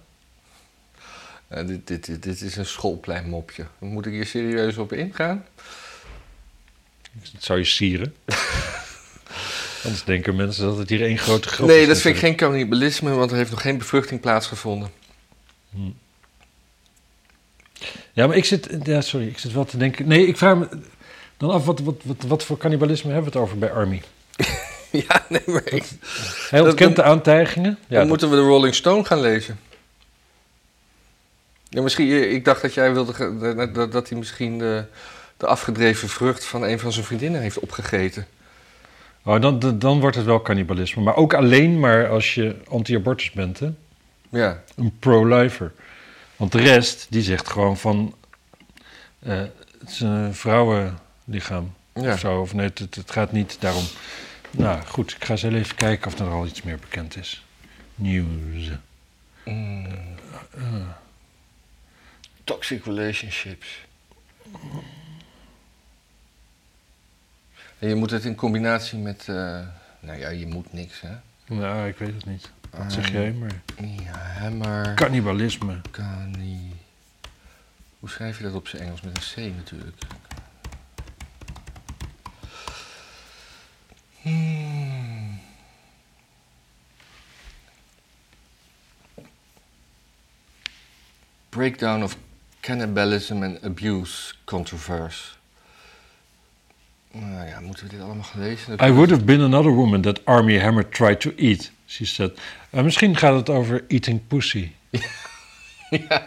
Eh, 1.48 1.66
dit, 1.66 1.86
dit, 1.86 2.06
dit, 2.06 2.22
dit 2.22 2.40
is 2.40 2.56
een 2.56 2.66
schoolpleinmopje. 2.66 3.66
Moet 3.78 4.06
ik 4.06 4.12
hier 4.12 4.26
serieus 4.26 4.76
op 4.76 4.92
ingaan? 4.92 5.46
Dat 7.12 7.42
zou 7.42 7.58
je 7.58 7.64
sieren. 7.64 8.14
Anders 9.84 10.04
denken 10.04 10.36
mensen 10.36 10.64
dat 10.64 10.78
het 10.78 10.88
hier 10.88 11.02
één 11.02 11.18
grote 11.18 11.48
grap 11.48 11.66
nee, 11.68 11.80
is. 11.80 11.86
dat 11.86 12.00
vind 12.00 12.14
ik 12.14 12.20
geen 12.20 12.36
cannibalisme, 12.36 13.10
want 13.10 13.30
er 13.30 13.36
heeft 13.36 13.50
nog 13.50 13.62
geen 13.62 13.78
bevruchting 13.78 14.20
plaatsgevonden. 14.20 14.90
Ja, 18.12 18.26
maar 18.26 18.36
ik 18.36 18.44
zit... 18.44 18.68
Ja, 18.82 19.00
sorry, 19.00 19.26
ik 19.26 19.38
zit 19.38 19.52
wel 19.52 19.64
te 19.64 19.76
denken... 19.76 20.08
Nee, 20.08 20.26
ik 20.26 20.36
vraag 20.36 20.56
me 20.56 20.68
dan 21.36 21.50
af, 21.50 21.64
wat, 21.64 21.80
wat, 21.80 21.96
wat, 22.02 22.24
wat 22.26 22.44
voor 22.44 22.56
cannibalisme 22.56 23.12
hebben 23.12 23.32
we 23.32 23.38
het 23.38 23.46
over 23.46 23.58
bij 23.58 23.72
Army? 23.72 24.02
ja, 25.08 25.24
nee, 25.28 25.42
maar 25.46 25.62
ik, 25.64 25.84
Hij 26.50 26.60
ontkent 26.60 26.96
de 26.96 27.02
aantijgingen. 27.02 27.70
Ja, 27.80 27.86
dan 27.88 27.98
dat- 27.98 28.08
moeten 28.08 28.30
we 28.30 28.36
de 28.36 28.42
Rolling 28.42 28.74
Stone 28.74 29.04
gaan 29.04 29.20
lezen. 29.20 29.58
Ja, 31.68 31.82
misschien, 31.82 32.10
eh, 32.10 32.32
ik 32.32 32.44
dacht 32.44 32.62
dat 32.62 32.74
jij 32.74 32.92
wilde 32.92 33.72
dat, 33.72 33.92
dat 33.92 34.08
hij 34.08 34.18
misschien 34.18 34.58
de, 34.58 34.84
de 35.36 35.46
afgedreven 35.46 36.08
vrucht 36.08 36.44
van 36.44 36.62
een 36.62 36.78
van 36.78 36.92
zijn 36.92 37.04
vriendinnen 37.04 37.40
heeft 37.40 37.58
opgegeten. 37.58 38.26
Oh, 39.28 39.40
dan, 39.40 39.78
dan, 39.78 40.00
wordt 40.00 40.16
het 40.16 40.24
wel 40.24 40.42
cannibalisme. 40.42 41.02
Maar 41.02 41.16
ook 41.16 41.34
alleen 41.34 41.80
maar 41.80 42.08
als 42.08 42.34
je 42.34 42.56
anti-abortus 42.68 43.30
bent, 43.30 43.58
hè? 43.58 43.70
Ja, 44.28 44.62
Een 44.76 44.96
pro-lifer. 44.98 45.72
Want 46.36 46.52
de 46.52 46.60
rest, 46.60 47.06
die 47.10 47.22
zegt 47.22 47.48
gewoon 47.48 47.76
van... 47.76 48.14
eh, 49.18 49.38
het 49.78 49.88
is 49.88 50.00
een 50.00 50.34
vrouwenlichaam 50.34 51.74
ja. 51.94 52.12
of 52.12 52.18
zo. 52.18 52.40
Of 52.40 52.54
nee, 52.54 52.70
het, 52.74 52.94
het 52.94 53.10
gaat 53.10 53.32
niet 53.32 53.56
daarom... 53.60 53.84
Nou, 54.50 54.82
goed. 54.82 55.10
Ik 55.12 55.24
ga 55.24 55.32
eens 55.32 55.42
even 55.42 55.76
kijken 55.76 56.12
of 56.12 56.18
er 56.18 56.28
al 56.28 56.46
iets 56.46 56.62
meer 56.62 56.78
bekend 56.78 57.16
is. 57.16 57.44
Nieuws. 57.94 58.70
Mm. 59.44 59.86
Toxic 62.44 62.84
relationships. 62.84 63.80
En 67.78 67.88
je 67.88 67.94
moet 67.94 68.10
het 68.10 68.24
in 68.24 68.34
combinatie 68.34 68.98
met. 68.98 69.20
eh, 69.28 69.60
nou 70.00 70.18
ja, 70.18 70.28
je 70.28 70.46
moet 70.46 70.72
niks, 70.72 71.00
hè? 71.00 71.10
Nou, 71.54 71.88
ik 71.88 71.96
weet 71.98 72.14
het 72.14 72.24
niet. 72.24 72.50
Wat 72.70 72.80
Ah. 72.80 72.90
zeg 72.90 73.10
jij? 73.10 73.32
Maar... 73.32 73.62
Ja, 74.02 74.16
hammer. 74.18 74.94
Cannibalisme. 74.94 75.80
Cani. 75.90 76.72
Hoe 77.98 78.08
schrijf 78.08 78.36
je 78.38 78.42
dat 78.44 78.54
op 78.54 78.68
zijn 78.68 78.82
Engels? 78.82 79.00
Met 79.00 79.16
een 79.16 79.50
C 79.52 79.56
natuurlijk. 79.56 79.96
Hmm. 84.22 85.40
Breakdown 91.50 92.02
of 92.02 92.16
cannibalism 92.60 93.42
and 93.42 93.62
abuse 93.62 94.34
controversy. 94.44 95.37
Nou 97.20 97.46
ja, 97.46 97.60
moeten 97.60 97.84
we 97.84 97.90
dit 97.90 98.00
allemaal 98.00 98.24
gaan 98.24 98.40
lezen? 98.40 98.86
I 98.86 98.90
would 98.90 99.10
have 99.10 99.24
been 99.24 99.40
another 99.40 99.70
woman 99.70 100.00
that 100.00 100.24
Army 100.24 100.58
Hammer 100.58 100.88
tried 100.88 101.20
to 101.20 101.32
eat, 101.36 101.70
she 101.86 102.04
said. 102.04 102.38
Eh, 102.70 102.82
misschien 102.82 103.16
gaat 103.16 103.34
het 103.34 103.48
over 103.48 103.84
eating 103.88 104.20
pussy. 104.26 104.70
ja. 106.08 106.26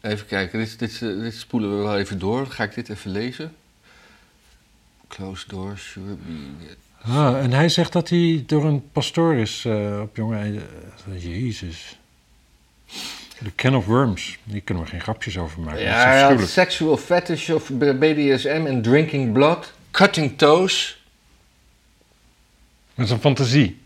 Even 0.00 0.26
kijken, 0.26 0.58
dit, 0.58 0.78
dit, 0.78 0.92
eh, 1.02 1.20
dit 1.20 1.34
spoelen 1.34 1.76
we 1.76 1.82
wel 1.82 1.98
even 1.98 2.18
door. 2.18 2.46
Ga 2.46 2.64
ik 2.64 2.74
dit 2.74 2.88
even 2.88 3.10
lezen. 3.10 3.54
Close 5.08 5.44
door, 5.48 5.78
sure 5.78 6.14
be... 6.14 6.76
Ah, 7.02 7.42
en 7.42 7.52
hij 7.52 7.68
zegt 7.68 7.92
dat 7.92 8.08
hij 8.08 8.44
door 8.46 8.64
een 8.64 8.90
pastoor 8.92 9.34
is 9.34 9.64
eh, 9.64 10.00
op 10.02 10.16
jonge... 10.16 10.60
eh, 11.12 11.24
Jezus. 11.24 11.98
The 13.44 13.52
can 13.54 13.76
of 13.76 13.86
worms. 13.86 14.38
Hier 14.44 14.60
kunnen 14.60 14.84
we 14.84 14.90
geen 14.90 15.00
grapjes 15.00 15.38
over 15.38 15.60
maken. 15.60 15.78
dat 15.84 15.88
is 15.88 16.40
Ja, 16.40 16.46
sexual 16.46 16.96
fetish 16.96 17.48
of 17.50 17.70
BDSM 17.74 18.64
and 18.68 18.84
drinking 18.84 19.32
blood, 19.32 19.72
cutting 19.90 20.38
toes. 20.38 21.04
Dat 22.94 23.04
is 23.04 23.10
een 23.10 23.20
fantasie. 23.20 23.78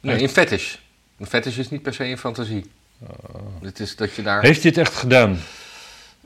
Nee, 0.00 0.18
in 0.20 0.28
fetish. 0.28 0.74
Een 1.18 1.26
fetish 1.26 1.58
is 1.58 1.70
niet 1.70 1.82
per 1.82 1.94
se 1.94 2.04
een 2.04 2.18
fantasie. 2.18 2.64
Het 3.62 3.80
is 3.80 3.96
dat 3.96 4.14
je 4.14 4.22
daar... 4.22 4.42
Heeft 4.42 4.62
hij 4.62 4.70
het 4.70 4.80
echt 4.80 4.94
gedaan? 4.96 5.38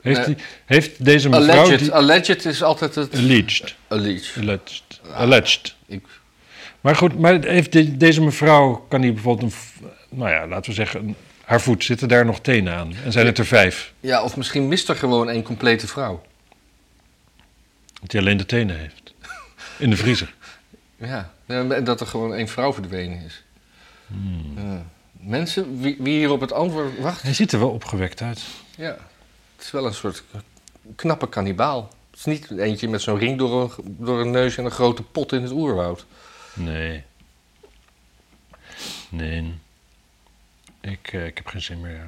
Heeft, 0.01 0.29
heeft 0.65 1.05
deze 1.05 1.29
mevrouw... 1.29 1.57
alleged. 1.57 1.79
die- 1.79 1.91
Alleged 1.91 2.45
is 2.45 2.63
altijd 2.63 2.95
het... 2.95 3.15
Alleged. 3.15 3.75
Alleged. 3.87 4.33
Alleged. 4.37 4.83
Alleged. 5.13 5.75
Ik, 5.85 6.05
Maar 6.81 6.95
goed, 6.95 7.19
maar 7.19 7.43
heeft 7.43 7.71
de- 7.71 7.97
deze 7.97 8.21
mevrouw... 8.21 8.85
Kan 8.89 9.01
die 9.01 9.11
bijvoorbeeld 9.13 9.53
een... 9.53 9.87
Nou 10.09 10.29
ja, 10.29 10.47
laten 10.47 10.69
we 10.69 10.75
zeggen... 10.75 10.99
een- 11.07 11.15
haar 11.45 11.61
voet, 11.61 11.83
zitten 11.83 12.07
daar 12.07 12.25
nog 12.25 12.39
tenen 12.39 12.73
aan? 12.73 12.93
En 13.03 13.11
zijn 13.11 13.25
het 13.25 13.37
er 13.37 13.45
vijf? 13.45 13.93
ja, 13.99 14.23
of 14.23 14.37
misschien 14.37 14.67
mist 14.67 14.89
er 14.89 14.95
gewoon 14.95 15.27
een 15.27 15.43
complete 15.43 15.87
vrouw. 15.87 16.21
Dat 18.01 18.11
hij 18.11 18.21
alleen 18.21 18.37
de 18.37 18.45
tenen 18.45 18.77
heeft. 18.79 19.13
In 19.77 19.89
de 19.89 19.97
vriezer. 19.97 20.33
Ja, 20.97 21.33
en 21.45 21.83
dat 21.83 21.99
er 22.01 22.07
gewoon 22.07 22.33
één 22.33 22.47
vrouw 22.47 22.73
verdwenen 22.73 23.21
is. 23.25 23.43
Hmm. 24.07 24.53
Ja. 24.57 24.85
Mensen, 25.11 25.79
wie, 25.81 25.95
wie 25.99 26.17
hier 26.17 26.31
op 26.31 26.41
het 26.41 26.51
antwoord 26.51 26.99
wacht, 26.99 27.21
Hij 27.21 27.33
ziet 27.33 27.51
er 27.51 27.59
wel 27.59 27.69
opgewekt 27.69 28.21
uit. 28.21 28.41
ja. 28.77 28.97
Het 29.55 29.65
is 29.65 29.71
wel 29.71 29.85
een 29.85 29.93
soort 29.93 30.23
knappe 30.95 31.29
kannibaal. 31.29 31.89
Het 32.09 32.19
is 32.19 32.25
niet 32.25 32.51
eentje 32.57 32.87
met 32.89 33.01
zo'n 33.01 33.17
ring 33.17 33.37
door 33.37 33.61
een, 33.77 33.95
door 33.99 34.21
een 34.21 34.31
neus 34.31 34.57
en 34.57 34.65
een 34.65 34.71
grote 34.71 35.03
pot 35.03 35.31
in 35.31 35.41
het 35.41 35.51
oerwoud. 35.51 36.05
Nee. 36.53 37.03
Nee. 39.09 39.53
Ik, 40.91 41.13
eh, 41.13 41.25
ik 41.25 41.37
heb 41.37 41.47
geen 41.47 41.61
zin 41.61 41.81
meer. 41.81 41.95
eh, 41.95 42.01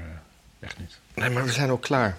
echt 0.59 0.79
niet. 0.79 0.99
Nee, 1.13 1.29
maar 1.29 1.43
we 1.45 1.51
zijn 1.51 1.69
ook 1.69 1.81
klaar. 1.81 2.17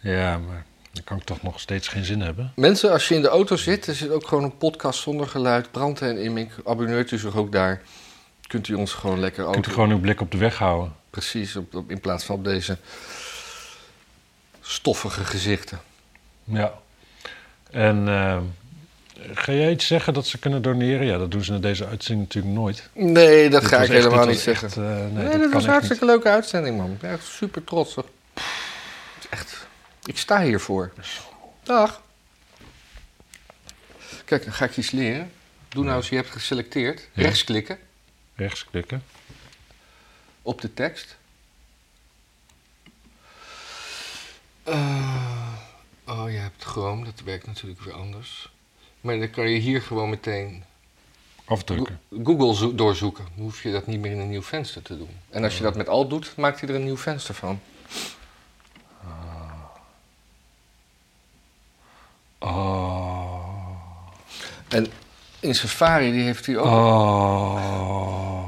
Ja, 0.00 0.38
maar 0.38 0.64
dan 0.92 1.04
kan 1.04 1.16
ik 1.16 1.24
toch 1.24 1.42
nog 1.42 1.60
steeds 1.60 1.88
geen 1.88 2.04
zin 2.04 2.20
hebben. 2.20 2.52
Mensen, 2.56 2.90
als 2.92 3.08
je 3.08 3.14
in 3.14 3.22
de 3.22 3.28
auto 3.28 3.56
zit, 3.56 3.86
er 3.86 3.94
zit 3.94 4.10
ook 4.10 4.26
gewoon 4.28 4.44
een 4.44 4.56
podcast 4.58 5.00
zonder 5.00 5.28
geluid. 5.28 5.70
Brand 5.70 6.02
en 6.02 6.18
Immink, 6.22 6.52
abonneert 6.64 7.10
u 7.10 7.18
zich 7.18 7.36
ook 7.36 7.52
daar. 7.52 7.82
Kunt 8.46 8.68
u 8.68 8.74
ons 8.74 8.92
gewoon 8.92 9.20
lekker 9.20 9.44
auto... 9.44 9.60
Kunt 9.60 9.66
u 9.72 9.72
gewoon 9.74 9.90
uw 9.90 10.00
blik 10.00 10.20
op 10.20 10.30
de 10.30 10.38
weg 10.38 10.58
houden. 10.58 10.94
Precies, 11.10 11.56
op, 11.56 11.74
op- 11.74 11.90
in 11.90 12.00
plaats 12.00 12.24
van 12.24 12.34
op 12.36 12.44
deze 12.44 12.78
stoffige 14.60 15.24
gezichten. 15.24 15.80
Ja. 16.44 16.72
En 17.70 18.08
eh, 18.08 18.38
ga 19.34 19.52
jij 19.52 19.70
iets 19.70 19.86
zeggen 19.86 20.14
dat 20.14 20.26
ze 20.26 20.38
kunnen 20.38 20.62
doneren? 20.62 21.06
Ja, 21.06 21.18
dat 21.18 21.30
doen 21.30 21.44
ze 21.44 21.54
in 21.54 21.60
deze 21.60 21.86
uitzending 21.86 22.26
natuurlijk 22.28 22.54
nooit. 22.54 22.88
Nee, 22.92 23.50
dat 23.50 23.60
Dit 23.60 23.70
ga 23.70 23.76
ik 23.76 23.82
echt- 23.82 23.92
helemaal 23.92 24.26
niet 24.26 24.38
zeggen. 24.38 24.68
echt, 24.68 24.76
eh, 24.76 24.82
nee, 24.84 24.98
nee, 25.12 25.24
dat 25.24 25.32
dat 25.32 25.40
was 25.40 25.50
een 25.50 25.56
echt 25.58 25.66
hartstikke 25.66 26.04
leuke 26.04 26.28
uitzending, 26.28 26.76
man. 26.76 26.90
Ik 26.92 26.98
ben 26.98 27.10
echt 27.10 27.26
super 27.26 27.64
trots. 27.64 27.96
op. 27.96 28.10
Het 28.34 28.42
is 29.24 29.28
Echt, 29.28 29.66
ik 30.04 30.18
sta 30.18 30.42
hiervoor. 30.42 30.92
Dag. 31.62 32.02
Kijk, 34.24 34.44
dan 34.44 34.52
ga 34.52 34.64
ik 34.64 34.76
iets 34.76 34.90
leren. 34.90 35.30
Doe 35.68 35.84
nou 35.84 35.96
als 35.96 36.08
je 36.08 36.16
hebt 36.16 36.30
geselecteerd. 36.30 37.08
Ja. 37.12 37.22
Rechtsklikken 37.22 37.76
niet. 37.76 37.84
Rechtsklikken. 38.36 39.02
op 40.42 40.60
de 40.60 40.74
tekst. 40.74 41.16
Eh, 44.62 45.52
oh, 46.06 46.30
je 46.30 46.36
hebt 46.36 46.64
Chrome. 46.64 47.04
Dat 47.04 47.20
werkt 47.24 47.46
natuurlijk 47.46 47.80
weer 47.80 47.94
anders. 47.94 48.52
Maar 49.04 49.18
dan 49.18 49.30
kan 49.30 49.48
je 49.50 49.58
hier 49.58 49.82
gewoon 49.82 50.10
meteen 50.10 50.64
Afdrukken. 51.44 52.00
Go- 52.10 52.20
Google 52.24 52.54
zo- 52.54 52.74
doorzoeken. 52.74 53.24
Dan 53.34 53.44
hoef 53.44 53.62
je 53.62 53.72
dat 53.72 53.86
niet 53.86 54.00
meer 54.00 54.10
in 54.12 54.18
een 54.18 54.28
nieuw 54.30 54.42
venster 54.42 54.82
te 54.82 54.98
doen. 54.98 55.08
En 55.30 55.44
als 55.44 55.56
je 55.56 55.62
dat 55.62 55.76
met 55.76 55.88
Alt 55.88 56.10
doet, 56.10 56.32
maakt 56.36 56.60
hij 56.60 56.68
er 56.68 56.74
een 56.74 56.84
nieuw 56.84 56.96
venster 56.96 57.34
van. 57.34 57.60
Oh. 62.38 63.38
En 64.68 64.86
in 65.40 65.54
Safari 65.54 66.12
die 66.12 66.22
heeft 66.22 66.46
hij 66.46 66.56
ook. 66.58 66.66
Oh. 66.66 68.44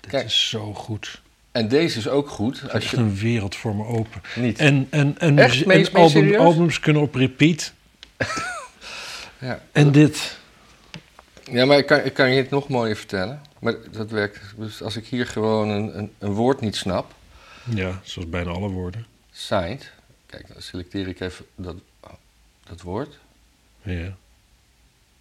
Dit 0.00 0.10
Kijk. 0.10 0.24
is 0.24 0.48
zo 0.48 0.74
goed. 0.74 1.20
En 1.52 1.68
deze 1.68 1.98
is 1.98 2.08
ook 2.08 2.28
goed. 2.28 2.72
Als 2.72 2.90
je 2.90 2.96
een 2.96 3.16
wereld 3.16 3.56
voor 3.56 3.74
me 3.76 3.84
open. 3.84 4.20
niet. 4.36 4.58
En, 4.58 4.86
en, 4.90 5.18
en, 5.18 5.38
Echt? 5.38 5.94
album, 5.94 6.34
albums 6.34 6.80
kunnen 6.80 7.02
op 7.02 7.14
repeat. 7.14 7.72
Ja. 9.40 9.62
En 9.72 9.92
dit. 9.92 10.38
ja, 11.50 11.64
maar 11.64 11.78
ik 11.78 11.86
kan, 11.86 11.98
ik 12.04 12.14
kan 12.14 12.30
je 12.30 12.42
het 12.42 12.50
nog 12.50 12.68
mooier 12.68 12.96
vertellen. 12.96 13.40
Maar 13.58 13.74
dat 13.90 14.10
werkt. 14.10 14.40
Dus 14.56 14.82
als 14.82 14.96
ik 14.96 15.06
hier 15.06 15.26
gewoon 15.26 15.68
een, 15.68 15.98
een, 15.98 16.12
een 16.18 16.32
woord 16.32 16.60
niet 16.60 16.76
snap. 16.76 17.14
Ja, 17.64 18.00
zoals 18.02 18.28
bijna 18.28 18.50
alle 18.50 18.68
woorden. 18.68 19.06
Signed. 19.30 19.90
Kijk, 20.26 20.48
dan 20.52 20.62
selecteer 20.62 21.08
ik 21.08 21.20
even 21.20 21.46
dat, 21.54 21.76
dat 22.68 22.80
woord. 22.80 23.18
Ja. 23.82 24.16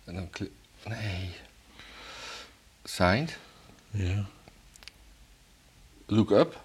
En 0.03 0.13
dan 0.15 0.29
klik. 0.29 0.51
Nee. 0.85 1.29
Signed. 2.83 3.37
ja. 3.91 4.25
Look 6.05 6.31
up. 6.31 6.59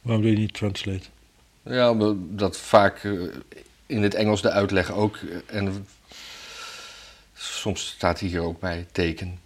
Waarom 0.00 0.22
doe 0.22 0.30
je 0.30 0.38
niet 0.38 0.54
translate? 0.54 1.04
Ja, 1.62 1.90
omdat 1.90 2.16
dat 2.18 2.56
vaak 2.56 3.04
eh, 3.04 3.12
in 3.86 4.02
het 4.02 4.14
Engels 4.14 4.42
de 4.42 4.50
uitleg 4.50 4.92
ook. 4.92 5.16
eh, 5.16 5.36
en 5.46 5.86
soms 7.52 7.86
staat 7.86 8.20
hij 8.20 8.28
hier 8.28 8.40
ook 8.40 8.60
bij 8.60 8.86
teken. 8.92 9.38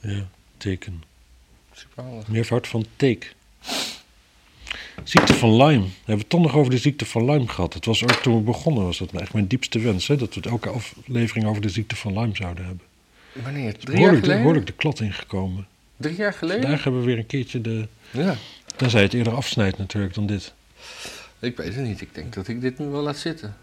Ja, 0.00 0.28
teken. 0.56 1.02
Superhandig. 1.72 2.28
Meervoud 2.28 2.66
van 2.66 2.86
take. 2.96 3.26
Ziekte 5.04 5.34
van 5.34 5.56
Lyme. 5.56 5.82
We 5.82 5.90
hebben 5.96 6.18
het 6.18 6.28
toch 6.28 6.40
nog 6.40 6.54
over 6.54 6.70
de 6.70 6.78
ziekte 6.78 7.06
van 7.06 7.24
Lyme 7.24 7.48
gehad. 7.48 7.74
Het 7.74 7.84
was 7.84 8.02
ook 8.02 8.12
toen 8.12 8.34
we 8.34 8.40
begonnen, 8.40 8.84
was 8.84 8.98
dat 8.98 9.12
echt 9.12 9.32
mijn 9.32 9.46
diepste 9.46 9.78
wens. 9.78 10.06
Hè? 10.06 10.16
Dat 10.16 10.34
we 10.34 10.40
het 10.40 10.50
elke 10.50 10.68
aflevering 10.68 11.46
over 11.46 11.62
de 11.62 11.68
ziekte 11.68 11.96
van 11.96 12.18
Lyme 12.18 12.36
zouden 12.36 12.64
hebben. 12.64 12.84
Wanneer? 13.32 13.78
Drie 13.78 14.00
jaar 14.00 14.14
geleden? 14.14 14.36
behoorlijk 14.36 14.66
de 14.66 14.72
klad 14.72 15.00
ingekomen. 15.00 15.66
Drie 15.96 16.16
jaar 16.16 16.32
geleden? 16.32 16.62
Vandaag 16.62 16.84
hebben 16.84 17.00
we 17.00 17.06
weer 17.06 17.18
een 17.18 17.26
keertje 17.26 17.60
de... 17.60 17.88
Ja. 18.10 18.36
Tenzij 18.76 19.02
het 19.02 19.14
eerder 19.14 19.34
afsnijdt 19.34 19.78
natuurlijk 19.78 20.14
dan 20.14 20.26
dit. 20.26 20.54
Ik 21.38 21.56
weet 21.56 21.74
het 21.74 21.84
niet. 21.84 22.00
Ik 22.00 22.14
denk 22.14 22.34
dat 22.34 22.48
ik 22.48 22.60
dit 22.60 22.78
nu 22.78 22.86
wel 22.86 23.02
laat 23.02 23.16
zitten. 23.16 23.56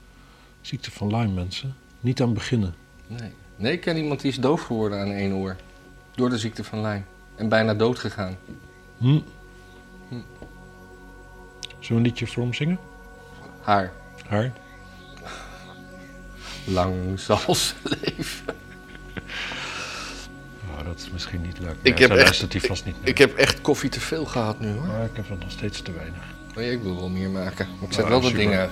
Ziekte 0.62 0.92
van 0.92 1.08
Lyme, 1.08 1.34
mensen. 1.34 1.76
Niet 2.00 2.22
aan 2.22 2.34
beginnen. 2.34 2.76
Nee. 3.08 3.30
Nee, 3.56 3.74
ik 3.74 3.82
ken 3.82 3.98
iemand 3.98 4.22
die 4.22 4.32
is 4.32 4.38
doof 4.40 4.62
geworden 4.62 5.00
aan 5.00 5.12
één 5.12 5.34
oor. 5.34 5.56
Door 6.16 6.30
de 6.30 6.38
ziekte 6.38 6.64
van 6.64 6.82
Lyme. 6.82 7.02
En 7.36 7.50
bijna 7.50 7.74
dood 7.74 8.00
gegaan. 8.00 8.38
Hm. 8.98 9.20
Hm. 10.10 10.16
Een 11.90 12.02
liedje 12.02 12.28
voor 12.28 12.44
hem 12.44 12.54
zingen? 12.54 12.80
Haar. 13.62 13.92
Haar? 14.28 14.52
Lang 16.66 17.20
zal 17.20 17.56
ze 17.56 17.74
leven. 17.84 18.46
Oh, 20.80 20.86
dat 20.86 20.98
is 21.00 21.10
misschien 21.12 21.42
niet 21.42 21.60
leuk. 21.60 21.76
Ik 21.82 21.98
heb 21.98 22.12
echt- 22.12 22.52
die 22.52 22.62
vast 22.62 22.86
niet. 22.86 22.96
Ik 23.02 23.18
heb 23.18 23.36
echt 23.36 23.62
koffie 23.62 23.90
te 23.90 24.00
veel 24.00 24.26
gehad 24.26 24.60
nu 24.60 24.72
hoor. 24.74 24.86
Maar 24.88 25.04
ik 25.06 25.16
heb 25.16 25.30
er 25.30 25.38
nog 25.40 25.52
steeds 25.52 25.82
te 25.82 25.92
weinig. 25.92 26.24
Nee, 26.56 26.72
ik 26.72 26.82
wil 26.82 26.96
wel 26.96 27.10
meer 27.10 27.30
maken. 27.30 27.68
Maar 27.80 27.88
ik 27.88 27.94
zet 27.94 27.98
Nou, 27.98 28.10
wel 28.10 28.22
dat 28.22 28.32
ding 28.40 28.54
uit. 28.56 28.72